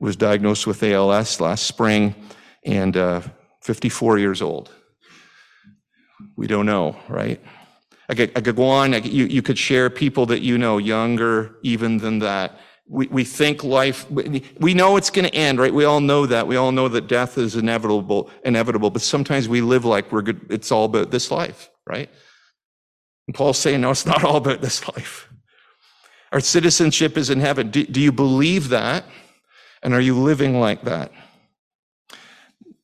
was 0.00 0.16
diagnosed 0.16 0.66
with 0.66 0.82
ALS 0.82 1.40
last 1.40 1.66
spring 1.66 2.14
and 2.64 2.96
uh, 2.96 3.20
54 3.62 4.18
years 4.18 4.42
old. 4.42 4.70
We 6.36 6.46
don't 6.46 6.66
know, 6.66 6.96
right? 7.08 7.40
I 8.08 8.14
could, 8.14 8.32
I 8.36 8.40
could 8.40 8.56
go 8.56 8.68
on. 8.68 8.92
Could, 8.92 9.06
you, 9.06 9.26
you 9.26 9.42
could 9.42 9.58
share 9.58 9.90
people 9.90 10.26
that 10.26 10.40
you 10.40 10.58
know, 10.58 10.78
younger 10.78 11.56
even 11.62 11.98
than 11.98 12.20
that. 12.20 12.58
We, 12.88 13.06
we 13.08 13.24
think 13.24 13.62
life, 13.64 14.10
we 14.10 14.72
know 14.72 14.96
it's 14.96 15.10
going 15.10 15.26
to 15.26 15.34
end, 15.34 15.58
right? 15.58 15.74
We 15.74 15.84
all 15.84 16.00
know 16.00 16.24
that. 16.24 16.46
We 16.46 16.56
all 16.56 16.72
know 16.72 16.88
that 16.88 17.06
death 17.06 17.36
is 17.36 17.54
inevitable, 17.54 18.30
inevitable, 18.44 18.90
but 18.90 19.02
sometimes 19.02 19.46
we 19.46 19.60
live 19.60 19.84
like 19.84 20.10
we're 20.10 20.22
good. 20.22 20.46
It's 20.48 20.72
all 20.72 20.86
about 20.86 21.10
this 21.10 21.30
life, 21.30 21.68
right? 21.86 22.08
And 23.26 23.34
Paul's 23.34 23.58
saying, 23.58 23.82
no, 23.82 23.90
it's 23.90 24.06
not 24.06 24.24
all 24.24 24.36
about 24.36 24.62
this 24.62 24.88
life. 24.88 25.28
Our 26.32 26.40
citizenship 26.40 27.18
is 27.18 27.28
in 27.28 27.40
heaven. 27.40 27.70
Do, 27.70 27.84
do 27.84 28.00
you 28.00 28.12
believe 28.12 28.70
that? 28.70 29.04
And 29.82 29.94
are 29.94 30.00
you 30.00 30.14
living 30.18 30.60
like 30.60 30.82
that? 30.82 31.12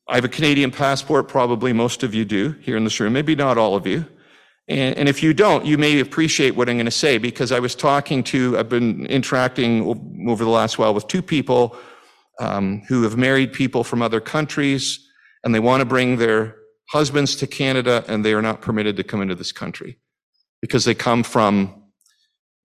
I 0.06 0.16
have 0.16 0.24
a 0.24 0.28
Canadian 0.28 0.70
passport, 0.70 1.28
probably 1.28 1.72
most 1.72 2.02
of 2.02 2.14
you 2.14 2.24
do 2.24 2.52
here 2.60 2.76
in 2.76 2.84
this 2.84 3.00
room, 3.00 3.14
maybe 3.14 3.34
not 3.34 3.56
all 3.56 3.74
of 3.74 3.86
you. 3.86 4.06
And, 4.68 4.96
and 4.96 5.08
if 5.08 5.22
you 5.22 5.34
don't, 5.34 5.64
you 5.64 5.78
may 5.78 6.00
appreciate 6.00 6.56
what 6.56 6.68
I'm 6.68 6.76
going 6.76 6.86
to 6.86 6.90
say 6.90 7.18
because 7.18 7.52
I 7.52 7.58
was 7.58 7.74
talking 7.74 8.22
to, 8.24 8.58
I've 8.58 8.68
been 8.68 9.06
interacting 9.06 9.82
over 10.28 10.44
the 10.44 10.50
last 10.50 10.78
while 10.78 10.94
with 10.94 11.06
two 11.06 11.22
people 11.22 11.76
um, 12.40 12.82
who 12.88 13.02
have 13.02 13.16
married 13.16 13.52
people 13.52 13.84
from 13.84 14.02
other 14.02 14.20
countries 14.20 15.06
and 15.42 15.54
they 15.54 15.60
want 15.60 15.80
to 15.80 15.84
bring 15.84 16.16
their 16.16 16.56
husbands 16.90 17.36
to 17.36 17.46
Canada 17.46 18.04
and 18.08 18.24
they 18.24 18.34
are 18.34 18.42
not 18.42 18.60
permitted 18.60 18.96
to 18.96 19.04
come 19.04 19.22
into 19.22 19.34
this 19.34 19.52
country 19.52 19.98
because 20.60 20.84
they 20.84 20.94
come 20.94 21.22
from 21.22 21.83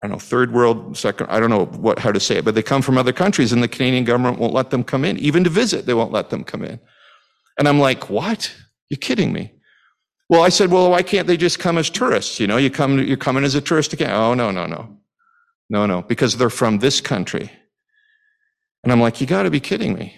I 0.01 0.07
don't 0.07 0.13
know, 0.13 0.19
third 0.19 0.51
world, 0.51 0.97
second, 0.97 1.27
I 1.29 1.39
don't 1.39 1.51
know 1.51 1.65
what, 1.65 1.99
how 1.99 2.11
to 2.11 2.19
say 2.19 2.37
it, 2.37 2.45
but 2.45 2.55
they 2.55 2.63
come 2.63 2.81
from 2.81 2.97
other 2.97 3.13
countries 3.13 3.53
and 3.53 3.61
the 3.61 3.67
Canadian 3.67 4.03
government 4.03 4.39
won't 4.39 4.53
let 4.53 4.71
them 4.71 4.83
come 4.83 5.05
in. 5.05 5.17
Even 5.19 5.43
to 5.43 5.49
visit, 5.49 5.85
they 5.85 5.93
won't 5.93 6.11
let 6.11 6.31
them 6.31 6.43
come 6.43 6.63
in. 6.63 6.79
And 7.59 7.67
I'm 7.67 7.79
like, 7.79 8.09
what? 8.09 8.51
You're 8.89 8.97
kidding 8.97 9.31
me. 9.31 9.53
Well, 10.27 10.41
I 10.41 10.49
said, 10.49 10.71
well, 10.71 10.89
why 10.89 11.03
can't 11.03 11.27
they 11.27 11.37
just 11.37 11.59
come 11.59 11.77
as 11.77 11.89
tourists? 11.89 12.39
You 12.39 12.47
know, 12.47 12.57
you 12.57 12.71
come, 12.71 12.97
you're 12.99 13.17
coming 13.17 13.43
as 13.43 13.53
a 13.53 13.61
tourist 13.61 13.93
again. 13.93 14.09
Oh, 14.09 14.33
no, 14.33 14.49
no, 14.49 14.65
no. 14.65 14.97
No, 15.69 15.85
no, 15.85 16.01
because 16.01 16.35
they're 16.35 16.49
from 16.49 16.79
this 16.79 16.99
country. 16.99 17.51
And 18.83 18.91
I'm 18.91 18.99
like, 18.99 19.21
you 19.21 19.27
got 19.27 19.43
to 19.43 19.51
be 19.51 19.59
kidding 19.59 19.93
me. 19.93 20.15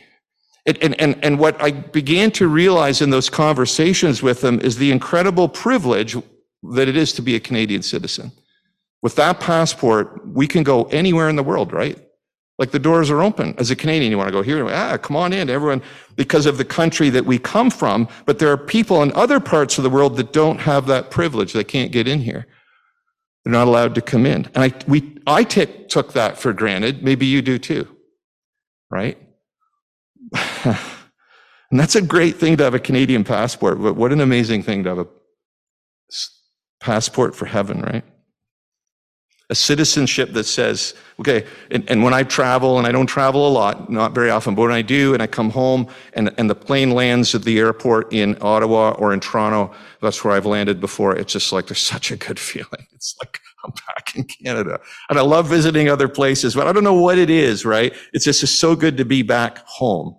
and, 0.65 0.99
and, 0.99 1.23
and 1.23 1.39
what 1.39 1.61
I 1.61 1.71
began 1.71 2.31
to 2.31 2.47
realize 2.47 3.01
in 3.01 3.09
those 3.09 3.29
conversations 3.29 4.23
with 4.23 4.41
them 4.41 4.59
is 4.61 4.77
the 4.77 4.91
incredible 4.91 5.49
privilege 5.49 6.15
that 6.71 6.88
it 6.88 6.95
is 6.95 7.11
to 7.13 7.21
be 7.21 7.36
a 7.36 7.39
Canadian 7.39 7.81
citizen. 7.81 8.31
With 9.04 9.16
that 9.16 9.41
passport, 9.41 10.26
we 10.26 10.47
can 10.47 10.64
go 10.64 10.86
anywhere 10.86 11.28
in 11.28 11.36
the 11.36 11.43
world, 11.43 11.74
right? 11.74 11.99
Like 12.58 12.72
the 12.72 12.80
doors 12.80 13.12
are 13.12 13.22
open. 13.22 13.54
As 13.58 13.70
a 13.70 13.76
Canadian, 13.76 14.12
you 14.12 14.18
want 14.18 14.30
to 14.30 14.32
go 14.32 14.41
here, 14.41 14.66
ah, 14.70 14.97
come 14.97 15.18
on 15.18 15.34
in, 15.34 15.49
everyone, 15.49 15.82
because 16.16 16.45
of 16.45 16.58
the 16.58 16.64
country 16.64 17.10
that 17.10 17.26
we 17.26 17.38
come 17.38 17.70
from. 17.70 18.08
But 18.26 18.39
there 18.39 18.49
are 18.49 18.58
people 18.58 19.04
in 19.04 19.12
other 19.12 19.41
parts 19.41 19.78
of 19.78 19.84
the 19.84 19.89
world 19.89 20.16
that 20.16 20.32
don't 20.32 20.60
have 20.60 20.88
that 20.88 21.12
privilege. 21.12 21.51
They 21.51 21.66
can't 21.66 21.91
get 21.91 22.08
in 22.08 22.22
here. 22.22 22.47
They're 23.43 23.51
not 23.51 23.68
allowed 23.68 23.93
to 23.95 24.01
come 24.01 24.26
in. 24.26 24.45
And 24.56 24.64
I, 24.64 24.74
we, 24.88 25.18
I 25.28 25.43
t- 25.43 25.66
took 25.66 26.14
that 26.14 26.38
for 26.38 26.54
granted. 26.54 27.04
Maybe 27.04 27.26
you 27.26 27.41
do 27.41 27.60
too, 27.60 27.86
right? 28.89 29.18
and 30.64 30.78
that's 31.72 31.95
a 31.95 32.01
great 32.01 32.38
thing 32.38 32.56
to 32.56 32.64
have 32.64 32.74
a 32.74 32.80
Canadian 32.80 33.26
passport, 33.26 33.82
but 33.82 33.95
what 33.95 34.14
an 34.14 34.22
amazing 34.22 34.64
thing 34.64 34.84
to 34.84 34.89
have 34.89 34.99
a 34.99 35.08
passport 36.80 37.36
for 37.36 37.47
heaven, 37.47 37.82
right? 37.82 38.06
A 39.54 39.56
citizenship 39.56 40.34
that 40.34 40.45
says, 40.45 40.95
okay, 41.20 41.45
and, 41.70 41.88
and, 41.88 42.04
when 42.04 42.12
I 42.12 42.24
travel, 42.24 42.80
and 42.80 42.88
I 42.88 42.91
don't 42.91 43.06
travel 43.06 43.47
a 43.47 43.54
lot, 43.54 43.88
not 43.88 44.16
very 44.16 44.32
often, 44.32 44.56
but 44.56 44.64
when 44.64 44.72
I 44.72 44.82
do, 44.82 45.14
and 45.14 45.22
I 45.22 45.28
come 45.28 45.51
home 45.51 45.88
and, 46.14 46.34
and 46.39 46.49
the 46.49 46.56
plane 46.56 46.89
lands 46.91 47.36
at 47.36 47.43
the 47.43 47.60
airport 47.60 48.12
in 48.12 48.36
Ottawa 48.41 48.95
or 48.97 49.14
in 49.14 49.20
Toronto, 49.20 49.72
that's 50.01 50.24
where 50.24 50.34
I've 50.34 50.47
landed 50.47 50.82
before, 50.82 51.16
it's 51.16 51.32
just 51.32 51.51
like, 51.51 51.68
there's 51.68 51.78
such 51.95 52.10
a 52.10 52.18
good 52.18 52.39
feeling. 52.49 52.88
It's 52.93 53.16
like, 53.22 53.39
I'm 53.64 53.72
back 53.88 54.16
in 54.16 54.24
Canada. 54.24 54.80
And 55.10 55.20
I 55.20 55.22
love 55.22 55.47
visiting 55.47 55.88
other 55.88 56.10
places, 56.10 56.56
but 56.56 56.66
I 56.66 56.74
don't 56.74 56.84
know 56.84 56.99
what 56.99 57.20
it 57.20 57.30
is, 57.30 57.64
right? 57.64 57.93
It's 58.12 58.26
just 58.26 58.41
it's 58.41 58.51
so 58.51 58.76
good 58.76 58.97
to 58.97 59.06
be 59.06 59.22
back 59.22 59.60
home. 59.60 60.18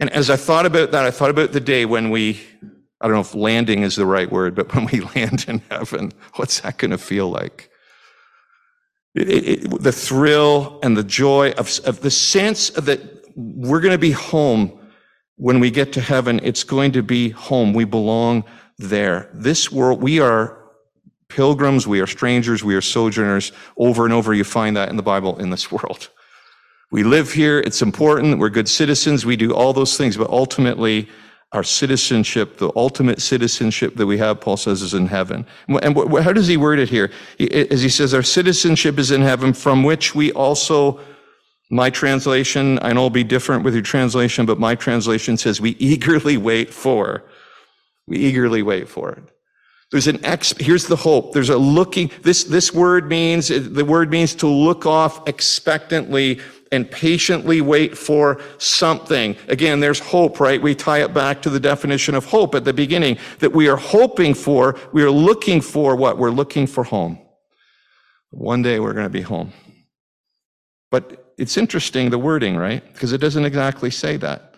And 0.00 0.08
as 0.10 0.30
I 0.30 0.36
thought 0.36 0.64
about 0.64 0.92
that, 0.92 1.04
I 1.04 1.10
thought 1.10 1.30
about 1.30 1.52
the 1.52 1.60
day 1.60 1.84
when 1.84 2.08
we, 2.08 2.40
I 3.02 3.06
don't 3.06 3.14
know 3.14 3.20
if 3.20 3.34
landing 3.34 3.82
is 3.82 3.96
the 3.96 4.06
right 4.06 4.30
word, 4.32 4.54
but 4.54 4.74
when 4.74 4.86
we 4.86 5.00
land 5.14 5.44
in 5.46 5.58
heaven, 5.70 6.12
what's 6.36 6.60
that 6.60 6.78
going 6.78 6.92
to 6.92 6.98
feel 6.98 7.28
like? 7.28 7.67
It, 9.18 9.64
it, 9.64 9.82
the 9.82 9.92
thrill 9.92 10.78
and 10.82 10.96
the 10.96 11.04
joy 11.04 11.50
of, 11.52 11.78
of 11.84 12.00
the 12.00 12.10
sense 12.10 12.70
that 12.70 13.00
we're 13.34 13.80
going 13.80 13.92
to 13.92 13.98
be 13.98 14.12
home 14.12 14.78
when 15.36 15.60
we 15.60 15.70
get 15.70 15.92
to 15.94 16.00
heaven. 16.00 16.40
It's 16.42 16.64
going 16.64 16.92
to 16.92 17.02
be 17.02 17.30
home. 17.30 17.72
We 17.72 17.84
belong 17.84 18.44
there. 18.78 19.30
This 19.34 19.72
world, 19.72 20.00
we 20.02 20.20
are 20.20 20.58
pilgrims, 21.28 21.86
we 21.86 22.00
are 22.00 22.06
strangers, 22.06 22.64
we 22.64 22.74
are 22.74 22.80
sojourners. 22.80 23.52
Over 23.76 24.04
and 24.04 24.14
over, 24.14 24.34
you 24.34 24.44
find 24.44 24.76
that 24.76 24.88
in 24.88 24.96
the 24.96 25.02
Bible 25.02 25.38
in 25.38 25.50
this 25.50 25.70
world. 25.70 26.10
We 26.90 27.02
live 27.02 27.32
here. 27.32 27.60
It's 27.60 27.82
important. 27.82 28.38
We're 28.38 28.48
good 28.48 28.68
citizens. 28.68 29.26
We 29.26 29.36
do 29.36 29.54
all 29.54 29.72
those 29.72 29.96
things, 29.96 30.16
but 30.16 30.30
ultimately, 30.30 31.08
our 31.52 31.64
citizenship, 31.64 32.58
the 32.58 32.70
ultimate 32.76 33.22
citizenship 33.22 33.94
that 33.96 34.06
we 34.06 34.18
have, 34.18 34.40
Paul 34.40 34.58
says, 34.58 34.82
is 34.82 34.92
in 34.92 35.06
heaven. 35.06 35.46
And 35.66 35.96
how 36.18 36.32
does 36.32 36.46
he 36.46 36.58
word 36.58 36.78
it 36.78 36.90
here? 36.90 37.10
As 37.40 37.80
he 37.80 37.88
says, 37.88 38.12
our 38.12 38.22
citizenship 38.22 38.98
is 38.98 39.10
in 39.10 39.22
heaven, 39.22 39.54
from 39.54 39.82
which 39.82 40.14
we 40.14 40.30
also, 40.32 41.00
my 41.70 41.88
translation, 41.88 42.78
I 42.82 42.92
know 42.92 43.00
it'll 43.00 43.10
be 43.10 43.24
different 43.24 43.64
with 43.64 43.72
your 43.72 43.82
translation, 43.82 44.44
but 44.44 44.58
my 44.58 44.74
translation 44.74 45.38
says 45.38 45.58
we 45.58 45.70
eagerly 45.78 46.36
wait 46.36 46.72
for. 46.72 47.24
We 48.06 48.18
eagerly 48.18 48.62
wait 48.62 48.88
for 48.88 49.12
it. 49.12 49.24
There's 49.90 50.06
an 50.06 50.22
ex, 50.22 50.52
here's 50.58 50.86
the 50.86 50.96
hope. 50.96 51.32
There's 51.32 51.48
a 51.48 51.56
looking, 51.56 52.10
this, 52.20 52.44
this 52.44 52.74
word 52.74 53.08
means, 53.08 53.48
the 53.48 53.86
word 53.86 54.10
means 54.10 54.34
to 54.34 54.46
look 54.46 54.84
off 54.84 55.26
expectantly 55.26 56.40
and 56.72 56.90
patiently 56.90 57.60
wait 57.60 57.96
for 57.96 58.40
something. 58.58 59.36
Again, 59.48 59.80
there's 59.80 59.98
hope, 59.98 60.40
right? 60.40 60.60
We 60.60 60.74
tie 60.74 61.02
it 61.02 61.14
back 61.14 61.42
to 61.42 61.50
the 61.50 61.60
definition 61.60 62.14
of 62.14 62.26
hope 62.26 62.54
at 62.54 62.64
the 62.64 62.72
beginning 62.72 63.18
that 63.38 63.52
we 63.52 63.68
are 63.68 63.76
hoping 63.76 64.34
for, 64.34 64.78
we 64.92 65.02
are 65.02 65.10
looking 65.10 65.60
for 65.60 65.96
what? 65.96 66.18
We're 66.18 66.30
looking 66.30 66.66
for 66.66 66.84
home. 66.84 67.18
One 68.30 68.62
day 68.62 68.80
we're 68.80 68.92
going 68.92 69.06
to 69.06 69.10
be 69.10 69.22
home. 69.22 69.52
But 70.90 71.32
it's 71.38 71.56
interesting, 71.56 72.10
the 72.10 72.18
wording, 72.18 72.56
right? 72.56 72.84
Because 72.92 73.12
it 73.12 73.18
doesn't 73.18 73.44
exactly 73.44 73.90
say 73.90 74.16
that. 74.18 74.54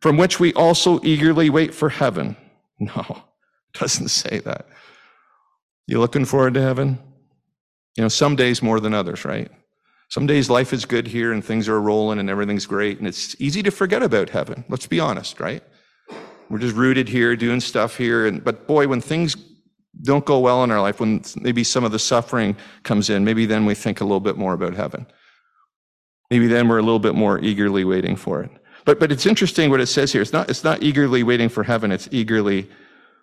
From 0.00 0.16
which 0.16 0.40
we 0.40 0.52
also 0.54 1.00
eagerly 1.02 1.50
wait 1.50 1.74
for 1.74 1.88
heaven. 1.88 2.36
No, 2.80 3.22
doesn't 3.74 4.08
say 4.08 4.40
that. 4.40 4.66
You 5.86 6.00
looking 6.00 6.24
forward 6.24 6.54
to 6.54 6.60
heaven? 6.60 6.98
You 7.96 8.02
know, 8.02 8.08
some 8.08 8.34
days 8.34 8.60
more 8.60 8.80
than 8.80 8.92
others, 8.92 9.24
right? 9.24 9.52
Some 10.12 10.26
days 10.26 10.50
life 10.50 10.74
is 10.74 10.84
good 10.84 11.06
here 11.06 11.32
and 11.32 11.42
things 11.42 11.70
are 11.70 11.80
rolling 11.80 12.18
and 12.18 12.28
everything's 12.28 12.66
great 12.66 12.98
and 12.98 13.08
it's 13.08 13.34
easy 13.40 13.62
to 13.62 13.70
forget 13.70 14.02
about 14.02 14.28
heaven. 14.28 14.62
Let's 14.68 14.86
be 14.86 15.00
honest, 15.00 15.40
right? 15.40 15.62
We're 16.50 16.58
just 16.58 16.76
rooted 16.76 17.08
here, 17.08 17.34
doing 17.34 17.60
stuff 17.60 17.96
here. 17.96 18.26
And, 18.26 18.44
but 18.44 18.66
boy, 18.66 18.86
when 18.88 19.00
things 19.00 19.34
don't 20.02 20.26
go 20.26 20.38
well 20.38 20.64
in 20.64 20.70
our 20.70 20.82
life, 20.82 21.00
when 21.00 21.22
maybe 21.36 21.64
some 21.64 21.82
of 21.82 21.92
the 21.92 21.98
suffering 21.98 22.58
comes 22.82 23.08
in, 23.08 23.24
maybe 23.24 23.46
then 23.46 23.64
we 23.64 23.74
think 23.74 24.02
a 24.02 24.04
little 24.04 24.20
bit 24.20 24.36
more 24.36 24.52
about 24.52 24.74
heaven. 24.74 25.06
Maybe 26.30 26.46
then 26.46 26.68
we're 26.68 26.76
a 26.76 26.82
little 26.82 26.98
bit 26.98 27.14
more 27.14 27.38
eagerly 27.38 27.84
waiting 27.84 28.14
for 28.14 28.42
it. 28.42 28.50
But, 28.84 29.00
but 29.00 29.10
it's 29.12 29.24
interesting 29.24 29.70
what 29.70 29.80
it 29.80 29.86
says 29.86 30.12
here. 30.12 30.20
It's 30.20 30.34
not, 30.34 30.50
it's 30.50 30.62
not 30.62 30.82
eagerly 30.82 31.22
waiting 31.22 31.48
for 31.48 31.62
heaven. 31.62 31.90
It's 31.90 32.10
eagerly 32.12 32.68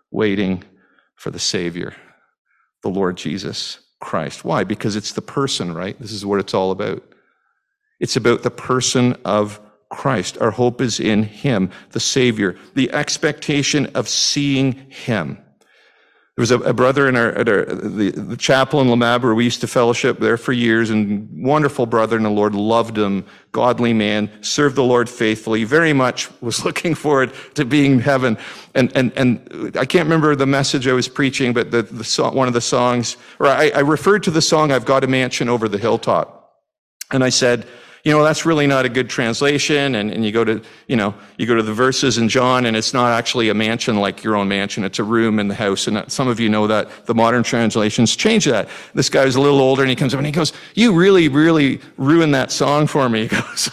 waiting 0.09 0.63
for 1.17 1.29
the 1.29 1.37
Savior, 1.37 1.93
the 2.81 2.89
Lord 2.89 3.15
Jesus. 3.15 3.77
Christ. 3.99 4.45
Why? 4.45 4.63
Because 4.63 4.95
it's 4.95 5.13
the 5.13 5.21
person, 5.21 5.73
right? 5.73 5.99
This 5.99 6.11
is 6.11 6.25
what 6.25 6.39
it's 6.39 6.53
all 6.53 6.71
about. 6.71 7.03
It's 7.99 8.15
about 8.15 8.43
the 8.43 8.51
person 8.51 9.17
of 9.25 9.59
Christ. 9.89 10.37
Our 10.39 10.51
hope 10.51 10.81
is 10.81 10.99
in 10.99 11.23
Him, 11.23 11.71
the 11.91 11.99
Savior, 11.99 12.57
the 12.75 12.91
expectation 12.91 13.87
of 13.87 14.07
seeing 14.07 14.73
Him. 14.89 15.37
There 16.39 16.43
was 16.43 16.51
a, 16.51 16.59
a 16.59 16.73
brother 16.73 17.09
in 17.09 17.17
our, 17.17 17.33
at 17.33 17.49
our 17.49 17.65
the, 17.65 18.11
the 18.11 18.37
chapel 18.37 18.79
in 18.79 18.87
Lamab 18.87 19.23
where 19.23 19.35
we 19.35 19.43
used 19.43 19.59
to 19.59 19.67
fellowship 19.67 20.19
there 20.19 20.37
for 20.37 20.53
years, 20.53 20.89
and 20.89 21.27
wonderful 21.43 21.85
brother 21.85 22.15
in 22.15 22.23
the 22.23 22.29
Lord, 22.29 22.55
loved 22.55 22.97
him, 22.97 23.25
godly 23.51 23.91
man, 23.91 24.31
served 24.41 24.77
the 24.77 24.83
Lord 24.83 25.09
faithfully, 25.09 25.65
very 25.65 25.91
much 25.91 26.29
was 26.39 26.63
looking 26.65 26.95
forward 26.95 27.33
to 27.55 27.65
being 27.65 27.91
in 27.91 27.99
heaven. 27.99 28.37
And, 28.73 28.89
and, 28.95 29.11
and 29.17 29.77
I 29.77 29.83
can't 29.83 30.05
remember 30.05 30.33
the 30.33 30.45
message 30.45 30.87
I 30.87 30.93
was 30.93 31.09
preaching, 31.09 31.51
but 31.51 31.71
the, 31.71 31.81
the 31.81 32.05
song, 32.05 32.35
one 32.35 32.47
of 32.47 32.53
the 32.53 32.61
songs, 32.61 33.17
or 33.39 33.47
I, 33.47 33.71
I 33.75 33.79
referred 33.79 34.23
to 34.23 34.31
the 34.31 34.41
song, 34.41 34.71
I've 34.71 34.85
Got 34.85 35.03
a 35.03 35.07
Mansion 35.07 35.49
Over 35.49 35.67
the 35.67 35.77
Hilltop. 35.77 36.53
And 37.11 37.21
I 37.21 37.29
said, 37.31 37.67
you 38.03 38.11
know, 38.11 38.23
that's 38.23 38.45
really 38.45 38.65
not 38.65 38.85
a 38.85 38.89
good 38.89 39.09
translation. 39.09 39.95
And, 39.95 40.11
and 40.11 40.25
you 40.25 40.31
go 40.31 40.43
to, 40.43 40.61
you 40.87 40.95
know, 40.95 41.13
you 41.37 41.45
go 41.45 41.55
to 41.55 41.63
the 41.63 41.73
verses 41.73 42.17
in 42.17 42.29
John 42.29 42.65
and 42.65 42.77
it's 42.77 42.93
not 42.93 43.11
actually 43.11 43.49
a 43.49 43.53
mansion 43.53 43.97
like 43.97 44.23
your 44.23 44.35
own 44.35 44.47
mansion. 44.47 44.83
It's 44.83 44.99
a 44.99 45.03
room 45.03 45.39
in 45.39 45.47
the 45.47 45.55
house. 45.55 45.87
And 45.87 45.97
uh, 45.97 46.07
some 46.07 46.27
of 46.27 46.39
you 46.39 46.49
know 46.49 46.67
that 46.67 47.05
the 47.05 47.15
modern 47.15 47.43
translations 47.43 48.15
change 48.15 48.45
that. 48.45 48.69
This 48.93 49.09
guy 49.09 49.25
was 49.25 49.35
a 49.35 49.41
little 49.41 49.59
older 49.59 49.81
and 49.81 49.89
he 49.89 49.95
comes 49.95 50.13
up 50.13 50.19
and 50.19 50.25
he 50.25 50.31
goes, 50.31 50.53
you 50.75 50.93
really, 50.93 51.27
really 51.27 51.81
ruined 51.97 52.33
that 52.35 52.51
song 52.51 52.87
for 52.87 53.09
me. 53.09 53.19
He 53.29 53.35
goes, 53.35 53.69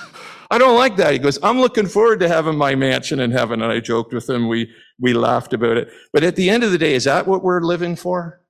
I 0.50 0.58
don't 0.58 0.76
like 0.76 0.96
that. 0.96 1.12
He 1.12 1.18
goes, 1.18 1.38
I'm 1.42 1.60
looking 1.60 1.86
forward 1.86 2.20
to 2.20 2.28
having 2.28 2.56
my 2.56 2.74
mansion 2.74 3.20
in 3.20 3.30
heaven. 3.30 3.62
And 3.62 3.72
I 3.72 3.80
joked 3.80 4.12
with 4.12 4.28
him. 4.28 4.48
We, 4.48 4.72
we 4.98 5.12
laughed 5.12 5.52
about 5.52 5.76
it. 5.76 5.88
But 6.12 6.24
at 6.24 6.36
the 6.36 6.50
end 6.50 6.64
of 6.64 6.72
the 6.72 6.78
day, 6.78 6.94
is 6.94 7.04
that 7.04 7.26
what 7.26 7.42
we're 7.42 7.60
living 7.60 7.96
for? 7.96 8.40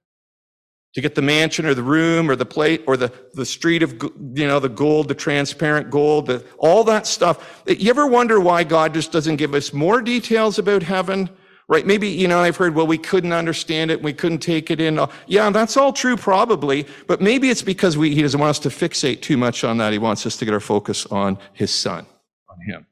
To 0.97 1.03
get 1.03 1.15
the 1.15 1.21
mansion 1.21 1.67
or 1.67 1.75
the 1.75 1.83
room 1.83 2.31
or 2.31 2.37
the 2.37 2.47
plate 2.47 2.83
or 2.87 2.97
the, 2.97 3.13
the 3.35 3.45
street 3.45 3.83
of, 3.83 3.93
you 4.33 4.47
know, 4.47 4.59
the 4.59 4.71
gold, 4.71 5.09
the 5.09 5.15
transparent 5.15 5.91
gold, 5.91 6.25
the, 6.25 6.43
all 6.57 6.83
that 6.85 7.07
stuff. 7.07 7.63
You 7.67 7.91
ever 7.91 8.07
wonder 8.07 8.41
why 8.41 8.65
God 8.65 8.95
just 8.95 9.13
doesn't 9.13 9.37
give 9.37 9.53
us 9.53 9.75
more 9.75 10.01
details 10.01 10.59
about 10.59 10.83
heaven? 10.83 11.29
Right? 11.69 11.85
Maybe, 11.85 12.09
you 12.09 12.29
know, 12.29 12.39
I've 12.39 12.57
heard, 12.57 12.75
well, 12.75 12.87
we 12.87 12.97
couldn't 12.97 13.35
understand 13.35 13.91
it. 13.91 14.03
We 14.03 14.15
couldn't 14.15 14.39
take 14.39 14.71
it 14.71 14.81
in. 14.81 14.99
Uh, 14.99 15.09
yeah, 15.27 15.51
that's 15.51 15.77
all 15.77 15.93
true 15.93 16.17
probably, 16.17 16.87
but 17.07 17.21
maybe 17.21 17.51
it's 17.51 17.61
because 17.61 17.99
we, 17.99 18.15
he 18.15 18.23
doesn't 18.23 18.41
want 18.41 18.49
us 18.49 18.59
to 18.61 18.71
fixate 18.71 19.21
too 19.21 19.37
much 19.37 19.65
on 19.65 19.77
that. 19.77 19.93
He 19.93 19.99
wants 19.99 20.25
us 20.25 20.39
to 20.39 20.47
get 20.47 20.55
our 20.55 20.61
focus 20.61 21.05
on 21.05 21.37
his 21.53 21.75
son, 21.75 22.07
on 22.49 22.59
him. 22.67 22.87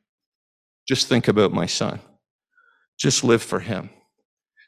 Just 0.87 1.09
think 1.09 1.27
about 1.27 1.55
my 1.55 1.65
son. 1.65 2.01
Just 2.99 3.25
live 3.25 3.43
for 3.43 3.61
him. 3.61 3.89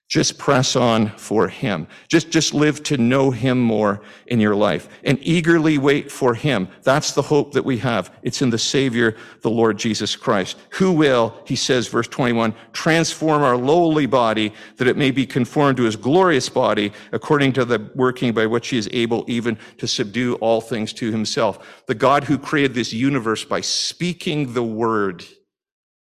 Just 0.08 0.38
press 0.38 0.76
on 0.76 1.08
for 1.16 1.48
him. 1.48 1.88
Just, 2.06 2.30
just 2.30 2.54
live 2.54 2.80
to 2.84 2.96
know 2.96 3.32
him 3.32 3.60
more 3.60 4.02
in 4.28 4.38
your 4.38 4.54
life 4.54 4.88
and 5.02 5.18
eagerly 5.20 5.78
wait 5.78 6.12
for 6.12 6.32
him. 6.32 6.68
That's 6.84 7.10
the 7.10 7.22
hope 7.22 7.52
that 7.54 7.64
we 7.64 7.78
have. 7.78 8.12
It's 8.22 8.40
in 8.40 8.50
the 8.50 8.58
Savior, 8.58 9.16
the 9.40 9.50
Lord 9.50 9.76
Jesus 9.78 10.14
Christ, 10.14 10.58
who 10.70 10.92
will, 10.92 11.34
he 11.44 11.56
says, 11.56 11.88
verse 11.88 12.06
21, 12.06 12.54
transform 12.72 13.42
our 13.42 13.56
lowly 13.56 14.06
body 14.06 14.52
that 14.76 14.86
it 14.86 14.96
may 14.96 15.10
be 15.10 15.26
conformed 15.26 15.76
to 15.78 15.82
his 15.82 15.96
glorious 15.96 16.48
body 16.48 16.92
according 17.10 17.52
to 17.54 17.64
the 17.64 17.90
working 17.96 18.32
by 18.32 18.46
which 18.46 18.68
he 18.68 18.78
is 18.78 18.88
able 18.92 19.24
even 19.26 19.58
to 19.78 19.88
subdue 19.88 20.36
all 20.36 20.60
things 20.60 20.92
to 20.92 21.10
himself. 21.10 21.82
The 21.86 21.96
God 21.96 22.22
who 22.22 22.38
created 22.38 22.74
this 22.74 22.92
universe 22.92 23.44
by 23.44 23.60
speaking 23.60 24.54
the 24.54 24.62
word 24.62 25.24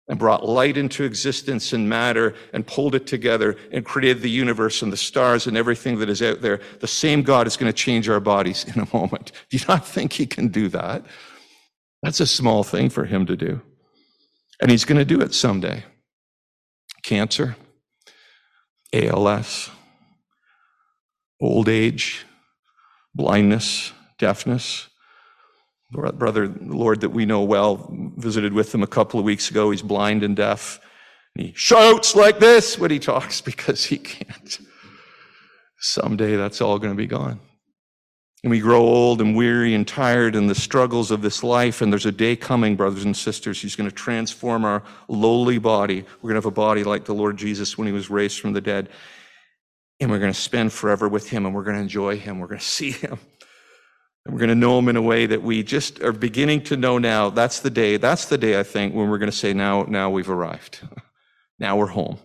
and 0.07 0.19
brought 0.19 0.47
light 0.47 0.77
into 0.77 1.03
existence 1.03 1.73
and 1.73 1.89
matter 1.89 2.35
and 2.53 2.67
pulled 2.67 2.93
it 2.93 3.07
together 3.07 3.57
and 3.71 3.83
created 3.85 4.21
the 4.21 4.29
universe 4.29 4.81
and 4.81 4.93
the 4.93 4.97
stars 4.97 5.47
and 5.47 5.57
everything 5.57 5.97
that 5.99 6.09
is 6.09 6.21
out 6.21 6.41
there. 6.41 6.61
The 6.79 6.87
same 6.87 7.23
God 7.23 7.47
is 7.47 7.57
going 7.57 7.71
to 7.71 7.77
change 7.77 8.07
our 8.07 8.19
bodies 8.19 8.65
in 8.65 8.79
a 8.81 8.87
moment. 8.95 9.31
Do 9.49 9.57
you 9.57 9.65
not 9.67 9.85
think 9.85 10.13
he 10.13 10.27
can 10.27 10.49
do 10.49 10.67
that? 10.69 11.03
That's 12.03 12.19
a 12.19 12.27
small 12.27 12.63
thing 12.63 12.89
for 12.89 13.05
him 13.05 13.25
to 13.25 13.35
do. 13.35 13.61
And 14.61 14.69
he's 14.69 14.85
going 14.85 14.99
to 14.99 15.05
do 15.05 15.21
it 15.21 15.33
someday. 15.33 15.83
Cancer, 17.03 17.55
ALS, 18.93 19.71
old 21.41 21.67
age, 21.67 22.25
blindness, 23.15 23.91
deafness, 24.19 24.87
brother, 25.91 26.47
Lord, 26.61 27.01
that 27.01 27.09
we 27.09 27.25
know 27.25 27.43
well, 27.43 27.89
visited 28.17 28.53
with 28.53 28.73
him 28.73 28.83
a 28.83 28.87
couple 28.87 29.19
of 29.19 29.25
weeks 29.25 29.49
ago. 29.49 29.71
He's 29.71 29.81
blind 29.81 30.23
and 30.23 30.35
deaf. 30.35 30.79
And 31.35 31.47
he 31.47 31.53
shouts 31.55 32.15
like 32.15 32.39
this 32.39 32.77
when 32.79 32.91
he 32.91 32.99
talks 32.99 33.41
because 33.51 33.85
he 33.85 33.97
can't. 33.97 34.59
Someday 35.79 36.35
that's 36.35 36.61
all 36.61 36.79
going 36.79 36.93
to 36.93 36.97
be 36.97 37.07
gone. 37.07 37.39
And 38.43 38.51
we 38.51 38.59
grow 38.59 38.81
old 38.81 39.21
and 39.21 39.35
weary 39.35 39.73
and 39.73 39.87
tired 39.87 40.35
in 40.35 40.45
the 40.45 40.53
struggles 40.53 41.09
of 41.09 41.23
this 41.23 41.43
life. 41.43 41.81
And 41.81 41.91
there's 41.91 42.05
a 42.05 42.11
day 42.11 42.35
coming, 42.35 42.75
brothers 42.75 43.03
and 43.03 43.17
sisters, 43.17 43.59
he's 43.59 43.75
going 43.75 43.89
to 43.89 43.95
transform 43.95 44.65
our 44.65 44.83
lowly 45.07 45.57
body. 45.57 46.01
We're 46.21 46.29
going 46.29 46.41
to 46.41 46.45
have 46.45 46.45
a 46.45 46.51
body 46.51 46.83
like 46.83 47.05
the 47.05 47.13
Lord 47.15 47.37
Jesus 47.37 47.75
when 47.75 47.87
he 47.87 47.91
was 47.91 48.11
raised 48.11 48.39
from 48.39 48.53
the 48.53 48.61
dead. 48.61 48.89
And 49.99 50.11
we're 50.11 50.19
going 50.19 50.31
to 50.31 50.39
spend 50.39 50.73
forever 50.73 51.07
with 51.09 51.27
him 51.27 51.47
and 51.47 51.55
we're 51.55 51.63
going 51.63 51.77
to 51.77 51.81
enjoy 51.81 52.19
him. 52.19 52.39
We're 52.39 52.47
going 52.47 52.59
to 52.59 52.65
see 52.65 52.91
him. 52.91 53.17
And 54.25 54.33
we're 54.33 54.39
going 54.39 54.49
to 54.49 54.55
know 54.55 54.79
him 54.79 54.89
in 54.89 54.95
a 54.95 55.01
way 55.01 55.25
that 55.27 55.43
we 55.43 55.61
just 55.63 56.01
are 56.01 56.11
beginning 56.11 56.63
to 56.63 56.77
know 56.77 56.97
now. 56.97 57.29
That's 57.29 57.59
the 57.59 57.69
day. 57.69 57.97
That's 57.97 58.25
the 58.25 58.37
day, 58.37 58.59
I 58.59 58.63
think, 58.63 58.95
when 58.95 59.09
we're 59.09 59.19
going 59.19 59.31
to 59.31 59.37
say, 59.37 59.53
now, 59.53 59.83
now 59.83 60.09
we've 60.09 60.29
arrived. 60.29 60.79
now 61.59 61.77
we're 61.77 61.87
home 61.87 62.17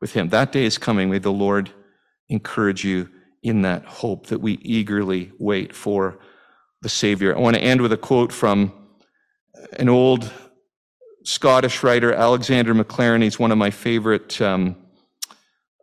with 0.00 0.12
him. 0.12 0.28
That 0.28 0.52
day 0.52 0.64
is 0.64 0.78
coming. 0.78 1.10
May 1.10 1.18
the 1.18 1.32
Lord 1.32 1.70
encourage 2.28 2.84
you 2.84 3.08
in 3.42 3.62
that 3.62 3.84
hope 3.84 4.26
that 4.26 4.40
we 4.40 4.54
eagerly 4.62 5.32
wait 5.38 5.74
for 5.74 6.18
the 6.82 6.88
Savior. 6.88 7.34
I 7.34 7.40
want 7.40 7.56
to 7.56 7.62
end 7.62 7.80
with 7.80 7.92
a 7.92 7.96
quote 7.96 8.32
from 8.32 8.72
an 9.78 9.88
old 9.88 10.30
Scottish 11.24 11.82
writer, 11.82 12.12
Alexander 12.12 12.74
Maclaren. 12.74 13.22
He's 13.22 13.38
one 13.38 13.52
of 13.52 13.58
my 13.58 13.70
favorite 13.70 14.40
um, 14.40 14.76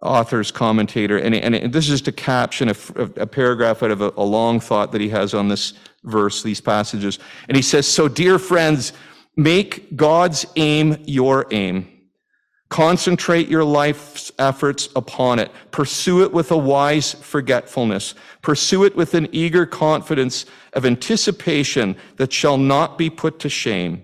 author's 0.01 0.51
commentator, 0.51 1.17
and, 1.17 1.33
and 1.33 1.73
this 1.73 1.85
is 1.85 2.01
just 2.01 2.07
a 2.07 2.11
caption, 2.11 2.69
a, 2.69 2.75
a 3.17 3.27
paragraph 3.27 3.81
out 3.83 3.91
of 3.91 4.01
a, 4.01 4.13
a 4.17 4.23
long 4.23 4.59
thought 4.59 4.91
that 4.91 5.01
he 5.01 5.09
has 5.09 5.33
on 5.33 5.47
this 5.47 5.73
verse, 6.03 6.43
these 6.43 6.61
passages. 6.61 7.19
And 7.47 7.55
he 7.55 7.63
says, 7.63 7.87
So, 7.87 8.07
dear 8.07 8.37
friends, 8.39 8.93
make 9.35 9.95
God's 9.95 10.45
aim 10.55 10.97
your 11.05 11.47
aim. 11.51 11.97
Concentrate 12.69 13.47
your 13.47 13.63
life's 13.63 14.31
efforts 14.37 14.89
upon 14.95 15.39
it. 15.39 15.51
Pursue 15.71 16.23
it 16.23 16.33
with 16.33 16.51
a 16.51 16.57
wise 16.57 17.13
forgetfulness. 17.13 18.13
Pursue 18.41 18.83
it 18.83 18.95
with 18.95 19.13
an 19.13 19.29
eager 19.31 19.65
confidence 19.65 20.45
of 20.73 20.85
anticipation 20.85 21.95
that 22.17 22.33
shall 22.33 22.57
not 22.57 22.97
be 22.97 23.09
put 23.09 23.39
to 23.39 23.49
shame. 23.49 24.03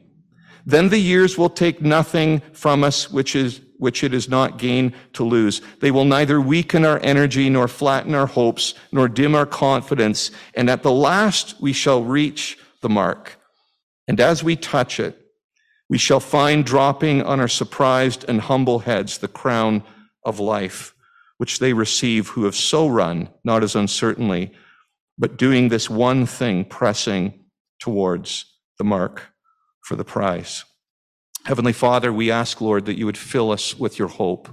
Then 0.66 0.90
the 0.90 0.98
years 0.98 1.38
will 1.38 1.50
take 1.50 1.82
nothing 1.82 2.42
from 2.54 2.86
us 2.86 3.12
which 3.12 3.36
is 3.36 3.60
which 3.78 4.04
it 4.04 4.14
is 4.14 4.30
not 4.30 4.58
gain 4.58 4.94
to 5.14 5.24
lose. 5.24 5.62
They 5.80 5.92
will 5.92 6.06
neither 6.06 6.40
weaken 6.40 6.86
our 6.86 7.00
energy, 7.04 7.50
nor 7.50 7.68
flatten 7.68 8.16
our 8.16 8.28
hopes, 8.28 8.74
nor 8.92 9.08
dim 9.08 9.36
our 9.36 9.46
confidence. 9.46 10.32
And 10.54 10.70
at 10.70 10.84
the 10.84 10.92
last, 10.92 11.56
we 11.62 11.74
shall 11.74 12.04
reach 12.04 12.58
the 12.82 12.90
mark. 12.90 13.38
And 14.08 14.20
as 14.20 14.44
we 14.44 14.56
touch 14.56 15.00
it, 15.00 15.20
we 15.90 15.98
shall 15.98 16.20
find 16.20 16.66
dropping 16.66 17.22
on 17.24 17.40
our 17.40 17.48
surprised 17.48 18.26
and 18.28 18.42
humble 18.42 18.80
heads 18.80 19.18
the 19.18 19.28
crown 19.28 19.84
of 20.26 20.40
life, 20.40 20.94
which 21.38 21.60
they 21.60 21.74
receive 21.74 22.30
who 22.30 22.46
have 22.46 22.56
so 22.56 22.88
run, 22.88 23.30
not 23.44 23.64
as 23.64 23.76
uncertainly, 23.76 24.52
but 25.18 25.38
doing 25.38 25.70
this 25.70 25.90
one 25.90 26.26
thing, 26.26 26.66
pressing 26.66 27.46
towards 27.80 28.46
the 28.78 28.84
mark 28.84 29.34
for 29.82 29.96
the 29.96 30.06
prize. 30.06 30.64
Heavenly 31.46 31.74
Father, 31.74 32.14
we 32.14 32.32
ask, 32.32 32.62
Lord, 32.62 32.86
that 32.86 32.98
you 32.98 33.06
would 33.06 33.18
fill 33.18 33.52
us 33.52 33.78
with 33.78 34.00
your 34.00 34.08
hope. 34.08 34.48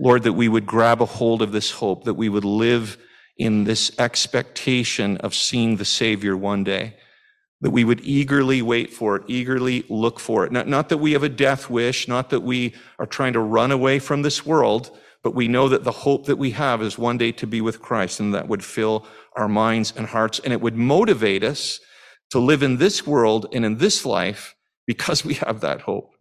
Lord, 0.00 0.24
that 0.24 0.32
we 0.32 0.48
would 0.48 0.66
grab 0.66 1.00
a 1.00 1.06
hold 1.06 1.40
of 1.40 1.52
this 1.52 1.70
hope, 1.70 2.04
that 2.04 2.14
we 2.14 2.28
would 2.28 2.44
live 2.44 2.98
in 3.36 3.62
this 3.62 3.92
expectation 3.96 5.16
of 5.18 5.34
seeing 5.34 5.76
the 5.76 5.84
Savior 5.84 6.36
one 6.36 6.64
day, 6.64 6.96
that 7.60 7.70
we 7.70 7.84
would 7.84 8.00
eagerly 8.00 8.60
wait 8.60 8.92
for 8.92 9.16
it, 9.16 9.22
eagerly 9.28 9.84
look 9.88 10.18
for 10.18 10.44
it. 10.44 10.50
Not, 10.50 10.66
not 10.66 10.88
that 10.88 10.98
we 10.98 11.12
have 11.12 11.22
a 11.22 11.28
death 11.28 11.70
wish, 11.70 12.08
not 12.08 12.30
that 12.30 12.40
we 12.40 12.74
are 12.98 13.06
trying 13.06 13.34
to 13.34 13.40
run 13.40 13.70
away 13.70 14.00
from 14.00 14.22
this 14.22 14.44
world, 14.44 14.90
but 15.22 15.34
we 15.34 15.46
know 15.46 15.68
that 15.68 15.84
the 15.84 15.92
hope 15.92 16.26
that 16.26 16.36
we 16.36 16.52
have 16.52 16.82
is 16.82 16.98
one 16.98 17.18
day 17.18 17.30
to 17.32 17.46
be 17.46 17.60
with 17.60 17.80
Christ, 17.80 18.18
and 18.18 18.34
that 18.34 18.48
would 18.48 18.64
fill 18.64 19.06
our 19.36 19.48
minds 19.48 19.92
and 19.96 20.08
hearts, 20.08 20.40
and 20.40 20.52
it 20.52 20.60
would 20.60 20.76
motivate 20.76 21.44
us 21.44 21.78
to 22.30 22.40
live 22.40 22.64
in 22.64 22.78
this 22.78 23.06
world 23.06 23.46
and 23.52 23.64
in 23.64 23.78
this 23.78 24.04
life 24.04 24.56
because 24.88 25.22
we 25.22 25.34
have 25.34 25.60
that 25.60 25.82
hope. 25.82 26.14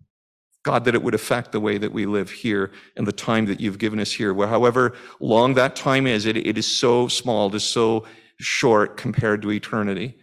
God, 0.64 0.84
that 0.84 0.94
it 0.94 1.02
would 1.02 1.16
affect 1.16 1.54
the 1.54 1.62
way 1.62 1.78
that 1.78 1.94
we 1.94 2.06
live 2.06 2.30
here 2.30 2.74
and 2.98 3.08
the 3.08 3.14
time 3.14 3.46
that 3.46 3.62
you've 3.62 3.78
given 3.78 4.02
us 4.02 4.12
here. 4.12 4.34
Well, 4.34 4.50
however 4.50 4.94
long 5.22 5.54
that 5.54 5.78
time 5.78 6.06
is, 6.06 6.26
it, 6.26 6.36
it 6.36 6.58
is 6.58 6.68
so 6.68 7.08
small, 7.08 7.48
it 7.48 7.56
is 7.56 7.64
so 7.64 8.06
short 8.40 8.98
compared 8.98 9.42
to 9.44 9.52
eternity. 9.52 10.18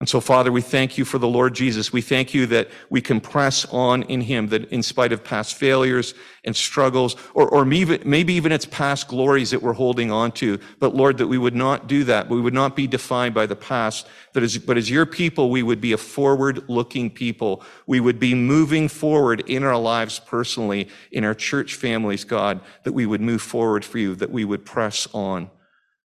And 0.00 0.08
so, 0.08 0.18
Father, 0.18 0.50
we 0.50 0.62
thank 0.62 0.96
you 0.96 1.04
for 1.04 1.18
the 1.18 1.28
Lord 1.28 1.54
Jesus. 1.54 1.92
We 1.92 2.00
thank 2.00 2.32
you 2.32 2.46
that 2.46 2.70
we 2.88 3.02
can 3.02 3.20
press 3.20 3.66
on 3.66 4.02
in 4.04 4.22
him, 4.22 4.48
that 4.48 4.72
in 4.72 4.82
spite 4.82 5.12
of 5.12 5.22
past 5.22 5.56
failures 5.56 6.14
and 6.42 6.56
struggles, 6.56 7.16
or, 7.34 7.46
or 7.50 7.66
maybe, 7.66 8.32
even 8.32 8.50
it's 8.50 8.64
past 8.64 9.08
glories 9.08 9.50
that 9.50 9.60
we're 9.60 9.74
holding 9.74 10.10
on 10.10 10.32
to, 10.32 10.58
but 10.78 10.96
Lord, 10.96 11.18
that 11.18 11.26
we 11.26 11.36
would 11.36 11.54
not 11.54 11.86
do 11.86 12.02
that. 12.04 12.30
We 12.30 12.40
would 12.40 12.54
not 12.54 12.74
be 12.74 12.86
defined 12.86 13.34
by 13.34 13.44
the 13.44 13.56
past, 13.56 14.06
that 14.32 14.42
as, 14.42 14.56
but 14.56 14.78
as 14.78 14.88
your 14.88 15.04
people, 15.04 15.50
we 15.50 15.62
would 15.62 15.82
be 15.82 15.92
a 15.92 15.98
forward 15.98 16.66
looking 16.66 17.10
people. 17.10 17.62
We 17.86 18.00
would 18.00 18.18
be 18.18 18.34
moving 18.34 18.88
forward 18.88 19.40
in 19.50 19.64
our 19.64 19.78
lives 19.78 20.18
personally, 20.18 20.88
in 21.12 21.24
our 21.24 21.34
church 21.34 21.74
families, 21.74 22.24
God, 22.24 22.62
that 22.84 22.92
we 22.92 23.04
would 23.04 23.20
move 23.20 23.42
forward 23.42 23.84
for 23.84 23.98
you, 23.98 24.14
that 24.14 24.30
we 24.30 24.46
would 24.46 24.64
press 24.64 25.06
on. 25.12 25.50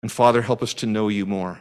And 0.02 0.10
Father, 0.10 0.42
help 0.42 0.64
us 0.64 0.74
to 0.74 0.86
know 0.86 1.06
you 1.06 1.26
more. 1.26 1.60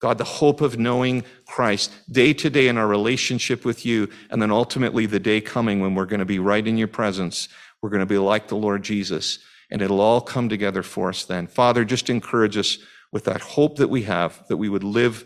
God, 0.00 0.18
the 0.18 0.24
hope 0.24 0.60
of 0.60 0.78
knowing 0.78 1.24
Christ 1.46 1.92
day 2.10 2.32
to 2.34 2.48
day 2.48 2.68
in 2.68 2.78
our 2.78 2.86
relationship 2.86 3.64
with 3.64 3.84
you, 3.84 4.08
and 4.30 4.40
then 4.40 4.50
ultimately 4.50 5.06
the 5.06 5.18
day 5.18 5.40
coming 5.40 5.80
when 5.80 5.94
we're 5.94 6.06
going 6.06 6.20
to 6.20 6.26
be 6.26 6.38
right 6.38 6.66
in 6.66 6.78
your 6.78 6.88
presence. 6.88 7.48
We're 7.82 7.90
going 7.90 8.00
to 8.00 8.06
be 8.06 8.18
like 8.18 8.48
the 8.48 8.56
Lord 8.56 8.82
Jesus, 8.82 9.40
and 9.70 9.82
it'll 9.82 10.00
all 10.00 10.20
come 10.20 10.48
together 10.48 10.82
for 10.82 11.08
us 11.08 11.24
then. 11.24 11.46
Father, 11.46 11.84
just 11.84 12.10
encourage 12.10 12.56
us 12.56 12.78
with 13.12 13.24
that 13.24 13.40
hope 13.40 13.76
that 13.76 13.88
we 13.88 14.02
have, 14.02 14.46
that 14.48 14.56
we 14.56 14.68
would 14.68 14.84
live 14.84 15.24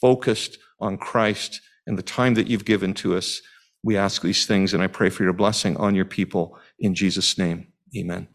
focused 0.00 0.58
on 0.80 0.96
Christ 0.96 1.60
and 1.86 1.98
the 1.98 2.02
time 2.02 2.34
that 2.34 2.46
you've 2.46 2.64
given 2.64 2.94
to 2.94 3.16
us. 3.16 3.42
We 3.82 3.96
ask 3.96 4.22
these 4.22 4.46
things, 4.46 4.72
and 4.72 4.82
I 4.82 4.86
pray 4.86 5.10
for 5.10 5.24
your 5.24 5.34
blessing 5.34 5.76
on 5.76 5.94
your 5.94 6.06
people 6.06 6.58
in 6.78 6.94
Jesus' 6.94 7.36
name. 7.36 7.68
Amen. 7.96 8.28